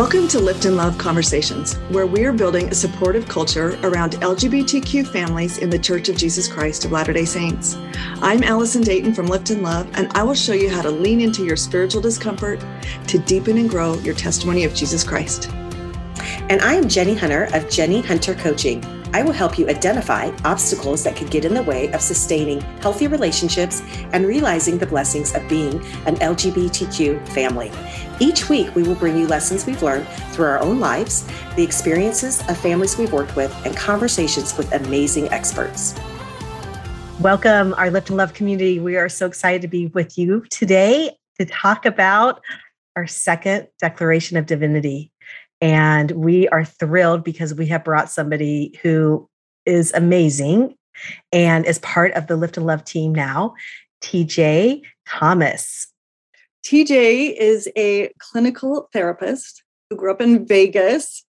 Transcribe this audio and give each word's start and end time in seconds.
Welcome 0.00 0.28
to 0.28 0.40
Lift 0.40 0.64
and 0.64 0.78
Love 0.78 0.96
Conversations, 0.96 1.74
where 1.90 2.06
we 2.06 2.24
are 2.24 2.32
building 2.32 2.70
a 2.70 2.74
supportive 2.74 3.28
culture 3.28 3.78
around 3.82 4.12
LGBTQ 4.12 5.06
families 5.06 5.58
in 5.58 5.68
the 5.68 5.78
Church 5.78 6.08
of 6.08 6.16
Jesus 6.16 6.48
Christ 6.48 6.86
of 6.86 6.92
Latter 6.92 7.12
day 7.12 7.26
Saints. 7.26 7.76
I'm 8.22 8.42
Allison 8.42 8.80
Dayton 8.80 9.12
from 9.12 9.26
Lift 9.26 9.50
and 9.50 9.62
Love, 9.62 9.90
and 9.98 10.10
I 10.14 10.22
will 10.22 10.32
show 10.32 10.54
you 10.54 10.70
how 10.70 10.80
to 10.80 10.90
lean 10.90 11.20
into 11.20 11.44
your 11.44 11.54
spiritual 11.54 12.00
discomfort 12.00 12.64
to 13.08 13.18
deepen 13.18 13.58
and 13.58 13.68
grow 13.68 13.92
your 13.98 14.14
testimony 14.14 14.64
of 14.64 14.74
Jesus 14.74 15.04
Christ. 15.04 15.50
And 16.48 16.62
I 16.62 16.72
am 16.72 16.88
Jenie 16.88 17.14
Hunter 17.14 17.50
of 17.52 17.68
Jenie 17.68 18.00
Hunter 18.00 18.34
Coaching. 18.34 18.82
I 19.12 19.22
will 19.22 19.32
help 19.32 19.58
you 19.58 19.68
identify 19.68 20.30
obstacles 20.44 21.04
that 21.04 21.14
could 21.14 21.30
get 21.30 21.44
in 21.44 21.52
the 21.52 21.62
way 21.64 21.92
of 21.92 22.00
sustaining 22.00 22.62
healthy 22.80 23.06
relationships 23.06 23.82
and 24.14 24.26
realizing 24.26 24.78
the 24.78 24.86
blessings 24.86 25.34
of 25.34 25.46
being 25.46 25.74
an 26.06 26.16
LGBTQ 26.16 27.28
family. 27.28 27.70
Each 28.22 28.50
week, 28.50 28.74
we 28.74 28.82
will 28.82 28.96
bring 28.96 29.16
you 29.16 29.26
lessons 29.26 29.64
we've 29.64 29.82
learned 29.82 30.06
through 30.34 30.44
our 30.44 30.58
own 30.58 30.78
lives, 30.78 31.26
the 31.56 31.62
experiences 31.62 32.46
of 32.50 32.58
families 32.58 32.98
we've 32.98 33.14
worked 33.14 33.34
with, 33.34 33.50
and 33.64 33.74
conversations 33.74 34.58
with 34.58 34.70
amazing 34.74 35.30
experts. 35.30 35.94
Welcome, 37.20 37.72
our 37.78 37.90
Lift 37.90 38.10
and 38.10 38.18
Love 38.18 38.34
community. 38.34 38.78
We 38.78 38.98
are 38.98 39.08
so 39.08 39.24
excited 39.24 39.62
to 39.62 39.68
be 39.68 39.86
with 39.86 40.18
you 40.18 40.44
today 40.50 41.16
to 41.38 41.46
talk 41.46 41.86
about 41.86 42.42
our 42.94 43.06
second 43.06 43.68
declaration 43.78 44.36
of 44.36 44.44
divinity. 44.44 45.12
And 45.62 46.10
we 46.10 46.46
are 46.48 46.66
thrilled 46.66 47.24
because 47.24 47.54
we 47.54 47.68
have 47.68 47.84
brought 47.84 48.10
somebody 48.10 48.78
who 48.82 49.30
is 49.64 49.94
amazing 49.94 50.76
and 51.32 51.64
is 51.64 51.78
part 51.78 52.12
of 52.12 52.26
the 52.26 52.36
Lift 52.36 52.58
and 52.58 52.66
Love 52.66 52.84
team 52.84 53.14
now, 53.14 53.54
TJ 54.02 54.82
Thomas. 55.08 55.89
TJ 56.64 57.36
is 57.36 57.68
a 57.76 58.12
clinical 58.18 58.88
therapist 58.92 59.62
who 59.88 59.96
grew 59.96 60.10
up 60.10 60.20
in 60.20 60.46
Vegas. 60.46 61.24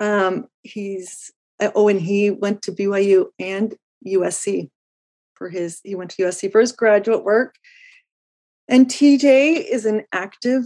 Um, 0.00 0.46
he's 0.62 1.32
uh, 1.60 1.70
oh, 1.74 1.88
and 1.88 2.00
he 2.00 2.30
went 2.30 2.62
to 2.62 2.72
BYU 2.72 3.26
and 3.38 3.74
USC 4.06 4.70
for 5.34 5.48
his. 5.48 5.80
He 5.84 5.94
went 5.94 6.10
to 6.12 6.22
USC 6.22 6.52
for 6.52 6.60
his 6.60 6.72
graduate 6.72 7.24
work. 7.24 7.54
And 8.68 8.88
TJ 8.88 9.64
is 9.70 9.86
an 9.86 10.02
active 10.12 10.64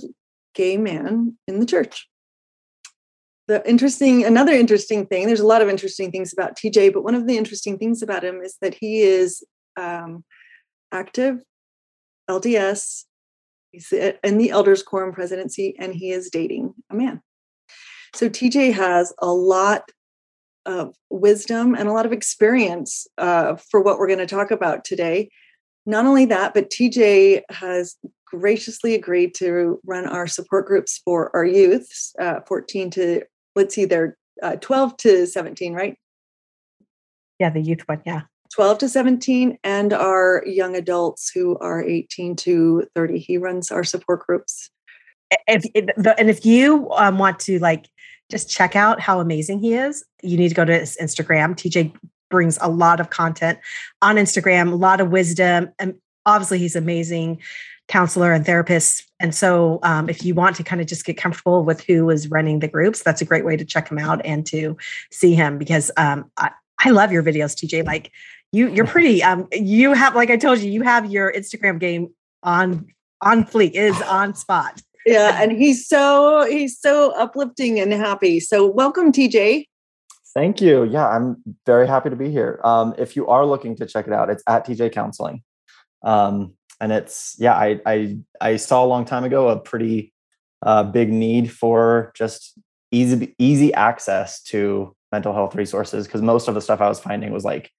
gay 0.55 0.77
man 0.77 1.37
in 1.47 1.61
the 1.61 1.67
church 1.67 2.09
the 3.51 3.69
interesting 3.69 4.25
another 4.25 4.53
interesting 4.53 5.05
thing 5.07 5.27
there's 5.27 5.41
a 5.41 5.47
lot 5.47 5.61
of 5.61 5.69
interesting 5.69 6.13
things 6.13 6.33
about 6.33 6.57
tj 6.57 6.93
but 6.93 7.03
one 7.03 7.17
of 7.17 7.27
the 7.27 7.37
interesting 7.37 7.77
things 7.77 8.01
about 8.01 8.23
him 8.23 8.41
is 8.43 8.57
that 8.63 8.75
he 8.75 9.01
is 9.01 9.43
um, 9.77 10.25
active 10.93 11.43
lds 12.31 13.07
he's 13.73 13.93
in 13.93 14.39
the 14.39 14.51
elders 14.51 14.83
quorum 14.83 15.13
presidency 15.13 15.75
and 15.79 15.95
he 15.95 16.11
is 16.11 16.31
dating 16.31 16.75
a 16.91 16.95
man 16.95 17.21
so 18.15 18.29
tj 18.29 18.73
has 18.73 19.13
a 19.21 19.33
lot 19.33 19.83
of 20.67 20.95
wisdom 21.09 21.75
and 21.75 21.89
a 21.89 21.93
lot 21.93 22.05
of 22.07 22.13
experience 22.13 23.07
uh, 23.19 23.57
for 23.71 23.81
what 23.81 23.99
we're 23.99 24.07
going 24.07 24.19
to 24.19 24.27
talk 24.27 24.51
about 24.51 24.85
today 24.85 25.31
not 25.87 26.05
only 26.05 26.27
that 26.27 26.53
but 26.55 26.71
tj 26.71 27.41
has 27.51 27.97
graciously 28.31 28.95
agreed 28.95 29.35
to 29.35 29.81
run 29.85 30.07
our 30.07 30.27
support 30.27 30.67
groups 30.67 31.01
for 31.05 31.35
our 31.35 31.45
youths, 31.45 32.15
uh, 32.21 32.41
14 32.47 32.91
to 32.91 33.23
let's 33.57 33.75
see, 33.75 33.85
they're 33.85 34.17
uh, 34.43 34.57
12 34.57 34.97
to 34.99 35.27
17, 35.27 35.75
right? 35.75 35.97
Yeah, 37.39 37.51
the 37.51 37.61
youth 37.61 37.81
one, 37.87 38.03
yeah. 38.07 38.23
12 38.55 38.79
to 38.79 38.89
17 38.89 39.59
and 39.63 39.93
our 39.93 40.43
young 40.47 40.77
adults 40.77 41.31
who 41.31 41.57
are 41.59 41.83
18 41.83 42.37
to 42.37 42.87
30 42.95 43.19
he 43.19 43.39
runs 43.39 43.71
our 43.71 43.85
support 43.85 44.27
groups 44.27 44.71
if, 45.47 45.65
and 46.19 46.29
if 46.31 46.45
you 46.45 46.91
um, 46.93 47.19
want 47.19 47.39
to 47.39 47.59
like 47.61 47.89
just 48.31 48.51
check 48.51 48.75
out 48.75 49.01
how 49.01 49.21
amazing 49.21 49.61
he 49.61 49.75
is 49.75 50.05
you 50.23 50.37
need 50.37 50.49
to 50.49 50.55
go 50.55 50.65
to 50.65 50.79
his 50.79 50.97
instagram 51.01 51.55
tj 51.55 51.95
brings 52.29 52.59
a 52.61 52.69
lot 52.69 53.01
of 53.01 53.11
content 53.11 53.59
on 54.03 54.17
instagram 54.17 54.73
a 54.73 54.77
lot 54.77 55.01
of 55.01 55.11
wisdom 55.11 55.71
and 55.79 55.95
obviously 56.27 56.59
he's 56.59 56.77
amazing 56.77 57.39
counselor 57.91 58.33
and 58.33 58.47
therapist. 58.47 59.11
And 59.19 59.35
so, 59.35 59.81
um, 59.83 60.09
if 60.09 60.25
you 60.25 60.33
want 60.33 60.57
to 60.57 60.63
kind 60.63 60.81
of 60.81 60.87
just 60.87 61.05
get 61.05 61.17
comfortable 61.17 61.65
with 61.65 61.83
who 61.83 62.09
is 62.09 62.31
running 62.31 62.61
the 62.61 62.69
groups, 62.69 63.03
that's 63.03 63.21
a 63.21 63.25
great 63.25 63.45
way 63.45 63.57
to 63.57 63.65
check 63.65 63.91
him 63.91 63.99
out 63.99 64.25
and 64.25 64.47
to 64.47 64.77
see 65.11 65.35
him 65.35 65.59
because 65.59 65.91
um, 65.97 66.31
I, 66.37 66.53
I 66.79 66.91
love 66.91 67.13
your 67.13 67.23
videos, 67.23 67.55
TJ. 67.55 67.85
Like 67.85 68.13
you, 68.53 68.69
you're 68.69 68.87
pretty. 68.87 69.23
Um, 69.23 69.49
you 69.53 69.93
have, 69.93 70.15
like 70.15 70.31
I 70.31 70.37
told 70.37 70.59
you, 70.59 70.71
you 70.71 70.83
have 70.83 71.11
your 71.11 71.33
Instagram 71.33 71.79
game 71.79 72.15
on 72.43 72.87
on 73.21 73.45
fleek. 73.45 73.73
Is 73.73 74.01
on 74.09 74.35
spot. 74.35 74.83
Yeah, 75.07 75.43
and 75.43 75.53
he's 75.53 75.89
so 75.89 76.47
he's 76.49 76.79
so 76.79 77.13
uplifting 77.13 77.81
and 77.81 77.93
happy. 77.93 78.41
So 78.41 78.67
welcome, 78.67 79.13
TJ. 79.13 79.67
Thank 80.35 80.61
you. 80.61 80.85
Yeah, 80.85 81.09
I'm 81.09 81.43
very 81.67 81.89
happy 81.89 82.11
to 82.11 82.17
be 82.17 82.31
here. 82.31 82.61
Um, 82.63 82.95
if 82.99 83.17
you 83.17 83.27
are 83.27 83.45
looking 83.45 83.75
to 83.77 83.87
check 83.87 84.07
it 84.07 84.13
out, 84.13 84.31
it's 84.31 84.45
at 84.47 84.67
TJ 84.67 84.93
Counseling. 84.93 85.43
Um, 86.03 86.55
and 86.81 86.93
it's 86.93 87.37
yeah 87.39 87.55
i 87.55 87.81
i 87.87 88.17
i 88.41 88.57
saw 88.57 88.85
a 88.85 88.87
long 88.87 89.05
time 89.05 89.25
ago 89.25 89.49
a 89.49 89.59
pretty 89.59 90.13
uh, 90.63 90.83
big 90.83 91.11
need 91.11 91.51
for 91.51 92.13
just 92.15 92.59
easy 92.91 93.35
easy 93.39 93.73
access 93.75 94.43
to 94.43 94.95
mental 95.13 95.33
health 95.33 95.55
resources 95.55 96.07
because 96.07 96.23
most 96.23 96.49
of 96.49 96.55
the 96.55 96.61
stuff 96.61 96.81
i 96.81 96.89
was 96.89 97.01
finding 97.01 97.33
was 97.33 97.45
like 97.45 97.71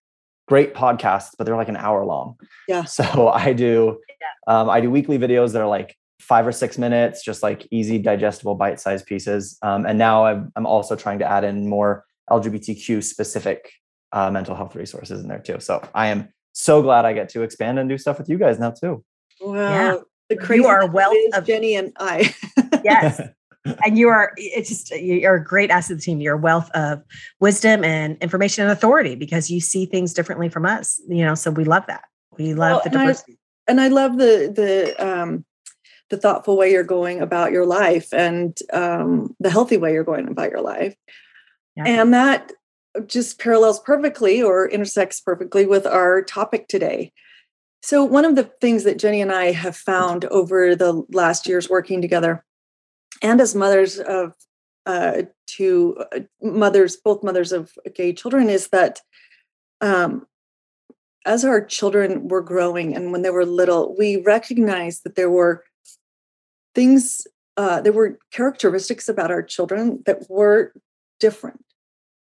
great 0.52 0.74
podcasts 0.74 1.32
but 1.38 1.46
they're 1.46 1.56
like 1.56 1.70
an 1.70 1.78
hour 1.78 2.04
long 2.06 2.36
yeah 2.68 2.84
so 2.98 3.30
i 3.30 3.54
do 3.54 3.98
yeah. 4.22 4.54
um, 4.54 4.70
i 4.70 4.82
do 4.82 4.90
weekly 4.92 5.18
videos 5.18 5.54
that 5.54 5.62
are 5.62 5.68
like 5.80 5.96
five 6.20 6.46
or 6.46 6.52
six 6.52 6.78
minutes 6.78 7.24
just 7.24 7.42
like 7.42 7.68
easy 7.72 7.98
digestible 7.98 8.56
bite-sized 8.56 9.06
pieces 9.06 9.58
um, 9.62 9.86
and 9.86 9.98
now 9.98 10.26
I'm, 10.26 10.52
I'm 10.56 10.66
also 10.66 10.96
trying 10.96 11.20
to 11.20 11.26
add 11.26 11.44
in 11.44 11.68
more 11.68 12.06
lgbtq 12.30 13.04
specific 13.04 13.72
uh, 14.12 14.30
mental 14.30 14.56
health 14.56 14.76
resources 14.76 15.22
in 15.22 15.28
there 15.30 15.40
too 15.40 15.60
so 15.60 15.82
i 15.96 16.08
am 16.08 16.30
so 16.54 16.82
glad 16.82 17.06
I 17.06 17.14
get 17.14 17.30
to 17.30 17.44
expand 17.44 17.80
and 17.80 17.90
do 17.90 17.98
stuff 17.98 18.18
with 18.18 18.30
you 18.30 18.38
guys 18.38 18.60
now 18.60 18.72
too. 18.72 19.04
Wow. 19.40 19.56
Yeah. 19.56 19.98
The 20.30 20.38
crazy 20.38 20.64
you 20.64 20.68
are 20.68 20.82
a 20.82 20.88
wealth 20.88 21.16
of 21.34 21.46
Jenie 21.46 21.76
and 21.76 21.94
I. 22.00 22.34
yes. 22.84 23.22
And 23.86 23.98
you 23.98 24.10
are 24.10 24.34
it's 24.38 24.70
just 24.70 24.92
you're 24.92 25.36
a 25.36 25.44
great 25.44 25.70
asset 25.70 25.90
to 25.90 25.96
the 25.96 26.02
team. 26.02 26.20
You're 26.20 26.36
a 26.36 26.40
wealth 26.40 26.70
of 26.72 27.04
wisdom 27.40 27.84
and 27.84 28.18
information 28.18 28.64
and 28.64 28.72
authority 28.72 29.16
because 29.16 29.52
you 29.52 29.60
see 29.60 29.86
things 29.86 30.14
differently 30.14 30.50
from 30.50 30.66
us. 30.66 31.00
You 31.08 31.26
know, 31.26 31.36
so 31.36 31.52
we 31.52 31.64
love 31.64 31.86
that. 31.88 32.04
We 32.38 32.54
love 32.54 32.72
well, 32.72 32.82
the 32.84 32.90
diversity. 32.90 33.38
And 33.68 33.80
I, 33.80 33.86
and 33.86 33.94
I 33.94 33.96
love 33.96 34.18
the 34.18 34.52
the 34.54 34.96
um 34.98 35.46
the 36.12 36.18
thoughtful 36.18 36.56
way 36.56 36.72
you're 36.72 36.84
going 36.84 37.22
about 37.22 37.52
your 37.52 37.66
life 37.66 38.14
and 38.14 38.56
um, 38.72 39.36
the 39.40 39.50
healthy 39.50 39.78
way 39.78 39.94
you're 39.94 40.04
going 40.04 40.28
about 40.28 40.52
your 40.52 40.62
life. 40.62 40.96
Yeah. 41.76 41.86
And 41.88 42.14
that 42.14 42.52
just 43.08 43.40
parallels 43.40 43.80
perfectly 43.80 44.44
or 44.44 44.70
intersects 44.70 45.22
perfectly 45.22 45.66
with 45.66 45.88
our 45.88 46.22
topic 46.22 46.68
today. 46.68 47.14
So, 47.82 48.04
one 48.04 48.26
of 48.26 48.36
the 48.36 48.52
things 48.62 48.84
that 48.84 49.00
Jenie 49.00 49.22
and 49.22 49.32
I 49.32 49.54
have 49.54 49.76
found 49.76 50.26
over 50.26 50.76
the 50.76 51.04
last 51.10 51.48
years 51.48 51.70
working 51.70 52.02
together, 52.02 52.44
and 53.22 53.42
as 53.42 53.56
mothers 53.56 54.00
of 54.00 54.34
uh, 54.86 55.24
two 55.48 55.98
uh, 56.12 56.20
mothers, 56.42 56.98
both 56.98 57.24
mothers 57.24 57.52
of 57.52 57.72
gay 57.96 58.14
children, 58.14 58.50
is 58.50 58.70
that 58.70 59.02
um, 59.80 60.26
as 61.26 61.46
our 61.46 61.64
children 61.64 62.28
were 62.28 62.42
growing 62.42 62.96
and 62.96 63.12
when 63.12 63.22
they 63.22 63.30
were 63.30 63.46
little, 63.46 63.96
we 63.98 64.18
recognized 64.18 65.04
that 65.04 65.16
there 65.16 65.30
were 65.30 65.64
things, 66.74 67.28
uh, 67.58 67.82
there 67.82 67.94
were 67.94 68.18
characteristics 68.32 69.08
about 69.08 69.32
our 69.32 69.44
children 69.44 70.02
that 70.06 70.30
were 70.30 70.74
different 71.20 71.64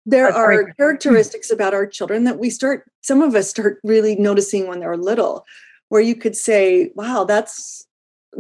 there 0.07 0.27
That's 0.27 0.37
are 0.37 0.63
great. 0.63 0.77
characteristics 0.77 1.51
about 1.51 1.75
our 1.75 1.87
children 1.87 2.25
that 2.25 2.39
we 2.39 2.51
start 2.51 2.91
some 3.03 3.23
of 3.23 3.35
us 3.35 3.51
start 3.51 3.81
really 3.85 4.17
noticing 4.17 4.67
when 4.67 4.81
they're 4.81 4.97
little 4.97 5.45
where 5.89 6.01
you 6.01 6.15
could 6.15 6.37
say 6.37 6.91
wow 6.95 7.25
that's 7.25 7.87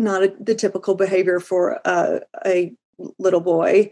not 0.00 0.22
a, 0.22 0.34
the 0.40 0.54
typical 0.54 0.94
behavior 0.94 1.40
for 1.40 1.80
a, 1.84 2.20
a 2.44 2.72
little 3.18 3.40
boy 3.40 3.90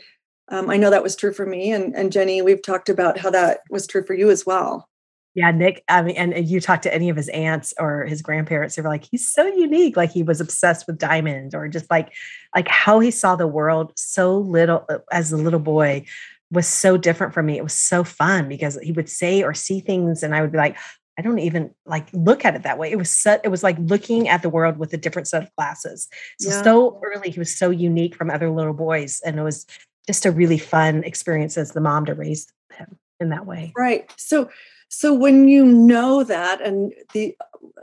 um, 0.49 0.71
i 0.71 0.77
know 0.77 0.91
that 0.91 1.03
was 1.03 1.17
true 1.17 1.33
for 1.33 1.47
me 1.47 1.73
and, 1.73 1.95
and 1.95 2.13
jenie 2.13 2.43
we've 2.43 2.63
talked 2.63 2.89
about 2.89 3.19
how 3.19 3.31
that 3.31 3.61
was 3.71 3.87
true 3.87 4.05
for 4.05 4.15
you 4.15 4.31
as 4.31 4.45
well 4.45 4.89
yeah 5.35 5.51
nick 5.51 5.83
i 5.89 6.03
mean 6.03 6.17
and 6.17 6.49
you 6.49 6.61
talk 6.61 6.83
to 6.83 6.93
any 6.93 7.09
of 7.09 7.17
his 7.17 7.29
aunts 7.31 7.73
or 7.79 8.05
his 8.05 8.23
grandparents 8.23 8.77
they 8.77 8.83
were 8.83 8.89
like 8.89 9.07
he's 9.11 9.31
so 9.31 9.47
unique 9.47 9.97
like 9.97 10.11
he 10.11 10.23
was 10.23 10.41
obsessed 10.41 10.87
with 10.87 10.99
diamonds 10.99 11.55
or 11.55 11.69
just 11.69 11.91
like 11.91 12.13
like 12.55 12.69
how 12.69 13.01
he 13.01 13.11
saw 13.11 13.37
the 13.37 13.47
world 13.47 13.93
so 13.97 14.39
little 14.39 14.85
uh, 14.89 14.99
as 15.13 15.33
a 15.33 15.37
little 15.37 15.61
boy 15.61 16.05
was 16.51 16.67
so 16.67 16.97
different 16.97 17.35
from 17.35 17.47
me. 17.47 17.59
It 17.59 17.63
was 17.63 17.75
so 17.75 18.05
fun 18.05 18.49
because 18.49 18.79
he 18.83 18.93
would 18.93 19.09
say 19.09 19.43
or 19.43 19.55
see 19.55 19.81
things, 19.81 20.23
and 20.23 20.35
I 20.35 20.41
would 20.41 20.53
be 20.53 20.59
like, 20.59 20.77
I 21.19 21.23
don't 21.23 21.41
even 21.41 21.75
like 21.85 22.09
look 22.13 22.45
at 22.45 22.55
it 22.55 22.63
that 22.63 22.79
way. 22.79 22.91
It 22.91 22.97
was 22.97 23.11
so, 23.11 23.39
it 23.43 23.49
was 23.49 23.65
like 23.65 23.77
looking 23.81 24.29
at 24.29 24.43
the 24.43 24.49
world 24.49 24.79
with 24.79 24.93
a 24.93 24.97
different 24.97 25.27
set 25.27 25.43
of 25.43 25.55
glasses. 25.57 26.09
So 26.39 26.51
yeah. 26.51 26.63
so 26.63 27.01
early, 27.03 27.31
he 27.31 27.39
was 27.39 27.55
so 27.55 27.71
unique 27.71 28.15
from 28.15 28.31
other 28.31 28.51
little 28.51 28.73
boys, 28.73 29.21
and 29.27 29.39
it 29.39 29.43
was 29.43 29.67
just 30.07 30.25
a 30.25 30.31
really 30.31 30.59
fun 30.59 31.03
experience 31.05 31.59
as 31.59 31.73
the 31.73 31.81
mom 31.81 32.07
to 32.07 32.15
raise 32.15 32.51
him 32.73 32.97
in 33.19 33.31
that 33.31 33.47
way. 33.47 33.73
Right. 33.77 34.11
So 34.17 34.49
so 34.89 35.13
when 35.13 35.49
you 35.49 35.65
know 35.65 36.23
that, 36.25 36.61
and 36.61 36.95
the 37.13 37.37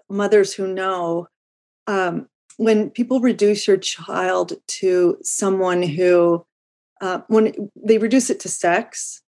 mothers 0.10 0.54
who 0.54 0.68
know, 0.68 1.28
um, 1.88 2.28
when 2.58 2.90
people 2.90 3.20
reduce 3.20 3.68
your 3.68 3.78
child 3.78 4.54
to 4.68 5.18
someone 5.22 5.84
who 5.84 6.46
uh, 7.02 7.20
when 7.28 7.70
they 7.76 7.98
reduce 7.98 8.30
it 8.30 8.40
to 8.40 8.50
sex, 8.50 9.22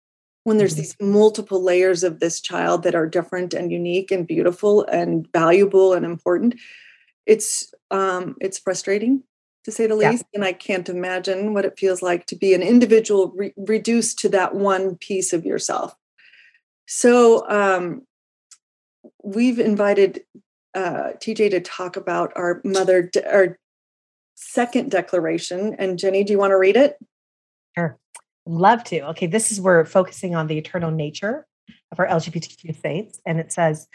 when 0.44 0.58
there's 0.58 0.75
mm-hmm. 0.75 0.82
these 0.82 0.96
multiple 1.00 1.62
layers 1.62 2.05
of 2.05 2.20
this 2.20 2.41
child 2.41 2.82
that 2.85 2.94
are 2.94 3.06
different 3.06 3.52
and 3.52 3.73
unique 3.73 4.11
and 4.11 4.26
beautiful 4.26 4.85
and 4.85 5.31
valuable 5.32 5.93
and 5.94 6.05
important, 6.05 6.55
it's 7.26 7.73
um, 7.91 8.37
it's 8.41 8.58
frustrating 8.58 9.23
to 9.64 9.73
say 9.73 9.87
the 9.87 9.96
least. 9.96 10.25
Yeah. 10.32 10.37
And 10.37 10.44
I 10.44 10.52
can't 10.52 10.88
imagine 10.88 11.55
what 11.55 11.64
it 11.64 11.79
feels 11.79 12.02
like 12.02 12.26
to 12.26 12.37
be 12.37 12.55
an 12.55 12.62
individual 12.62 13.32
re- 13.35 13.55
reduced 13.56 14.19
to 14.20 14.29
that 14.31 14.55
one 14.55 14.96
piece 14.96 15.32
of 15.32 15.44
yourself. 15.44 15.96
So 16.87 17.49
um, 17.49 18.02
we've 19.23 19.58
invited 19.58 20.23
uh, 20.75 21.12
TJ 21.19 21.50
to 21.50 21.61
talk 21.61 21.96
about 21.96 22.32
our 22.37 22.61
mother, 22.64 23.02
de- 23.02 23.32
our 23.32 23.58
second 24.35 24.91
declaration. 24.91 25.75
And 25.79 25.99
Jenie, 25.99 26.25
do 26.25 26.32
you 26.32 26.38
want 26.38 26.50
to 26.50 26.58
read 26.58 26.76
it? 26.76 26.99
Sure. 27.76 27.99
Love 28.46 28.85
to. 28.85 29.00
Okay, 29.08 29.26
this 29.26 29.50
is 29.50 29.61
we're 29.61 29.85
focusing 29.85 30.35
on 30.35 30.46
the 30.46 30.58
eternal 30.58 30.91
nature 30.91 31.46
of 31.93 31.99
our 31.99 32.06
LGBTQ 32.06 32.76
faiths. 32.76 33.20
And 33.25 33.41
it 33.41 33.52
says, 33.52 33.87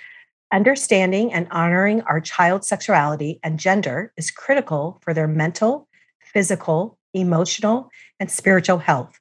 understanding 0.52 1.32
and 1.32 1.48
honoring 1.52 2.02
our 2.02 2.20
child's 2.20 2.68
sexuality 2.68 3.40
and 3.44 3.60
gender 3.60 4.12
is 4.18 4.32
critical 4.32 5.00
for 5.04 5.14
their 5.14 5.28
mental, 5.28 5.88
physical, 6.22 6.98
emotional, 7.14 7.90
and 8.20 8.32
spiritual 8.32 8.80
health. 8.80 9.20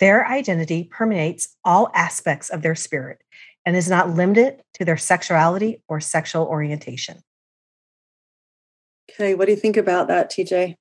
Their 0.00 0.26
identity 0.26 0.84
permeates 0.84 1.56
all 1.64 1.90
aspects 1.94 2.50
of 2.50 2.62
their 2.62 2.74
spirit 2.74 3.22
and 3.64 3.76
is 3.76 3.88
not 3.88 4.10
limited 4.10 4.62
to 4.74 4.84
their 4.84 4.96
sexuality 4.96 5.82
or 5.88 6.00
sexual 6.00 6.44
orientation. 6.44 7.20
Okay, 9.10 9.34
what 9.34 9.46
do 9.46 9.52
you 9.52 9.56
think 9.56 9.76
about 9.76 10.08
that, 10.08 10.30
TJ? 10.30 10.74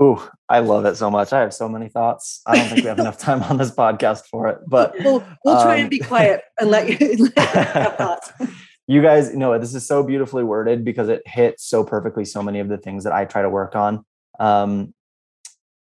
Ooh, 0.00 0.20
I 0.48 0.58
love 0.58 0.84
it 0.84 0.96
so 0.96 1.10
much. 1.10 1.32
I 1.32 1.40
have 1.40 1.54
so 1.54 1.68
many 1.68 1.88
thoughts. 1.88 2.42
I 2.46 2.56
don't 2.56 2.68
think 2.68 2.82
we 2.82 2.88
have 2.88 2.98
enough 2.98 3.18
time 3.18 3.42
on 3.44 3.56
this 3.56 3.70
podcast 3.70 4.26
for 4.26 4.48
it, 4.48 4.58
but 4.66 4.94
we'll, 5.00 5.24
we'll 5.44 5.62
try 5.62 5.76
and 5.76 5.88
be 5.88 6.02
um, 6.02 6.08
quiet 6.08 6.42
and 6.60 6.70
let 6.70 7.00
you, 7.00 7.30
let 7.36 7.38
have 7.38 7.96
thoughts. 7.96 8.32
You 8.88 9.02
guys 9.02 9.34
know 9.34 9.58
this 9.58 9.74
is 9.74 9.84
so 9.84 10.04
beautifully 10.04 10.44
worded 10.44 10.84
because 10.84 11.08
it 11.08 11.26
hits 11.26 11.64
so 11.64 11.82
perfectly 11.82 12.24
so 12.24 12.40
many 12.40 12.60
of 12.60 12.68
the 12.68 12.78
things 12.78 13.02
that 13.02 13.12
I 13.12 13.24
try 13.24 13.42
to 13.42 13.50
work 13.50 13.74
on, 13.74 14.04
um, 14.38 14.94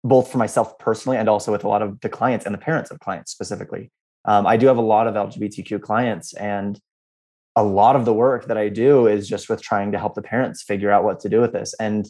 both 0.04 0.30
for 0.30 0.38
myself 0.38 0.78
personally 0.78 1.16
and 1.16 1.28
also 1.28 1.50
with 1.50 1.64
a 1.64 1.68
lot 1.68 1.82
of 1.82 2.00
the 2.02 2.08
clients 2.08 2.46
and 2.46 2.54
the 2.54 2.58
parents 2.58 2.92
of 2.92 3.00
clients 3.00 3.32
specifically. 3.32 3.90
Um, 4.26 4.46
I 4.46 4.56
do 4.56 4.68
have 4.68 4.76
a 4.76 4.82
lot 4.82 5.08
of 5.08 5.14
LGBTQ 5.14 5.82
clients, 5.82 6.34
and 6.34 6.80
a 7.56 7.62
lot 7.62 7.96
of 7.96 8.04
the 8.04 8.14
work 8.14 8.46
that 8.46 8.56
I 8.56 8.68
do 8.68 9.06
is 9.06 9.28
just 9.28 9.48
with 9.48 9.60
trying 9.60 9.92
to 9.92 9.98
help 9.98 10.14
the 10.14 10.22
parents 10.22 10.62
figure 10.62 10.90
out 10.90 11.04
what 11.04 11.20
to 11.20 11.28
do 11.28 11.40
with 11.40 11.52
this. 11.52 11.74
And 11.80 12.06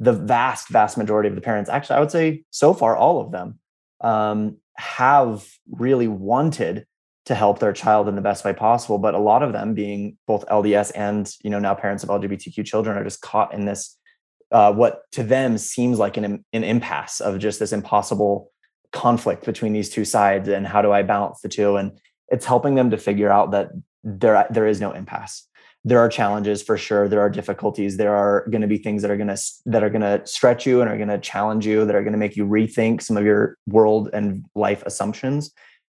the 0.00 0.12
vast, 0.12 0.68
vast 0.68 0.98
majority 0.98 1.28
of 1.28 1.34
the 1.34 1.40
parents, 1.40 1.70
actually, 1.70 1.96
I 1.96 2.00
would 2.00 2.10
say 2.10 2.44
so 2.50 2.74
far, 2.74 2.96
all 2.96 3.20
of 3.20 3.30
them 3.30 3.58
um, 4.00 4.56
have 4.76 5.46
really 5.70 6.08
wanted 6.08 6.86
to 7.26 7.34
help 7.34 7.60
their 7.60 7.72
child 7.72 8.08
in 8.08 8.16
the 8.16 8.20
best 8.20 8.44
way 8.44 8.52
possible. 8.52 8.98
But 8.98 9.14
a 9.14 9.18
lot 9.18 9.42
of 9.42 9.52
them, 9.52 9.74
being 9.74 10.16
both 10.26 10.46
LDS 10.46 10.92
and 10.94 11.32
you 11.42 11.50
know 11.50 11.58
now 11.58 11.74
parents 11.74 12.02
of 12.02 12.08
LGBTQ 12.08 12.64
children, 12.64 12.96
are 12.96 13.04
just 13.04 13.20
caught 13.20 13.54
in 13.54 13.64
this 13.64 13.96
uh, 14.50 14.72
what 14.72 15.02
to 15.12 15.22
them 15.22 15.56
seems 15.58 15.98
like 15.98 16.16
an 16.16 16.44
an 16.52 16.64
impasse 16.64 17.20
of 17.20 17.38
just 17.38 17.58
this 17.58 17.72
impossible 17.72 18.50
conflict 18.92 19.46
between 19.46 19.72
these 19.72 19.88
two 19.88 20.04
sides 20.04 20.48
and 20.48 20.66
how 20.66 20.82
do 20.82 20.92
I 20.92 21.02
balance 21.02 21.40
the 21.40 21.48
two? 21.48 21.76
And 21.76 21.98
it's 22.28 22.44
helping 22.44 22.74
them 22.74 22.90
to 22.90 22.98
figure 22.98 23.30
out 23.30 23.52
that 23.52 23.70
there 24.02 24.46
there 24.50 24.66
is 24.66 24.80
no 24.80 24.92
impasse 24.92 25.46
there 25.84 25.98
are 25.98 26.08
challenges 26.08 26.62
for 26.62 26.78
sure. 26.78 27.08
There 27.08 27.20
are 27.20 27.30
difficulties. 27.30 27.96
There 27.96 28.14
are 28.14 28.46
going 28.50 28.62
to 28.62 28.68
be 28.68 28.78
things 28.78 29.02
that 29.02 29.10
are 29.10 29.16
going 29.16 29.28
to 29.28 29.38
that 29.66 29.82
are 29.82 29.90
going 29.90 30.02
to 30.02 30.24
stretch 30.24 30.64
you 30.64 30.80
and 30.80 30.88
are 30.88 30.96
going 30.96 31.08
to 31.08 31.18
challenge 31.18 31.66
you 31.66 31.84
that 31.84 31.94
are 31.94 32.02
going 32.02 32.12
to 32.12 32.18
make 32.18 32.36
you 32.36 32.46
rethink 32.46 33.02
some 33.02 33.16
of 33.16 33.24
your 33.24 33.56
world 33.66 34.08
and 34.12 34.44
life 34.54 34.82
assumptions 34.86 35.52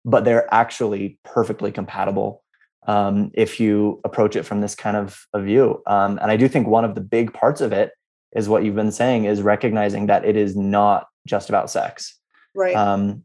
but 0.07 0.23
they're 0.23 0.51
actually 0.53 1.19
perfectly 1.25 1.69
compatible 1.69 2.41
um, 2.87 3.29
if 3.33 3.59
you 3.59 3.99
approach 4.05 4.37
it 4.37 4.43
from 4.43 4.61
this 4.61 4.73
kind 4.73 4.95
of 4.95 5.27
a 5.33 5.41
view. 5.41 5.83
Um, 5.85 6.17
and 6.21 6.31
i 6.31 6.37
do 6.37 6.47
think 6.47 6.65
one 6.65 6.85
of 6.85 6.95
the 6.95 7.01
big 7.01 7.33
parts 7.33 7.61
of 7.61 7.73
it 7.73 7.91
is 8.33 8.47
what 8.47 8.63
you've 8.63 8.75
been 8.75 8.91
saying 8.91 9.25
is 9.25 9.41
recognizing 9.41 10.07
that 10.07 10.23
it 10.23 10.37
is 10.37 10.55
not 10.55 11.07
just 11.27 11.49
about 11.49 11.69
sex. 11.69 12.17
Right. 12.55 12.75
Um, 12.75 13.23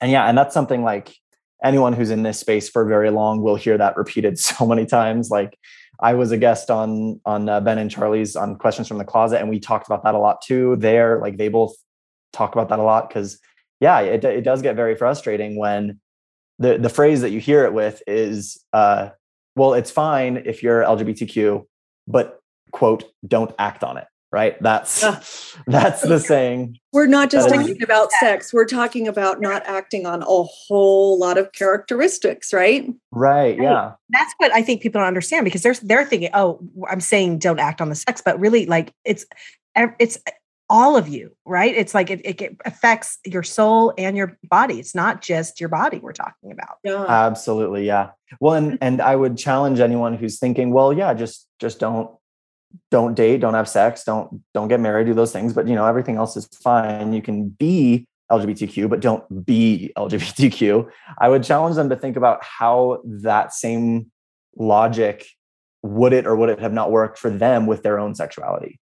and 0.00 0.10
yeah 0.10 0.24
and 0.26 0.36
that's 0.36 0.54
something 0.54 0.82
like 0.82 1.14
anyone 1.64 1.92
who's 1.92 2.10
in 2.10 2.22
this 2.22 2.38
space 2.38 2.68
for 2.68 2.84
very 2.84 3.10
long 3.10 3.42
will 3.42 3.56
hear 3.56 3.76
that 3.78 3.96
repeated 3.96 4.38
so 4.50 4.66
many 4.66 4.86
times 4.86 5.30
like 5.30 5.58
I 6.00 6.14
was 6.14 6.32
a 6.32 6.36
guest 6.36 6.70
on 6.70 7.20
on 7.24 7.48
uh, 7.48 7.60
Ben 7.60 7.78
and 7.78 7.90
Charlie's 7.90 8.34
on 8.34 8.56
Questions 8.56 8.88
from 8.88 8.98
the 8.98 9.04
Closet, 9.04 9.40
and 9.40 9.50
we 9.50 9.60
talked 9.60 9.86
about 9.86 10.02
that 10.04 10.14
a 10.14 10.18
lot 10.18 10.40
too. 10.42 10.76
There, 10.76 11.20
like 11.20 11.36
they 11.36 11.48
both 11.48 11.74
talk 12.32 12.54
about 12.54 12.68
that 12.70 12.78
a 12.78 12.82
lot 12.82 13.08
because, 13.08 13.38
yeah, 13.80 14.00
it 14.00 14.24
it 14.24 14.42
does 14.42 14.62
get 14.62 14.76
very 14.76 14.96
frustrating 14.96 15.58
when 15.58 16.00
the 16.58 16.78
the 16.78 16.88
phrase 16.88 17.20
that 17.20 17.30
you 17.30 17.40
hear 17.40 17.64
it 17.64 17.74
with 17.74 18.02
is, 18.06 18.64
uh, 18.72 19.10
"Well, 19.56 19.74
it's 19.74 19.90
fine 19.90 20.42
if 20.46 20.62
you're 20.62 20.82
LGBTQ, 20.82 21.66
but 22.08 22.40
quote, 22.72 23.04
don't 23.26 23.54
act 23.58 23.84
on 23.84 23.98
it." 23.98 24.06
Right? 24.32 24.60
That's 24.62 25.00
that's 25.66 26.02
the 26.02 26.18
saying. 26.18 26.78
We're 26.92 27.06
not 27.06 27.30
just 27.30 27.48
talking 27.48 27.76
is, 27.76 27.82
about 27.82 28.10
sex 28.12 28.52
we're 28.52 28.66
talking 28.66 29.06
about 29.06 29.40
not 29.40 29.64
acting 29.66 30.06
on 30.06 30.22
a 30.22 30.26
whole 30.26 31.18
lot 31.18 31.38
of 31.38 31.52
characteristics 31.52 32.52
right? 32.52 32.88
Right 33.10 33.56
yeah. 33.56 33.92
That's 34.08 34.34
what 34.38 34.52
i 34.52 34.62
think 34.62 34.82
people 34.82 35.00
don't 35.00 35.08
understand 35.08 35.44
because 35.44 35.62
they're 35.62 35.74
they're 35.82 36.04
thinking 36.04 36.30
oh 36.34 36.60
i'm 36.88 37.00
saying 37.00 37.38
don't 37.38 37.60
act 37.60 37.80
on 37.80 37.88
the 37.88 37.94
sex 37.94 38.22
but 38.24 38.38
really 38.40 38.66
like 38.66 38.92
it's 39.04 39.24
it's 39.76 40.18
all 40.68 40.96
of 40.96 41.08
you 41.08 41.34
right? 41.44 41.74
It's 41.74 41.94
like 41.94 42.10
it, 42.10 42.20
it 42.24 42.56
affects 42.64 43.18
your 43.26 43.42
soul 43.42 43.92
and 43.98 44.16
your 44.16 44.38
body 44.48 44.78
it's 44.78 44.94
not 44.94 45.20
just 45.20 45.60
your 45.60 45.68
body 45.68 45.98
we're 45.98 46.12
talking 46.12 46.52
about. 46.52 46.76
Yeah. 46.84 47.04
Absolutely 47.06 47.86
yeah. 47.86 48.10
Well 48.40 48.54
and 48.54 48.78
and 48.80 49.00
i 49.00 49.14
would 49.16 49.36
challenge 49.36 49.80
anyone 49.80 50.14
who's 50.14 50.38
thinking 50.38 50.72
well 50.72 50.92
yeah 50.92 51.12
just 51.14 51.48
just 51.58 51.80
don't 51.80 52.10
don't 52.90 53.14
date, 53.14 53.40
don't 53.40 53.54
have 53.54 53.68
sex, 53.68 54.04
don't 54.04 54.42
don't 54.54 54.68
get 54.68 54.80
married, 54.80 55.06
do 55.06 55.14
those 55.14 55.32
things. 55.32 55.52
But 55.52 55.68
you 55.68 55.74
know, 55.74 55.86
everything 55.86 56.16
else 56.16 56.36
is 56.36 56.46
fine. 56.46 57.12
You 57.12 57.22
can 57.22 57.48
be 57.48 58.06
LGBTQ, 58.30 58.88
but 58.88 59.00
don't 59.00 59.44
be 59.44 59.92
LGBTQ. 59.96 60.88
I 61.18 61.28
would 61.28 61.42
challenge 61.42 61.76
them 61.76 61.88
to 61.88 61.96
think 61.96 62.16
about 62.16 62.42
how 62.44 63.00
that 63.04 63.52
same 63.52 64.10
logic 64.56 65.26
would 65.82 66.12
it 66.12 66.26
or 66.26 66.36
would 66.36 66.50
it 66.50 66.60
have 66.60 66.72
not 66.72 66.90
worked 66.90 67.18
for 67.18 67.30
them 67.30 67.66
with 67.66 67.82
their 67.82 67.98
own 67.98 68.14
sexuality. 68.14 68.78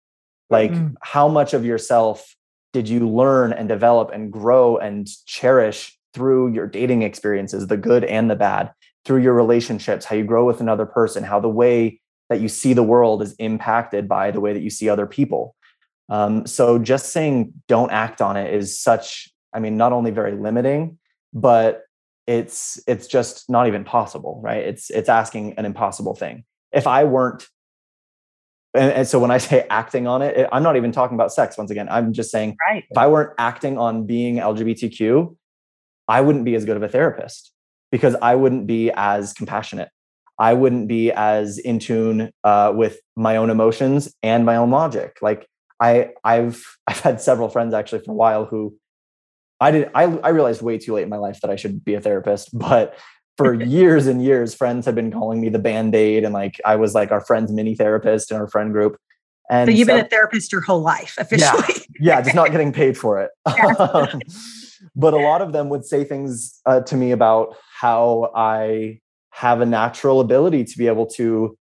Like, 0.49 0.73
mm-hmm. 0.73 0.95
how 1.03 1.29
much 1.29 1.55
of 1.55 1.65
yourself 1.65 2.35
did 2.73 2.89
you 2.89 3.09
learn 3.09 3.53
and 3.53 3.69
develop 3.69 4.11
and 4.13 4.33
grow 4.33 4.77
and 4.79 5.09
cherish 5.27 5.97
through 6.15 6.53
your 6.53 6.67
dating 6.67 7.03
experiences, 7.03 7.67
the 7.67 7.77
good 7.77 8.05
and 8.05 8.31
the 8.31 8.37
bad, 8.37 8.73
through 9.05 9.23
your 9.23 9.35
relationships, 9.35 10.05
how 10.05 10.17
you 10.17 10.25
grow 10.25 10.45
with 10.45 10.61
another 10.61 10.87
person, 10.87 11.23
how 11.23 11.41
the 11.41 11.49
way 11.49 12.01
that 12.29 12.41
you 12.41 12.49
see 12.49 12.73
the 12.73 12.83
world 12.83 13.23
is 13.23 13.35
impacted 13.35 14.09
by 14.09 14.31
the 14.31 14.41
way 14.41 14.53
that 14.53 14.63
you 14.63 14.71
see 14.71 14.89
other 14.89 15.07
people. 15.07 15.55
Um, 16.09 16.47
so 16.47 16.79
just 16.79 17.11
saying 17.11 17.53
don't 17.69 17.91
act 17.91 18.21
on 18.21 18.37
it 18.37 18.53
is 18.53 18.79
such, 18.79 19.29
I 19.53 19.61
mean, 19.61 19.77
not 19.77 19.93
only 19.93 20.11
very 20.11 20.33
limiting, 20.33 20.99
but 21.33 21.83
it's 22.27 22.81
it's 22.87 23.07
just 23.07 23.49
not 23.49 23.69
even 23.69 23.85
possible, 23.85 24.41
right? 24.43 24.65
It's 24.65 24.91
it's 24.91 25.09
asking 25.09 25.55
an 25.59 25.65
impossible 25.65 26.15
thing. 26.15 26.45
If 26.73 26.87
I 26.87 27.05
weren't 27.05 27.47
and, 28.75 28.93
and, 28.93 29.09
so 29.09 29.19
when 29.19 29.31
I 29.31 29.39
say 29.47 29.67
acting 29.71 30.07
on 30.07 30.23
it, 30.23 30.49
I'm 30.53 30.63
not 30.63 30.77
even 30.77 30.93
talking 30.93 31.15
about 31.15 31.33
sex. 31.33 31.57
Once 31.57 31.71
again, 31.71 31.89
I'm 31.91 32.13
just 32.13 32.31
saying 32.31 32.57
right. 32.69 32.85
if 32.89 32.99
I 32.99 33.07
weren't 33.07 33.33
acting 33.39 33.79
on 33.79 34.07
being 34.07 34.37
LGBTQ, 34.37 35.37
I 36.09 36.21
wouldn't 36.21 36.45
be 36.45 36.55
as 36.55 36.65
good 36.65 36.77
of 36.77 36.83
a 36.83 36.89
therapist 36.89 37.53
because 37.91 38.17
I 38.21 38.35
wouldn't 38.35 38.67
be 38.67 38.91
as 38.93 39.33
compassionate. 39.33 39.89
I 40.39 40.55
wouldn't 40.55 40.89
be 40.89 41.13
as 41.13 41.59
in 41.59 41.79
tune 41.79 42.31
uh, 42.45 42.73
with 42.75 43.01
my 43.17 43.37
own 43.37 43.51
emotions 43.51 44.15
and 44.23 44.45
my 44.45 44.57
own 44.57 44.71
logic. 44.71 45.19
Like 45.23 45.47
I, 45.81 46.11
I've 46.25 46.63
I've 46.87 47.01
had 47.01 47.21
several 47.21 47.49
friends 47.49 47.75
actually 47.75 48.03
for 48.05 48.13
a 48.13 48.15
while 48.15 48.45
who 48.45 48.77
I 49.61 49.71
did 49.71 49.91
I, 49.95 50.05
I 50.05 50.29
realized 50.29 50.63
way 50.63 50.79
too 50.79 50.95
late 50.95 51.05
in 51.05 51.09
my 51.09 51.17
life 51.17 51.41
that 51.41 51.51
I 51.51 51.57
should 51.57 51.85
be 51.85 51.95
a 51.95 52.01
therapist, 52.01 52.51
but 52.59 52.97
for 53.37 53.55
years 53.63 54.07
and 54.07 54.23
years, 54.23 54.55
friends 54.55 54.87
had 54.87 54.95
been 54.95 55.13
calling 55.13 55.41
me 55.41 55.49
the 55.49 55.59
band-aid 55.59 56.25
and 56.25 56.33
like 56.33 56.61
I 56.65 56.77
was 56.77 56.95
like 56.95 57.13
our 57.13 57.21
friend's 57.21 57.53
mini 57.53 57.75
therapist 57.75 58.31
in 58.31 58.37
our 58.37 58.49
friend 58.49 58.73
group. 58.73 58.97
And 59.49 59.71
so 59.71 59.77
you've 59.77 59.87
so, 59.87 59.97
been 59.97 60.07
a 60.07 60.09
therapist 60.09 60.51
your 60.51 60.61
whole 60.61 60.81
life 60.81 61.15
officially. 61.19 61.87
Yeah, 62.01 62.17
yeah 62.17 62.21
just 62.21 62.35
not 62.35 62.51
getting 62.51 62.73
paid 62.73 62.99
for 62.99 63.21
it. 63.21 63.31
um, 63.79 64.21
but 64.97 65.15
a 65.15 65.19
lot 65.19 65.41
of 65.41 65.53
them 65.53 65.69
would 65.69 65.85
say 65.85 66.03
things 66.03 66.61
uh, 66.67 66.81
to 66.81 66.97
me 66.97 67.13
about 67.13 67.55
how 67.79 68.33
I 68.35 69.01
have 69.37 69.61
a 69.61 69.67
natural 69.67 70.21
ability 70.21 70.65
to 70.65 70.79
be 70.79 70.87
able 70.87 71.05
to 71.05 71.59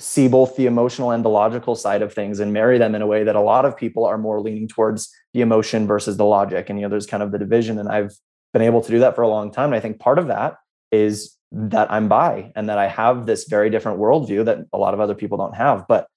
see 0.00 0.26
both 0.26 0.56
the 0.56 0.66
emotional 0.66 1.12
and 1.12 1.24
the 1.24 1.28
logical 1.28 1.76
side 1.76 2.02
of 2.02 2.12
things 2.12 2.40
and 2.40 2.52
marry 2.52 2.76
them 2.76 2.92
in 2.96 3.02
a 3.02 3.06
way 3.06 3.22
that 3.22 3.36
a 3.36 3.40
lot 3.40 3.64
of 3.64 3.76
people 3.76 4.04
are 4.04 4.18
more 4.18 4.40
leaning 4.40 4.66
towards 4.66 5.14
the 5.32 5.40
emotion 5.40 5.86
versus 5.86 6.16
the 6.16 6.24
logic. 6.24 6.68
And 6.68 6.76
you 6.76 6.82
know 6.82 6.88
there's 6.88 7.06
kind 7.06 7.22
of 7.22 7.30
the 7.30 7.38
division 7.38 7.78
and 7.78 7.88
i've 7.88 8.12
been 8.52 8.62
able 8.62 8.82
to 8.82 8.90
do 8.90 8.98
that 8.98 9.14
for 9.14 9.22
a 9.22 9.28
long 9.28 9.52
time. 9.52 9.66
And 9.66 9.76
i 9.76 9.80
think 9.80 10.00
part 10.00 10.18
of 10.18 10.26
that 10.26 10.56
is 10.90 11.36
that 11.52 11.88
i'm 11.92 12.08
bi 12.08 12.50
and 12.56 12.68
that 12.68 12.78
i 12.78 12.88
have 12.88 13.26
this 13.26 13.44
very 13.44 13.70
different 13.70 14.00
worldview 14.00 14.44
that 14.46 14.58
a 14.72 14.78
lot 14.78 14.92
of 14.92 14.98
other 14.98 15.14
people 15.14 15.38
don't 15.38 15.54
have. 15.54 15.86
But 15.86 16.08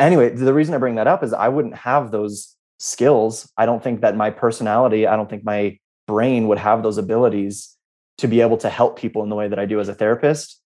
anyway 0.00 0.30
the 0.30 0.52
reason 0.52 0.74
i 0.74 0.78
bring 0.78 0.96
that 0.96 1.06
up 1.06 1.22
is 1.22 1.32
i 1.32 1.48
wouldn't 1.48 1.76
have 1.76 2.10
those 2.10 2.56
skills. 2.80 3.48
I 3.56 3.66
don't 3.66 3.84
think 3.84 4.00
that 4.00 4.16
my 4.16 4.30
personality 4.30 5.06
i 5.06 5.14
don't 5.14 5.30
think 5.30 5.44
my 5.44 5.78
brain 6.08 6.48
would 6.48 6.58
have 6.58 6.82
those 6.82 6.98
abilities 6.98 7.77
to 8.18 8.28
be 8.28 8.40
able 8.40 8.56
to 8.58 8.68
help 8.68 8.98
people 8.98 9.22
in 9.22 9.28
the 9.28 9.36
way 9.36 9.48
that 9.48 9.58
i 9.58 9.64
do 9.64 9.80
as 9.80 9.88
a 9.88 9.94
therapist 9.94 10.60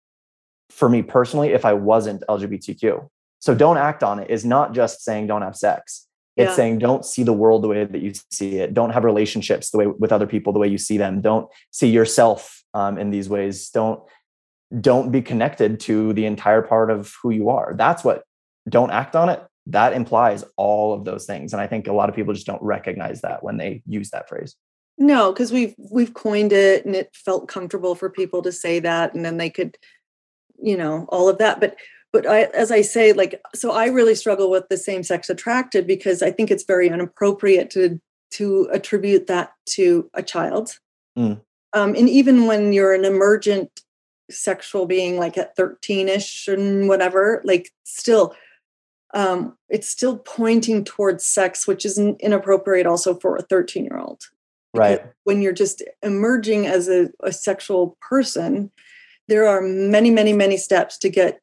for 0.71 0.89
me 0.89 1.03
personally 1.03 1.49
if 1.51 1.65
i 1.65 1.73
wasn't 1.73 2.23
lgbtq 2.29 3.09
so 3.41 3.55
don't 3.55 3.79
act 3.79 4.03
on 4.03 4.19
it. 4.19 4.31
Is 4.31 4.45
not 4.45 4.75
just 4.75 5.03
saying 5.03 5.27
don't 5.27 5.43
have 5.43 5.57
sex. 5.57 6.07
It's 6.37 6.51
yeah. 6.51 6.57
saying 6.57 6.79
don't 6.79 7.05
see 7.05 7.23
the 7.25 7.33
world 7.33 7.63
the 7.63 7.69
way 7.69 7.85
that 7.85 8.01
you 8.01 8.13
see 8.31 8.59
it. 8.59 8.75
Don't 8.75 8.91
have 8.91 9.05
relationships 9.05 9.71
the 9.71 9.79
way 9.79 9.87
with 9.87 10.13
other 10.13 10.27
people 10.27 10.53
the 10.53 10.59
way 10.59 10.69
you 10.69 10.79
see 10.79 10.99
them. 10.99 11.21
Don't 11.21 11.49
see 11.71 11.89
yourself 11.89 12.63
um, 12.75 12.99
in 12.99 13.11
these 13.11 13.29
ways. 13.29 13.71
Don't 13.71 14.03
don't 14.81 15.11
be 15.11 15.23
connected 15.23 15.81
to 15.81 16.13
the 16.13 16.27
entire 16.27 16.63
part 16.63 16.91
of 16.91 17.15
who 17.23 17.31
you 17.31 17.49
are. 17.49 17.75
That's 17.75 18.05
what 18.05 18.23
don't 18.69 18.91
act 18.91 19.17
on 19.17 19.29
it. 19.29 19.43
That 19.67 19.93
implies 19.93 20.45
all 20.57 20.95
of 20.95 21.05
those 21.05 21.27
things. 21.27 21.53
And 21.53 21.61
i 21.61 21.67
think 21.67 21.87
a 21.87 21.93
lot 21.93 22.09
of 22.09 22.15
people 22.15 22.35
just 22.35 22.47
don't 22.47 22.63
recognize 22.63 23.23
that 23.23 23.43
when 23.43 23.57
they 23.57 23.83
use 23.87 24.11
that 24.11 24.29
phrase 24.29 24.57
no 24.99 25.33
because 25.33 25.53
we've 25.53 25.75
we've 25.91 26.13
coined 26.13 26.53
it 26.53 26.85
and 26.85 26.95
it 26.95 27.11
felt 27.15 27.49
comfortable 27.49 27.95
for 27.95 28.11
people 28.11 28.43
to 28.43 28.53
say 28.53 28.81
that 28.81 29.15
and 29.15 29.25
then 29.25 29.37
they 29.37 29.49
could 29.49 29.79
you 30.61 30.77
know 30.77 31.07
all 31.09 31.29
of 31.29 31.39
that 31.39 31.61
but 31.61 31.77
but 32.13 32.27
I, 32.27 32.45
as 32.45 32.71
i 32.71 32.83
say 32.83 33.13
like 33.13 33.41
so 33.55 33.71
i 33.71 33.87
really 33.87 34.15
struggle 34.15 34.51
with 34.51 34.69
the 34.69 34.77
same 34.77 35.03
sex 35.03 35.31
attracted 35.31 35.87
because 35.87 36.21
i 36.23 36.31
think 36.31 36.51
it's 36.51 36.65
very 36.65 36.89
inappropriate 36.89 37.71
to 37.71 38.01
to 38.33 38.69
attribute 38.73 39.29
that 39.29 39.53
to 39.71 40.11
a 40.15 40.23
child 40.23 40.79
mm. 41.17 41.41
um, 41.73 41.95
and 41.95 42.09
even 42.09 42.47
when 42.47 42.73
you're 42.73 42.93
an 42.93 43.05
emergent 43.05 43.83
sexual 44.31 44.85
being 44.85 45.17
like 45.17 45.39
at 45.39 45.57
13ish 45.57 46.53
and 46.53 46.89
whatever 46.89 47.41
like 47.45 47.71
still 47.85 48.35
um, 49.15 49.57
it's 49.71 49.89
still 49.89 50.19
pointing 50.19 50.85
towards 50.85 51.25
sex 51.25 51.67
which 51.67 51.87
is 51.87 51.99
inappropriate 51.99 52.87
also 52.87 53.15
for 53.15 53.37
a 53.37 53.43
13 53.43 53.85
year 53.85 53.97
old 53.97 54.23
right 54.79 55.05
when 55.25 55.43
you're 55.43 55.53
just 55.53 55.83
emerging 56.03 56.67
as 56.67 56.89
a, 56.89 57.11
a 57.23 57.33
sexual 57.33 57.97
person 58.01 58.71
there 59.29 59.47
are 59.47 59.61
many 59.61 60.11
many 60.11 60.33
many 60.33 60.57
steps 60.57 60.99
to 60.99 61.09
get 61.09 61.41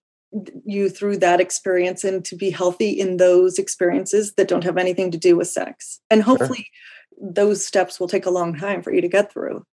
you 0.66 0.90
through 0.90 1.18
that 1.18 1.40
experience 1.40 2.04
and 2.04 2.26
to 2.26 2.36
be 2.36 2.50
healthy 2.50 2.90
in 2.90 3.18
those 3.18 3.58
experiences 3.58 4.34
that 4.34 4.48
don't 4.48 4.64
have 4.64 4.78
anything 4.78 5.12
to 5.12 5.18
do 5.18 5.36
with 5.36 5.48
sex 5.48 6.02
and 6.10 6.24
hopefully 6.24 6.68
sure. 7.18 7.32
those 7.34 7.66
steps 7.66 8.00
will 8.00 8.08
take 8.08 8.26
a 8.26 8.32
long 8.32 8.58
time 8.58 8.82
for 8.82 8.94
you 8.94 9.02
to 9.02 9.08
get 9.08 9.32
through 9.32 9.64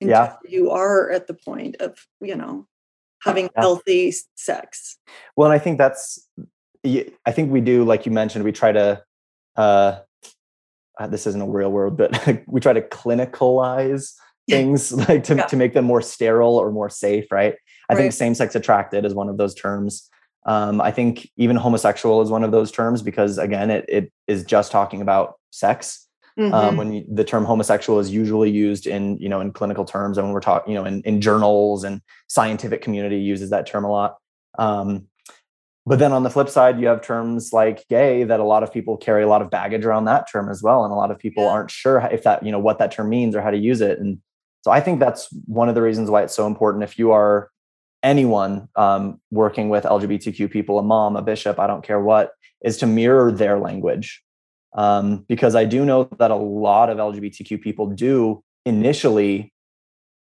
yeah 0.00 0.36
you 0.44 0.70
are 0.70 1.10
at 1.10 1.26
the 1.26 1.34
point 1.34 1.76
of 1.80 2.06
you 2.20 2.34
know 2.34 2.66
having 3.22 3.44
yeah. 3.44 3.60
healthy 3.60 4.14
sex 4.36 4.96
well 5.36 5.50
and 5.50 5.54
i 5.54 5.58
think 5.58 5.76
that's 5.76 6.26
i 6.86 7.32
think 7.32 7.50
we 7.50 7.60
do 7.60 7.84
like 7.84 8.06
you 8.06 8.12
mentioned 8.12 8.44
we 8.44 8.52
try 8.52 8.72
to 8.72 9.02
uh, 9.56 9.98
uh 10.98 11.06
this 11.06 11.26
isn't 11.26 11.40
a 11.40 11.48
real 11.48 11.70
word 11.70 11.96
but 11.96 12.42
we 12.46 12.60
try 12.60 12.72
to 12.72 12.82
clinicalize 12.82 14.14
things 14.48 14.92
like 15.08 15.24
to, 15.24 15.36
yeah. 15.36 15.46
to 15.46 15.56
make 15.56 15.74
them 15.74 15.84
more 15.84 16.02
sterile 16.02 16.56
or 16.56 16.70
more 16.70 16.90
safe 16.90 17.30
right 17.30 17.54
i 17.88 17.94
right. 17.94 18.00
think 18.00 18.12
same-sex 18.12 18.54
attracted 18.54 19.04
is 19.04 19.14
one 19.14 19.28
of 19.28 19.36
those 19.36 19.54
terms 19.54 20.08
um, 20.46 20.80
i 20.80 20.90
think 20.90 21.28
even 21.36 21.56
homosexual 21.56 22.22
is 22.22 22.30
one 22.30 22.44
of 22.44 22.52
those 22.52 22.70
terms 22.70 23.02
because 23.02 23.38
again 23.38 23.70
it, 23.70 23.84
it 23.88 24.12
is 24.26 24.44
just 24.44 24.72
talking 24.72 25.02
about 25.02 25.34
sex 25.50 26.06
um, 26.38 26.44
mm-hmm. 26.44 26.54
um, 26.54 26.76
when 26.76 26.92
you, 26.92 27.04
the 27.12 27.24
term 27.24 27.44
homosexual 27.44 27.98
is 27.98 28.10
usually 28.10 28.50
used 28.50 28.86
in 28.86 29.18
you 29.18 29.28
know 29.28 29.40
in 29.40 29.52
clinical 29.52 29.84
terms 29.84 30.18
and 30.18 30.26
when 30.26 30.32
we're 30.32 30.40
talking 30.40 30.72
you 30.72 30.78
know 30.78 30.86
in, 30.86 31.02
in 31.02 31.20
journals 31.20 31.82
and 31.82 32.00
scientific 32.28 32.80
community 32.80 33.18
uses 33.18 33.50
that 33.50 33.66
term 33.66 33.84
a 33.84 33.90
lot 33.90 34.16
um, 34.58 35.07
but 35.88 35.98
then 35.98 36.12
on 36.12 36.22
the 36.22 36.30
flip 36.30 36.48
side 36.48 36.78
you 36.78 36.86
have 36.86 37.02
terms 37.02 37.52
like 37.52 37.86
gay 37.88 38.24
that 38.24 38.40
a 38.40 38.44
lot 38.44 38.62
of 38.62 38.72
people 38.72 38.96
carry 38.96 39.22
a 39.22 39.28
lot 39.28 39.42
of 39.42 39.50
baggage 39.50 39.84
around 39.84 40.04
that 40.04 40.30
term 40.30 40.48
as 40.48 40.62
well 40.62 40.84
and 40.84 40.92
a 40.92 40.96
lot 40.96 41.10
of 41.10 41.18
people 41.18 41.44
yeah. 41.44 41.50
aren't 41.50 41.70
sure 41.70 42.06
if 42.12 42.22
that 42.22 42.44
you 42.44 42.52
know 42.52 42.58
what 42.58 42.78
that 42.78 42.92
term 42.92 43.08
means 43.08 43.34
or 43.34 43.40
how 43.40 43.50
to 43.50 43.58
use 43.58 43.80
it 43.80 43.98
and 43.98 44.18
so 44.62 44.70
i 44.70 44.80
think 44.80 45.00
that's 45.00 45.28
one 45.46 45.68
of 45.68 45.74
the 45.74 45.82
reasons 45.82 46.10
why 46.10 46.22
it's 46.22 46.34
so 46.34 46.46
important 46.46 46.84
if 46.84 46.98
you 46.98 47.10
are 47.10 47.50
anyone 48.02 48.68
um, 48.76 49.20
working 49.30 49.68
with 49.68 49.84
lgbtq 49.84 50.50
people 50.50 50.78
a 50.78 50.82
mom 50.82 51.16
a 51.16 51.22
bishop 51.22 51.58
i 51.58 51.66
don't 51.66 51.84
care 51.84 52.00
what 52.00 52.32
is 52.62 52.76
to 52.76 52.86
mirror 52.86 53.32
their 53.32 53.58
language 53.58 54.22
um, 54.74 55.24
because 55.28 55.54
I 55.54 55.64
do 55.64 55.84
know 55.84 56.08
that 56.18 56.30
a 56.30 56.36
lot 56.36 56.90
of 56.90 56.98
LGBTQ 56.98 57.60
people 57.60 57.86
do 57.86 58.42
initially 58.66 59.52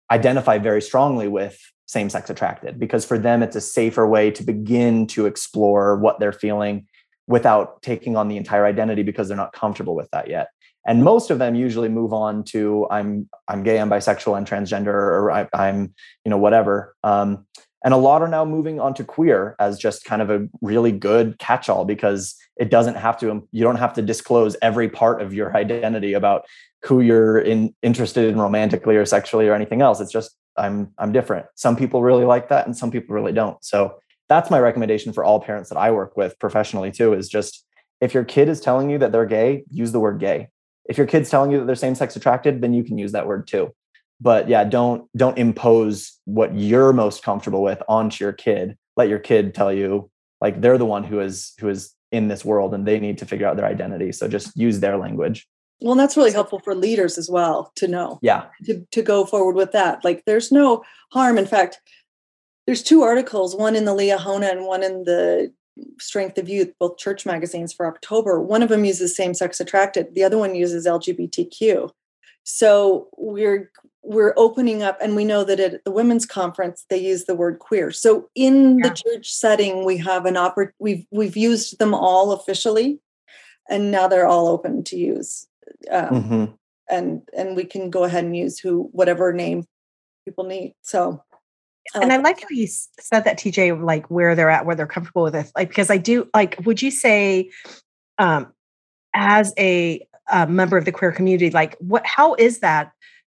identify 0.09 0.57
very 0.57 0.81
strongly 0.81 1.27
with 1.27 1.59
same 1.91 2.09
sex 2.09 2.29
attracted 2.29 2.79
because 2.79 3.03
for 3.03 3.19
them 3.19 3.43
it's 3.43 3.57
a 3.57 3.61
safer 3.61 4.07
way 4.07 4.31
to 4.31 4.43
begin 4.43 5.05
to 5.05 5.25
explore 5.25 5.97
what 5.97 6.21
they're 6.21 6.31
feeling 6.31 6.87
without 7.27 7.81
taking 7.81 8.15
on 8.15 8.29
the 8.29 8.37
entire 8.37 8.65
identity 8.65 9.03
because 9.03 9.27
they're 9.27 9.35
not 9.35 9.51
comfortable 9.51 9.93
with 9.93 10.09
that 10.11 10.29
yet. 10.29 10.47
And 10.87 11.03
most 11.03 11.29
of 11.29 11.37
them 11.37 11.53
usually 11.53 11.89
move 11.89 12.13
on 12.13 12.45
to 12.45 12.87
i'm 12.89 13.27
i'm 13.49 13.61
gay 13.63 13.77
i'm 13.77 13.89
bisexual 13.89 14.37
i'm 14.37 14.45
transgender 14.45 14.87
or 14.87 15.31
I, 15.31 15.47
am 15.53 15.93
you 16.23 16.29
know 16.29 16.37
whatever. 16.37 16.95
Um, 17.03 17.45
and 17.83 17.93
a 17.93 17.97
lot 17.97 18.21
are 18.21 18.27
now 18.29 18.45
moving 18.45 18.79
on 18.79 18.93
to 18.93 19.03
queer 19.03 19.55
as 19.59 19.77
just 19.77 20.05
kind 20.05 20.21
of 20.21 20.29
a 20.29 20.47
really 20.61 20.91
good 20.91 21.39
catch-all 21.39 21.83
because 21.83 22.35
it 22.55 22.69
doesn't 22.69 22.95
have 22.95 23.19
to 23.19 23.45
you 23.51 23.63
don't 23.63 23.75
have 23.75 23.93
to 23.95 24.01
disclose 24.01 24.55
every 24.61 24.87
part 24.87 25.21
of 25.21 25.33
your 25.33 25.57
identity 25.57 26.13
about 26.13 26.45
who 26.83 27.01
you're 27.01 27.39
in, 27.39 27.73
interested 27.81 28.27
in 28.27 28.39
romantically 28.39 28.95
or 28.95 29.05
sexually 29.05 29.47
or 29.47 29.53
anything 29.53 29.81
else. 29.81 29.99
It's 29.99 30.11
just 30.11 30.35
i'm 30.57 30.91
i'm 30.97 31.11
different. 31.11 31.45
Some 31.55 31.75
people 31.75 32.01
really 32.01 32.25
like 32.25 32.49
that 32.49 32.65
and 32.65 32.75
some 32.75 32.91
people 32.91 33.15
really 33.15 33.31
don't. 33.31 33.63
So 33.63 33.95
that's 34.29 34.49
my 34.49 34.59
recommendation 34.59 35.13
for 35.13 35.23
all 35.23 35.39
parents 35.39 35.69
that 35.69 35.77
i 35.77 35.91
work 35.91 36.15
with 36.17 36.37
professionally 36.39 36.91
too 36.91 37.13
is 37.13 37.29
just 37.29 37.65
if 37.99 38.13
your 38.13 38.23
kid 38.23 38.49
is 38.49 38.59
telling 38.59 38.89
you 38.89 38.97
that 38.97 39.11
they're 39.11 39.25
gay 39.25 39.63
use 39.69 39.91
the 39.91 39.99
word 39.99 40.19
gay. 40.19 40.49
If 40.85 40.97
your 40.97 41.07
kid's 41.07 41.29
telling 41.29 41.51
you 41.51 41.59
that 41.59 41.65
they're 41.65 41.75
same 41.75 41.95
sex 41.95 42.15
attracted 42.15 42.61
then 42.61 42.73
you 42.73 42.83
can 42.83 42.97
use 42.97 43.11
that 43.11 43.27
word 43.27 43.47
too. 43.47 43.73
But 44.19 44.49
yeah 44.49 44.63
don't 44.63 45.07
don't 45.15 45.37
impose 45.37 46.19
what 46.25 46.55
you're 46.55 46.93
most 46.93 47.23
comfortable 47.23 47.63
with 47.63 47.81
onto 47.87 48.23
your 48.23 48.33
kid. 48.33 48.77
Let 48.97 49.09
your 49.09 49.19
kid 49.19 49.53
tell 49.53 49.71
you 49.71 50.09
like 50.41 50.59
they're 50.59 50.79
the 50.79 50.85
one 50.85 51.03
who 51.03 51.19
is 51.19 51.53
who 51.59 51.69
is 51.69 51.93
in 52.11 52.27
this 52.27 52.43
world 52.43 52.73
and 52.73 52.85
they 52.85 52.99
need 52.99 53.19
to 53.19 53.25
figure 53.25 53.47
out 53.47 53.55
their 53.55 53.65
identity. 53.65 54.11
So 54.11 54.27
just 54.27 54.57
use 54.57 54.81
their 54.81 54.97
language 54.97 55.47
well 55.81 55.95
that's 55.95 56.17
really 56.17 56.31
helpful 56.31 56.59
for 56.59 56.75
leaders 56.75 57.17
as 57.17 57.29
well 57.29 57.71
to 57.75 57.87
know 57.87 58.19
yeah. 58.21 58.45
to, 58.65 58.85
to 58.91 59.01
go 59.01 59.25
forward 59.25 59.55
with 59.55 59.71
that. 59.71 60.03
Like 60.03 60.23
there's 60.25 60.51
no 60.51 60.83
harm. 61.11 61.37
In 61.37 61.45
fact 61.45 61.79
there's 62.67 62.83
two 62.83 63.01
articles 63.01 63.55
one 63.55 63.75
in 63.75 63.85
the 63.85 63.95
Liahona 63.95 64.51
and 64.51 64.65
one 64.65 64.83
in 64.83 65.03
the 65.03 65.51
strength 65.99 66.37
of 66.37 66.49
youth 66.49 66.71
both 66.79 66.97
church 66.97 67.25
magazines 67.25 67.73
for 67.73 67.87
october. 67.87 68.39
One 68.39 68.61
of 68.61 68.69
them 68.69 68.85
uses 68.85 69.15
same-sex 69.15 69.59
attracted 69.59 70.13
the 70.13 70.23
other 70.23 70.37
one 70.37 70.53
uses 70.55 70.85
lgbtq 70.85 71.91
so 72.43 73.07
we're 73.17 73.71
we're 74.03 74.33
opening 74.35 74.81
up 74.81 74.97
and 75.01 75.15
we 75.15 75.23
know 75.23 75.43
that 75.43 75.59
at 75.59 75.83
the 75.85 75.91
women's 75.91 76.25
conference 76.25 76.85
they 76.89 76.97
use 76.97 77.25
the 77.25 77.35
word 77.35 77.59
queer. 77.59 77.91
So 77.91 78.29
in 78.33 78.79
yeah. 78.79 78.89
the 78.89 78.95
church 78.95 79.31
setting 79.31 79.85
we 79.85 79.97
have 79.97 80.25
an 80.25 80.35
oppor- 80.35 80.71
we've 80.79 81.05
we've 81.11 81.37
used 81.37 81.79
them 81.79 81.93
all 81.93 82.31
officially 82.31 82.99
and 83.69 83.91
now 83.91 84.07
they're 84.07 84.27
all 84.27 84.47
open 84.47 84.83
to 84.85 84.97
use 84.97 85.47
um, 85.89 86.09
mm-hmm. 86.09 86.45
and 86.89 87.21
and 87.35 87.55
we 87.55 87.63
can 87.63 87.89
go 87.89 88.03
ahead 88.03 88.23
and 88.23 88.35
use 88.35 88.59
who 88.59 88.89
whatever 88.91 89.33
name 89.33 89.65
people 90.25 90.43
need 90.43 90.73
so 90.81 91.23
I 91.95 91.99
and 91.99 92.09
like 92.09 92.19
I 92.19 92.23
like 92.23 92.41
how 92.41 92.47
you 92.51 92.67
said 92.67 93.21
that 93.21 93.39
TJ 93.39 93.83
like 93.83 94.09
where 94.09 94.35
they're 94.35 94.49
at 94.49 94.65
where 94.65 94.75
they're 94.75 94.87
comfortable 94.87 95.23
with 95.23 95.35
it 95.35 95.51
like 95.55 95.69
because 95.69 95.89
I 95.89 95.97
do 95.97 96.29
like 96.33 96.57
would 96.63 96.81
you 96.81 96.91
say 96.91 97.49
um 98.17 98.53
as 99.13 99.53
a, 99.57 100.05
a 100.31 100.47
member 100.47 100.77
of 100.77 100.85
the 100.85 100.91
queer 100.91 101.11
community 101.11 101.49
like 101.49 101.75
what 101.79 102.05
how 102.05 102.35
is 102.35 102.59
that 102.59 102.91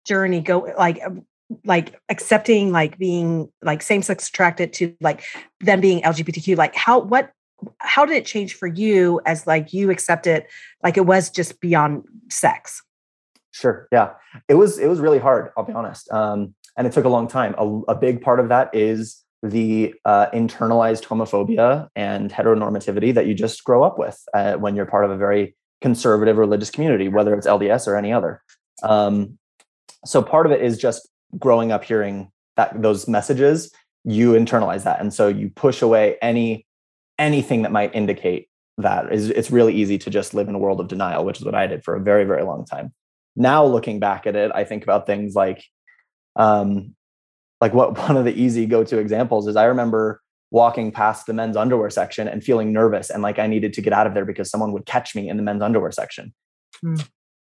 journey 0.06 0.40
go 0.40 0.72
like 0.78 1.00
um, 1.06 1.26
like 1.64 2.00
accepting 2.10 2.72
like 2.72 2.98
being 2.98 3.52
like 3.62 3.82
same 3.82 4.02
sex 4.02 4.30
attracted 4.30 4.74
to 4.74 4.96
like 5.02 5.24
them 5.60 5.82
being 5.82 6.02
lgbtq 6.02 6.58
like 6.58 6.76
how 6.76 7.00
what 7.00 7.32
how 7.80 8.06
did 8.06 8.16
it 8.16 8.26
change 8.26 8.54
for 8.56 8.68
you 8.68 9.22
as 9.26 9.48
like 9.48 9.74
you 9.74 9.90
accept 9.90 10.28
it 10.28 10.48
like 10.84 10.98
it 10.98 11.06
was 11.06 11.30
just 11.30 11.60
beyond 11.62 12.04
sex? 12.30 12.82
Sure 13.52 13.88
yeah. 13.92 14.12
It 14.48 14.56
was 14.56 14.78
it 14.78 14.88
was 14.88 15.00
really 15.00 15.20
hard 15.20 15.52
i'll 15.58 15.64
be 15.64 15.74
honest 15.74 16.12
um 16.12 16.54
and 16.78 16.88
it 16.88 16.94
took 16.94 17.06
a 17.06 17.10
long 17.10 17.28
time. 17.28 17.56
A, 17.58 17.92
a 17.92 17.96
big 17.96 18.22
part 18.22 18.40
of 18.40 18.50
that 18.50 18.70
is 18.74 19.24
the 19.44 19.94
uh, 20.06 20.28
internalized 20.32 21.06
homophobia 21.06 21.88
and 21.96 22.32
heteronormativity 22.32 23.14
that 23.14 23.28
you 23.28 23.34
just 23.34 23.64
grow 23.64 23.84
up 23.84 24.00
with 24.00 24.22
uh, 24.34 24.54
when 24.56 24.76
you're 24.76 24.86
part 24.86 25.06
of 25.06 25.12
a 25.12 25.18
very 25.18 25.56
conservative 25.82 26.38
religious 26.38 26.72
community 26.72 27.08
whether 27.10 27.34
it's 27.36 27.48
lds 27.48 27.88
or 27.88 27.96
any 27.96 28.12
other. 28.12 28.42
Um, 28.84 29.38
so 30.04 30.22
part 30.22 30.46
of 30.46 30.52
it 30.52 30.62
is 30.62 30.78
just 30.78 31.08
growing 31.38 31.72
up 31.72 31.84
hearing 31.84 32.32
that 32.56 32.82
those 32.82 33.08
messages 33.08 33.72
you 34.04 34.34
internalize 34.34 34.84
that 34.84 35.00
and 35.02 35.14
so 35.14 35.28
you 35.28 35.50
push 35.50 35.82
away 35.82 36.16
any 36.22 36.66
anything 37.18 37.62
that 37.64 37.72
might 37.72 37.94
indicate 37.96 38.50
that 38.78 39.12
is 39.12 39.30
it's 39.30 39.52
really 39.52 39.74
easy 39.74 39.98
to 39.98 40.10
just 40.10 40.34
live 40.34 40.50
in 40.50 40.56
a 40.56 40.60
world 40.60 40.80
of 40.80 40.88
denial 40.88 41.24
which 41.24 41.40
is 41.40 41.46
what 41.46 41.56
i 41.56 41.66
did 41.66 41.84
for 41.84 41.96
a 41.96 42.02
very 42.02 42.26
very 42.26 42.44
long 42.44 42.66
time 42.66 42.94
now 43.36 43.66
looking 43.66 44.00
back 44.00 44.28
at 44.28 44.36
it 44.36 44.52
i 44.54 44.64
think 44.64 44.84
about 44.84 45.06
things 45.06 45.34
like 45.34 45.64
um 46.36 46.94
like 47.62 47.74
what 47.74 47.98
one 48.08 48.18
of 48.18 48.26
the 48.26 48.34
easy 48.34 48.66
go-to 48.66 48.98
examples 48.98 49.48
is 49.48 49.56
i 49.56 49.66
remember 49.66 50.22
walking 50.52 50.92
past 50.92 51.26
the 51.26 51.34
men's 51.34 51.58
underwear 51.58 51.90
section 51.90 52.28
and 52.28 52.44
feeling 52.44 52.74
nervous 52.74 53.10
and 53.10 53.24
like 53.24 53.40
i 53.40 53.48
needed 53.48 53.74
to 53.74 53.82
get 53.82 53.94
out 53.94 54.08
of 54.08 54.14
there 54.14 54.26
because 54.26 54.50
someone 54.50 54.72
would 54.72 54.86
catch 54.86 55.16
me 55.16 55.30
in 55.30 55.38
the 55.38 55.44
men's 55.44 55.62
underwear 55.62 55.92
section 55.92 56.34
Hmm. 56.82 56.96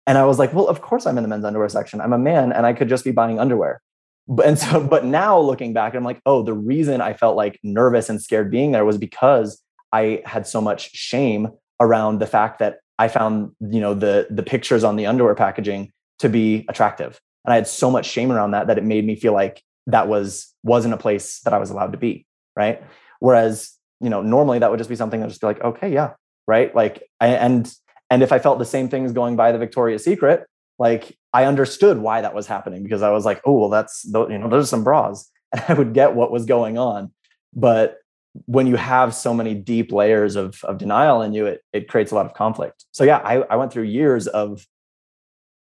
And 0.07 0.19
I 0.19 0.25
was 0.25 0.39
like, 0.39 0.53
well, 0.53 0.69
of 0.69 0.83
course 0.83 1.07
I'm 1.07 1.17
in 1.17 1.23
the 1.23 1.29
men's 1.29 1.45
underwear 1.45 1.69
section. 1.69 2.01
I'm 2.01 2.13
a 2.13 2.19
man 2.19 2.53
and 2.53 2.67
I 2.67 2.73
could 2.73 2.89
just 2.89 3.05
be 3.05 3.11
buying 3.11 3.39
underwear. 3.39 3.81
But, 4.29 4.47
and 4.47 4.59
so, 4.59 4.81
but 4.89 5.05
now 5.05 5.39
looking 5.39 5.73
back, 5.73 5.95
I'm 5.95 6.05
like, 6.05 6.21
oh, 6.27 6.43
the 6.43 6.55
reason 6.55 7.01
I 7.01 7.15
felt 7.15 7.37
like 7.37 7.59
nervous 7.63 8.09
and 8.09 8.21
scared 8.21 8.51
being 8.51 8.73
there 8.73 8.85
was 8.85 8.99
because 8.99 9.63
I 9.95 10.23
had 10.27 10.47
so 10.47 10.61
much 10.61 10.91
shame 10.93 11.49
around 11.81 12.19
the 12.19 12.27
fact 12.27 12.59
that 12.59 12.81
I 12.99 13.09
found, 13.09 13.53
you 13.61 13.81
know, 13.81 13.95
the 13.95 14.27
the 14.31 14.43
pictures 14.43 14.85
on 14.85 14.97
the 14.97 15.07
underwear 15.07 15.35
packaging 15.35 15.93
to 16.19 16.29
be 16.29 16.65
attractive. 16.69 17.21
And 17.45 17.53
I 17.53 17.57
had 17.57 17.69
so 17.69 17.91
much 17.91 18.07
shame 18.07 18.33
around 18.33 18.51
that 18.53 18.67
that 18.67 18.79
it 18.79 18.85
made 18.85 19.07
me 19.07 19.17
feel 19.17 19.33
like 19.33 19.63
that 19.87 20.09
was 20.09 20.53
wasn't 20.63 20.95
a 20.95 20.97
place 20.97 21.41
that 21.41 21.53
I 21.53 21.59
was 21.59 21.71
allowed 21.71 21.93
to 21.93 21.99
be. 21.99 22.27
Right. 22.57 22.83
Whereas, 23.21 23.73
you 24.01 24.11
know, 24.11 24.23
normally 24.23 24.59
that 24.59 24.71
would 24.71 24.79
just 24.79 24.91
be 24.91 24.97
something 24.97 25.21
that 25.21 25.27
would 25.27 25.31
just 25.31 25.41
be 25.41 25.47
like, 25.47 25.63
okay, 25.63 25.93
yeah, 25.93 26.13
right. 26.47 26.75
Like 26.75 27.03
I, 27.21 27.29
and 27.29 27.73
and 28.11 28.23
if 28.23 28.33
I 28.33 28.39
felt 28.39 28.59
the 28.59 28.65
same 28.65 28.89
things 28.89 29.13
going 29.13 29.37
by 29.37 29.53
the 29.53 29.59
Victoria's 29.59 30.05
Secret, 30.05 30.45
like 30.79 31.17
I 31.33 31.45
understood 31.45 31.99
why 31.99 32.21
that 32.21 32.35
was 32.35 32.47
happening 32.47 32.83
because 32.83 33.03
I 33.03 33.11
was 33.11 33.25
like, 33.25 33.41
oh, 33.45 33.59
well, 33.59 33.71
that's 33.71 34.05
you 34.05 34.39
know, 34.39 34.49
those 34.49 34.65
are 34.65 34.69
some 34.69 34.85
bras. 34.85 35.31
And 35.55 35.63
I 35.69 35.75
would 35.75 35.95
get 35.95 36.17
what 36.17 36.33
was 36.33 36.47
going 36.47 36.79
on. 36.79 37.13
But 37.55 37.99
when 38.47 38.67
you 38.67 38.77
have 38.77 39.15
so 39.15 39.33
many 39.33 39.55
deep 39.55 39.93
layers 39.93 40.37
of, 40.37 40.63
of 40.65 40.79
denial 40.79 41.23
in 41.23 41.33
you, 41.33 41.47
it, 41.47 41.63
it 41.73 41.89
creates 41.89 42.11
a 42.11 42.15
lot 42.15 42.27
of 42.27 42.35
conflict. 42.35 42.85
So 42.91 43.05
yeah, 43.05 43.19
I, 43.19 43.37
I 43.43 43.57
went 43.57 43.73
through 43.73 43.85
years 43.85 44.27
of 44.27 44.67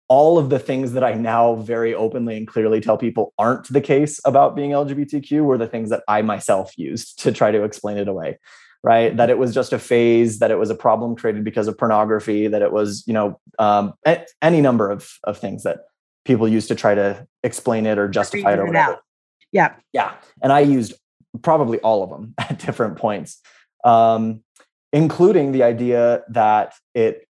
all 0.08 0.38
of 0.38 0.50
the 0.50 0.58
things 0.58 0.92
that 0.92 1.02
I 1.02 1.14
now 1.14 1.54
very 1.54 1.94
openly 1.94 2.36
and 2.36 2.46
clearly 2.46 2.80
tell 2.80 2.98
people 2.98 3.32
aren't 3.38 3.72
the 3.72 3.80
case 3.80 4.20
about 4.24 4.54
being 4.54 4.70
LGBTQ 4.70 5.42
were 5.42 5.58
the 5.58 5.66
things 5.66 5.90
that 5.90 6.02
I 6.06 6.22
myself 6.22 6.76
used 6.76 7.18
to 7.20 7.32
try 7.32 7.50
to 7.50 7.62
explain 7.64 7.96
it 7.96 8.08
away. 8.08 8.38
Right. 8.84 9.16
That 9.16 9.30
it 9.30 9.38
was 9.38 9.54
just 9.54 9.72
a 9.72 9.78
phase, 9.78 10.40
that 10.40 10.50
it 10.50 10.58
was 10.58 10.68
a 10.68 10.74
problem 10.74 11.14
created 11.14 11.44
because 11.44 11.68
of 11.68 11.78
pornography, 11.78 12.48
that 12.48 12.62
it 12.62 12.72
was, 12.72 13.04
you 13.06 13.14
know, 13.14 13.40
um, 13.58 13.94
any 14.42 14.60
number 14.60 14.90
of, 14.90 15.08
of 15.24 15.38
things 15.38 15.62
that 15.62 15.78
people 16.24 16.48
used 16.48 16.68
to 16.68 16.74
try 16.74 16.94
to 16.94 17.26
explain 17.42 17.86
it 17.86 17.96
or 17.96 18.08
justify 18.08 18.52
it 18.52 18.58
or 18.58 18.66
whatever. 18.66 18.98
Yeah. 19.52 19.76
Yeah. 19.92 20.14
And 20.42 20.52
I 20.52 20.60
used 20.60 20.94
probably 21.40 21.78
all 21.80 22.02
of 22.02 22.10
them 22.10 22.34
at 22.38 22.58
different 22.58 22.96
points, 22.96 23.40
um, 23.84 24.42
including 24.92 25.52
the 25.52 25.62
idea 25.62 26.22
that 26.28 26.74
it 26.94 27.26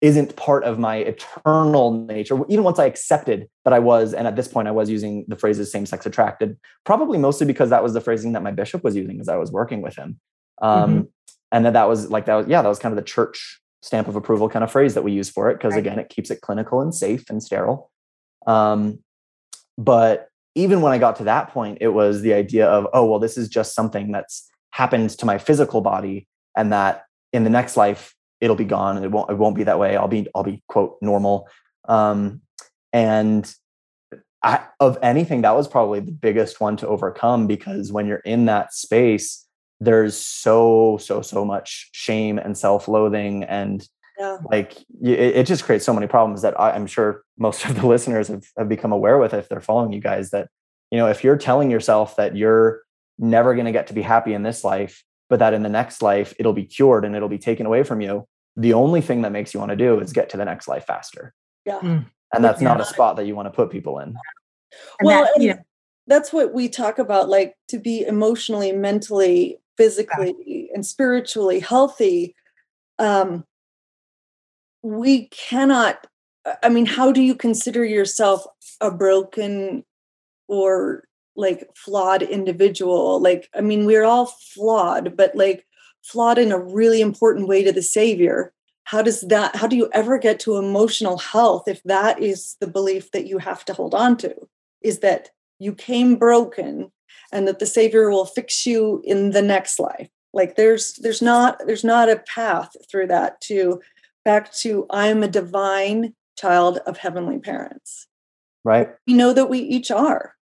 isn't 0.00 0.36
part 0.36 0.64
of 0.64 0.78
my 0.78 0.96
eternal 0.96 2.04
nature. 2.04 2.38
Even 2.48 2.62
once 2.62 2.78
I 2.78 2.84
accepted 2.84 3.48
that 3.64 3.72
I 3.72 3.78
was, 3.78 4.12
and 4.12 4.26
at 4.26 4.36
this 4.36 4.46
point 4.46 4.68
I 4.68 4.70
was 4.70 4.90
using 4.90 5.24
the 5.28 5.36
phrases 5.36 5.72
same 5.72 5.86
sex 5.86 6.04
attracted, 6.04 6.58
probably 6.84 7.16
mostly 7.16 7.46
because 7.46 7.70
that 7.70 7.82
was 7.82 7.94
the 7.94 8.02
phrasing 8.02 8.32
that 8.32 8.42
my 8.42 8.50
bishop 8.50 8.84
was 8.84 8.94
using 8.94 9.18
as 9.18 9.30
I 9.30 9.36
was 9.36 9.50
working 9.50 9.80
with 9.80 9.96
him. 9.96 10.20
Um, 10.60 10.90
mm-hmm. 10.90 11.02
And 11.52 11.64
that 11.64 11.72
that 11.72 11.88
was 11.88 12.10
like, 12.10 12.26
that 12.26 12.34
was, 12.34 12.46
yeah, 12.48 12.60
that 12.60 12.68
was 12.68 12.78
kind 12.78 12.92
of 12.92 12.96
the 12.96 13.02
church 13.02 13.62
stamp 13.80 14.06
of 14.06 14.14
approval 14.14 14.48
kind 14.48 14.62
of 14.62 14.70
phrase 14.70 14.92
that 14.92 15.04
we 15.04 15.12
use 15.12 15.30
for 15.30 15.50
it. 15.50 15.58
Cause 15.58 15.72
right. 15.72 15.78
again, 15.78 15.98
it 15.98 16.10
keeps 16.10 16.30
it 16.30 16.42
clinical 16.42 16.82
and 16.82 16.94
safe 16.94 17.30
and 17.30 17.42
sterile. 17.42 17.90
Um, 18.46 18.98
but 19.78 20.28
even 20.54 20.80
when 20.80 20.92
I 20.92 20.98
got 20.98 21.16
to 21.16 21.24
that 21.24 21.50
point, 21.50 21.78
it 21.80 21.88
was 21.88 22.22
the 22.22 22.34
idea 22.34 22.66
of, 22.66 22.86
oh, 22.92 23.04
well, 23.04 23.18
this 23.18 23.36
is 23.36 23.48
just 23.48 23.74
something 23.74 24.12
that's 24.12 24.48
happened 24.70 25.10
to 25.10 25.26
my 25.26 25.38
physical 25.38 25.80
body, 25.80 26.28
and 26.56 26.72
that 26.72 27.04
in 27.32 27.44
the 27.44 27.50
next 27.50 27.76
life 27.76 28.14
it'll 28.40 28.56
be 28.56 28.64
gone, 28.64 28.96
and 28.96 29.04
it 29.04 29.10
won't 29.10 29.30
it 29.30 29.38
won't 29.38 29.56
be 29.56 29.64
that 29.64 29.78
way. 29.78 29.96
I'll 29.96 30.08
be 30.08 30.28
I'll 30.34 30.44
be 30.44 30.62
quote 30.68 30.96
normal. 31.00 31.48
Um, 31.88 32.42
and 32.92 33.52
I, 34.42 34.64
of 34.78 34.98
anything, 35.02 35.42
that 35.42 35.56
was 35.56 35.66
probably 35.66 36.00
the 36.00 36.12
biggest 36.12 36.60
one 36.60 36.76
to 36.78 36.88
overcome 36.88 37.46
because 37.46 37.90
when 37.90 38.06
you're 38.06 38.18
in 38.18 38.44
that 38.44 38.74
space, 38.74 39.46
there's 39.80 40.16
so 40.16 40.98
so 41.00 41.22
so 41.22 41.44
much 41.44 41.88
shame 41.92 42.38
and 42.38 42.56
self-loathing 42.56 43.44
and 43.44 43.88
yeah. 44.18 44.38
like 44.50 44.78
it, 45.02 45.36
it, 45.36 45.46
just 45.46 45.64
creates 45.64 45.84
so 45.84 45.92
many 45.92 46.06
problems 46.06 46.42
that 46.42 46.58
I, 46.58 46.74
am 46.76 46.86
sure 46.86 47.22
most 47.38 47.64
of 47.64 47.74
the 47.74 47.86
listeners 47.94 48.28
have, 48.28 48.44
have 48.56 48.68
become 48.68 48.92
aware 48.92 49.18
with 49.18 49.34
if 49.34 49.48
they're 49.48 49.60
following 49.60 49.92
you 49.92 50.00
guys 50.00 50.30
that 50.30 50.48
you 50.90 50.98
know 50.98 51.08
if 51.08 51.24
you're 51.24 51.36
telling 51.36 51.70
yourself 51.70 52.16
that 52.16 52.36
you're 52.36 52.82
never 53.18 53.54
going 53.54 53.66
to 53.66 53.72
get 53.72 53.86
to 53.88 53.94
be 53.94 54.02
happy 54.02 54.34
in 54.34 54.42
this 54.42 54.64
life 54.64 55.04
but 55.28 55.38
that 55.38 55.54
in 55.54 55.62
the 55.62 55.68
next 55.68 56.02
life 56.02 56.34
it'll 56.38 56.52
be 56.52 56.64
cured 56.64 57.04
and 57.04 57.16
it'll 57.16 57.28
be 57.28 57.38
taken 57.38 57.66
away 57.66 57.82
from 57.82 58.00
you 58.00 58.26
the 58.56 58.72
only 58.72 59.00
thing 59.00 59.22
that 59.22 59.32
makes 59.32 59.52
you 59.52 59.60
want 59.60 59.70
to 59.70 59.76
do 59.76 59.98
is 59.98 60.12
get 60.12 60.28
to 60.30 60.36
the 60.36 60.44
next 60.44 60.68
life 60.68 60.84
faster 60.86 61.32
yeah 61.64 61.80
mm. 61.80 62.04
and 62.32 62.44
that's 62.44 62.60
yeah. 62.60 62.68
not 62.68 62.80
a 62.80 62.84
spot 62.84 63.16
that 63.16 63.26
you 63.26 63.34
want 63.34 63.46
to 63.46 63.50
put 63.50 63.70
people 63.70 63.98
in 63.98 64.08
and 64.08 65.06
well 65.06 65.24
that, 65.24 65.42
you 65.42 65.48
know, 65.50 65.58
that's 66.06 66.32
what 66.32 66.52
we 66.52 66.68
talk 66.68 66.98
about 66.98 67.28
like 67.28 67.54
to 67.68 67.78
be 67.78 68.04
emotionally 68.06 68.72
mentally 68.72 69.58
physically 69.76 70.68
and 70.74 70.86
spiritually 70.86 71.60
healthy 71.60 72.34
um 72.98 73.44
we 74.84 75.28
cannot 75.28 76.06
i 76.62 76.68
mean 76.68 76.84
how 76.84 77.10
do 77.10 77.22
you 77.22 77.34
consider 77.34 77.84
yourself 77.84 78.44
a 78.82 78.90
broken 78.90 79.82
or 80.46 81.04
like 81.36 81.68
flawed 81.74 82.22
individual? 82.22 83.20
Like 83.20 83.48
i 83.54 83.60
mean 83.60 83.86
we're 83.86 84.04
all 84.04 84.26
flawed 84.26 85.16
but 85.16 85.34
like 85.34 85.66
flawed 86.04 86.38
in 86.38 86.52
a 86.52 86.58
really 86.58 87.00
important 87.00 87.48
way 87.48 87.64
to 87.64 87.72
the 87.72 87.82
savior. 87.82 88.52
How 88.84 89.00
does 89.00 89.22
that 89.22 89.56
how 89.56 89.66
do 89.66 89.74
you 89.74 89.88
ever 89.92 90.18
get 90.18 90.38
to 90.40 90.58
emotional 90.58 91.16
health 91.16 91.66
if 91.66 91.82
that 91.84 92.22
is 92.22 92.56
the 92.60 92.66
belief 92.66 93.10
that 93.12 93.26
you 93.26 93.38
have 93.38 93.64
to 93.64 93.72
hold 93.72 93.94
on 93.94 94.18
to? 94.18 94.34
Is 94.82 95.00
that 95.00 95.30
you 95.58 95.74
came 95.74 96.16
broken 96.16 96.92
and 97.32 97.48
that 97.48 97.58
the 97.58 97.66
savior 97.66 98.10
will 98.10 98.26
fix 98.26 98.66
you 98.66 99.00
in 99.04 99.30
the 99.30 99.42
next 99.42 99.80
life. 99.80 100.10
Like 100.34 100.56
there's 100.56 100.94
there's 100.96 101.22
not 101.22 101.62
there's 101.66 101.84
not 101.84 102.10
a 102.10 102.22
path 102.26 102.76
through 102.90 103.06
that 103.06 103.40
to 103.42 103.80
back 104.24 104.52
to 104.54 104.86
I'm 104.90 105.22
a 105.22 105.28
divine 105.28 106.14
child 106.38 106.78
of 106.86 106.98
heavenly 106.98 107.38
parents. 107.38 108.08
Right. 108.64 108.88
We 109.06 109.14
know 109.14 109.32
that 109.32 109.50
we 109.50 109.58
each 109.58 109.90
are. 109.90 110.34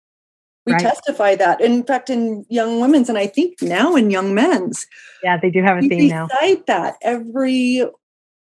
We 0.66 0.74
right. 0.74 0.82
testify 0.82 1.36
that. 1.36 1.60
In 1.60 1.82
fact, 1.84 2.10
in 2.10 2.44
young 2.50 2.80
women's, 2.80 3.08
and 3.08 3.16
I 3.16 3.26
think 3.26 3.62
now 3.62 3.96
in 3.96 4.10
young 4.10 4.34
men's. 4.34 4.86
Yeah, 5.22 5.38
they 5.40 5.50
do 5.50 5.62
have 5.62 5.78
a 5.78 5.88
theme 5.88 6.08
now. 6.08 6.28
Cite 6.28 6.66
that 6.66 6.96
every 7.00 7.82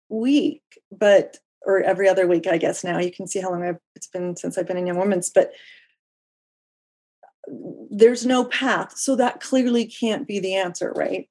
week, 0.09 0.63
but 0.91 1.39
or 1.65 1.81
every 1.81 2.09
other 2.09 2.27
week, 2.27 2.47
I 2.47 2.59
guess. 2.59 2.83
Now 2.83 2.99
you 2.99 3.13
can 3.13 3.29
see 3.29 3.41
how 3.41 3.51
long 3.51 3.63
I've, 3.63 3.79
it's 3.95 4.09
been 4.09 4.37
since 4.37 4.59
I've 4.59 4.67
been 4.67 4.77
in 4.77 4.87
young 4.87 4.99
women's, 4.99 5.31
but 5.31 5.53
there's 7.91 8.27
no 8.27 8.45
path, 8.45 8.99
so 8.99 9.15
that 9.17 9.41
clearly 9.41 9.87
can't 9.87 10.27
be 10.27 10.41
the 10.41 10.55
answer, 10.55 10.93
right? 10.97 11.29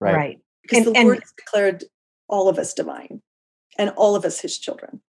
Right. 0.00 0.14
Right. 0.14 0.38
Because 0.62 0.86
and, 0.86 0.86
the 0.86 1.00
Lord 1.02 1.16
and, 1.16 1.22
has 1.22 1.32
declared 1.36 1.84
all 2.28 2.48
of 2.48 2.58
us 2.58 2.72
divine 2.72 3.20
and 3.80 3.90
all 3.96 4.14
of 4.14 4.24
us 4.24 4.40
his 4.40 4.58
children. 4.58 5.00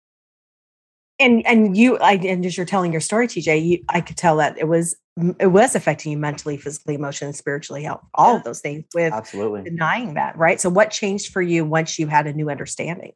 And 1.20 1.46
and 1.46 1.78
you 1.78 1.98
I, 2.00 2.14
and 2.14 2.44
as 2.46 2.58
you're 2.58 2.66
telling 2.66 2.92
your 2.92 3.02
story 3.02 3.28
tj 3.28 3.64
you, 3.64 3.84
i 3.90 4.02
could 4.02 4.18
tell 4.18 4.38
that 4.38 4.58
it 4.58 4.68
was 4.68 4.96
it 5.40 5.48
was 5.48 5.76
affecting 5.76 6.12
you 6.12 6.18
mentally 6.18 6.58
physically 6.58 6.96
emotionally 6.96 7.34
spiritually 7.34 7.86
all, 7.86 8.02
all 8.16 8.36
of 8.36 8.44
those 8.44 8.60
things 8.60 8.86
with 8.96 9.14
absolutely. 9.14 9.62
denying 9.62 10.16
that 10.16 10.36
right? 10.36 10.60
So 10.60 10.70
what 10.70 10.90
changed 10.90 11.32
for 11.32 11.42
you 11.42 11.64
once 11.64 12.00
you 12.00 12.08
had 12.08 12.26
a 12.26 12.34
new 12.34 12.50
understanding? 12.50 13.12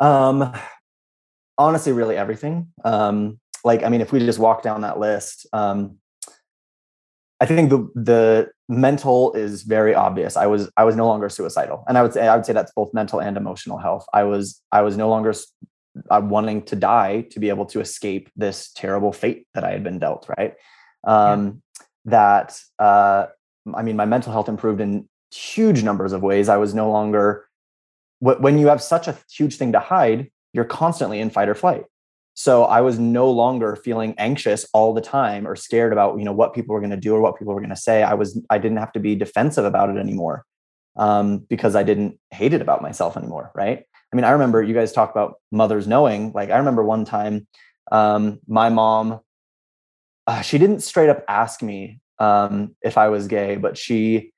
Um 0.00 0.52
honestly 1.56 1.92
really 1.92 2.16
everything. 2.16 2.72
Um 2.84 3.38
like 3.64 3.84
i 3.84 3.88
mean 3.88 4.00
if 4.00 4.10
we 4.10 4.18
just 4.18 4.40
walk 4.40 4.62
down 4.62 4.80
that 4.80 4.98
list 4.98 5.46
um 5.52 5.98
I 7.42 7.46
think 7.46 7.70
the 7.70 7.88
the 7.96 8.50
mental 8.68 9.32
is 9.32 9.64
very 9.64 9.96
obvious. 9.96 10.36
I 10.36 10.46
was 10.46 10.70
I 10.76 10.84
was 10.84 10.94
no 10.94 11.06
longer 11.08 11.28
suicidal, 11.28 11.82
and 11.88 11.98
I 11.98 12.02
would 12.02 12.12
say 12.12 12.28
I 12.28 12.36
would 12.36 12.46
say 12.46 12.52
that's 12.52 12.70
both 12.72 12.94
mental 12.94 13.20
and 13.20 13.36
emotional 13.36 13.78
health. 13.78 14.06
I 14.14 14.22
was 14.22 14.62
I 14.70 14.82
was 14.82 14.96
no 14.96 15.08
longer 15.08 15.34
uh, 16.08 16.20
wanting 16.22 16.62
to 16.66 16.76
die 16.76 17.22
to 17.32 17.40
be 17.40 17.48
able 17.48 17.66
to 17.66 17.80
escape 17.80 18.30
this 18.36 18.70
terrible 18.76 19.12
fate 19.12 19.48
that 19.54 19.64
I 19.64 19.72
had 19.72 19.82
been 19.82 19.98
dealt. 19.98 20.28
Right. 20.38 20.54
Um, 21.02 21.44
yeah. 21.44 21.84
That 22.04 22.60
uh, 22.78 23.26
I 23.74 23.82
mean, 23.82 23.96
my 23.96 24.06
mental 24.06 24.32
health 24.32 24.48
improved 24.48 24.80
in 24.80 25.08
huge 25.34 25.82
numbers 25.82 26.12
of 26.12 26.22
ways. 26.22 26.48
I 26.48 26.58
was 26.58 26.74
no 26.74 26.92
longer 26.92 27.48
when 28.20 28.56
you 28.56 28.68
have 28.68 28.80
such 28.80 29.08
a 29.08 29.18
huge 29.28 29.56
thing 29.56 29.72
to 29.72 29.80
hide, 29.80 30.30
you're 30.52 30.64
constantly 30.64 31.18
in 31.18 31.28
fight 31.28 31.48
or 31.48 31.56
flight. 31.56 31.82
So 32.34 32.64
I 32.64 32.80
was 32.80 32.98
no 32.98 33.30
longer 33.30 33.76
feeling 33.76 34.14
anxious 34.18 34.66
all 34.72 34.94
the 34.94 35.00
time 35.00 35.46
or 35.46 35.54
scared 35.54 35.92
about, 35.92 36.18
you 36.18 36.24
know, 36.24 36.32
what 36.32 36.54
people 36.54 36.74
were 36.74 36.80
going 36.80 36.90
to 36.90 36.96
do 36.96 37.14
or 37.14 37.20
what 37.20 37.38
people 37.38 37.52
were 37.52 37.60
going 37.60 37.70
to 37.70 37.76
say. 37.76 38.02
I 38.02 38.14
was, 38.14 38.40
I 38.48 38.58
didn't 38.58 38.78
have 38.78 38.92
to 38.92 39.00
be 39.00 39.14
defensive 39.14 39.64
about 39.64 39.90
it 39.90 39.98
anymore 39.98 40.44
um, 40.96 41.38
because 41.38 41.76
I 41.76 41.82
didn't 41.82 42.18
hate 42.30 42.54
it 42.54 42.62
about 42.62 42.80
myself 42.80 43.16
anymore. 43.16 43.52
Right. 43.54 43.84
I 44.12 44.16
mean, 44.16 44.24
I 44.24 44.30
remember 44.30 44.62
you 44.62 44.74
guys 44.74 44.92
talk 44.92 45.10
about 45.10 45.34
mothers 45.50 45.86
knowing, 45.86 46.32
like, 46.32 46.50
I 46.50 46.58
remember 46.58 46.82
one 46.82 47.04
time 47.04 47.46
um, 47.90 48.40
my 48.46 48.70
mom, 48.70 49.20
uh, 50.26 50.40
she 50.40 50.58
didn't 50.58 50.80
straight 50.80 51.08
up 51.10 51.24
ask 51.28 51.62
me 51.62 52.00
um, 52.18 52.76
if 52.82 52.96
I 52.96 53.08
was 53.08 53.26
gay, 53.26 53.56
but 53.56 53.76
she, 53.76 54.32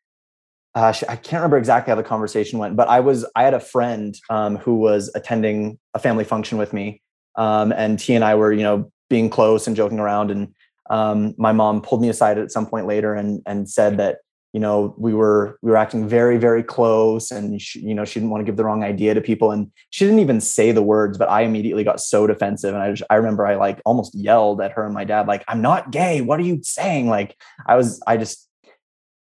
uh, 0.74 0.90
she, 0.90 1.07
I 1.09 1.14
can't 1.14 1.40
remember 1.40 1.59
exactly 1.59 1.92
how 1.92 1.96
the 1.96 2.02
conversation 2.02 2.59
went, 2.59 2.74
but 2.74 2.88
I 2.88 3.00
was, 3.00 3.24
I 3.37 3.44
had 3.44 3.54
a 3.54 3.61
friend 3.61 4.16
um, 4.30 4.57
who 4.57 4.76
was 4.76 5.12
attending 5.14 5.78
a 5.92 5.98
family 6.00 6.24
function 6.24 6.59
with 6.59 6.72
me 6.72 7.02
um, 7.37 7.73
and 7.73 8.01
he 8.01 8.14
and 8.14 8.25
I 8.25 8.35
were, 8.35 8.53
you 8.53 8.62
know, 8.62 8.90
being 9.11 9.31
close 9.31 9.66
and 9.66 9.77
joking 9.77 9.99
around. 10.01 10.31
And 10.31 10.55
um, 10.90 11.35
my 11.38 11.53
mom 11.53 11.83
pulled 11.83 12.03
me 12.03 12.09
aside 12.09 12.38
at 12.38 12.53
some 12.53 12.66
point 12.66 12.87
later 12.87 13.14
and 13.14 13.42
and 13.47 13.68
said 13.68 13.97
that 13.99 14.18
you 14.55 14.61
know 14.61 14.94
we 14.97 15.12
were 15.12 15.59
we 15.62 15.70
were 15.70 15.77
acting 15.77 16.09
very 16.09 16.38
very 16.38 16.62
close 16.62 17.31
and 17.31 17.61
she, 17.61 17.81
you 17.81 17.92
know 17.92 18.05
she 18.05 18.20
didn't 18.20 18.31
want 18.31 18.40
to 18.40 18.44
give 18.44 18.57
the 18.57 18.64
wrong 18.64 18.85
idea 18.85 19.12
to 19.12 19.20
people 19.20 19.51
and 19.51 19.70
she 19.90 20.05
didn't 20.05 20.20
even 20.20 20.40
say 20.40 20.70
the 20.70 20.83
words 20.83 21.18
but 21.18 21.29
i 21.29 21.42
immediately 21.42 21.83
got 21.83 22.01
so 22.01 22.27
defensive 22.27 22.73
and 22.73 22.83
i 22.83 22.90
just 22.90 23.03
i 23.11 23.16
remember 23.16 23.44
i 23.44 23.57
like 23.57 23.83
almost 23.85 24.14
yelled 24.14 24.61
at 24.61 24.70
her 24.70 24.85
and 24.85 24.94
my 24.94 25.05
dad 25.05 25.27
like 25.27 25.44
i'm 25.49 25.61
not 25.61 25.90
gay. 25.90 26.20
What 26.20 26.38
are 26.38 26.44
you 26.44 26.61
saying? 26.62 27.09
Like 27.09 27.37
i 27.66 27.75
was 27.75 28.01
i 28.07 28.16
just 28.16 28.49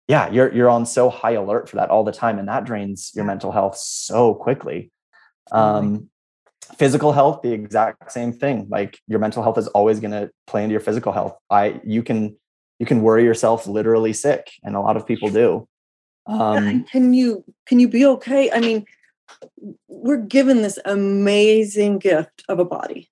yeah 0.07 0.29
you're 0.29 0.53
you're 0.53 0.69
on 0.69 0.85
so 0.85 1.09
high 1.09 1.31
alert 1.31 1.67
for 1.67 1.77
that 1.77 1.89
all 1.89 2.03
the 2.03 2.11
time 2.11 2.37
and 2.37 2.47
that 2.47 2.65
drains 2.65 3.11
your 3.15 3.25
mental 3.25 3.51
health 3.51 3.75
so 3.77 4.35
quickly. 4.35 4.91
Um 5.51 6.09
physical 6.77 7.11
health 7.11 7.41
the 7.41 7.51
exact 7.51 8.11
same 8.11 8.33
thing. 8.33 8.67
Like 8.69 8.99
your 9.07 9.19
mental 9.19 9.43
health 9.43 9.57
is 9.57 9.67
always 9.69 9.99
going 9.99 10.11
to 10.11 10.31
play 10.47 10.63
into 10.63 10.71
your 10.71 10.81
physical 10.81 11.11
health. 11.11 11.37
I 11.49 11.79
you 11.83 12.03
can 12.03 12.35
you 12.79 12.85
can 12.85 13.01
worry 13.01 13.23
yourself 13.23 13.67
literally 13.67 14.13
sick 14.13 14.51
and 14.63 14.75
a 14.75 14.79
lot 14.79 14.97
of 14.97 15.05
people 15.05 15.29
do. 15.29 15.67
Um, 16.25 16.85
can 16.85 17.13
you 17.13 17.43
can 17.65 17.79
you 17.79 17.87
be 17.87 18.05
okay? 18.05 18.51
I 18.51 18.59
mean 18.59 18.85
we're 19.87 20.17
given 20.17 20.61
this 20.61 20.77
amazing 20.85 21.99
gift 21.99 22.43
of 22.49 22.59
a 22.59 22.65
body 22.65 23.09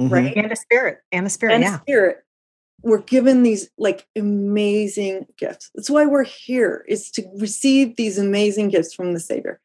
mm-hmm. 0.00 0.12
right? 0.12 0.36
And 0.36 0.52
a 0.52 0.56
spirit 0.56 0.98
and 1.12 1.26
a 1.26 1.30
spirit 1.30 1.54
and 1.54 1.64
yeah. 1.64 1.76
a 1.76 1.80
spirit. 1.80 2.18
We're 2.82 3.00
given 3.00 3.42
these 3.42 3.70
like 3.78 4.06
amazing 4.14 5.26
gifts. 5.38 5.70
That's 5.74 5.88
why 5.88 6.04
we're 6.04 6.24
here 6.24 6.84
is 6.86 7.10
to 7.12 7.24
receive 7.36 7.96
these 7.96 8.18
amazing 8.18 8.68
gifts 8.68 8.92
from 8.92 9.14
the 9.14 9.20
savior. 9.20 9.60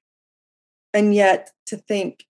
And 0.94 1.14
yet 1.14 1.52
to 1.68 1.78
think 1.78 2.26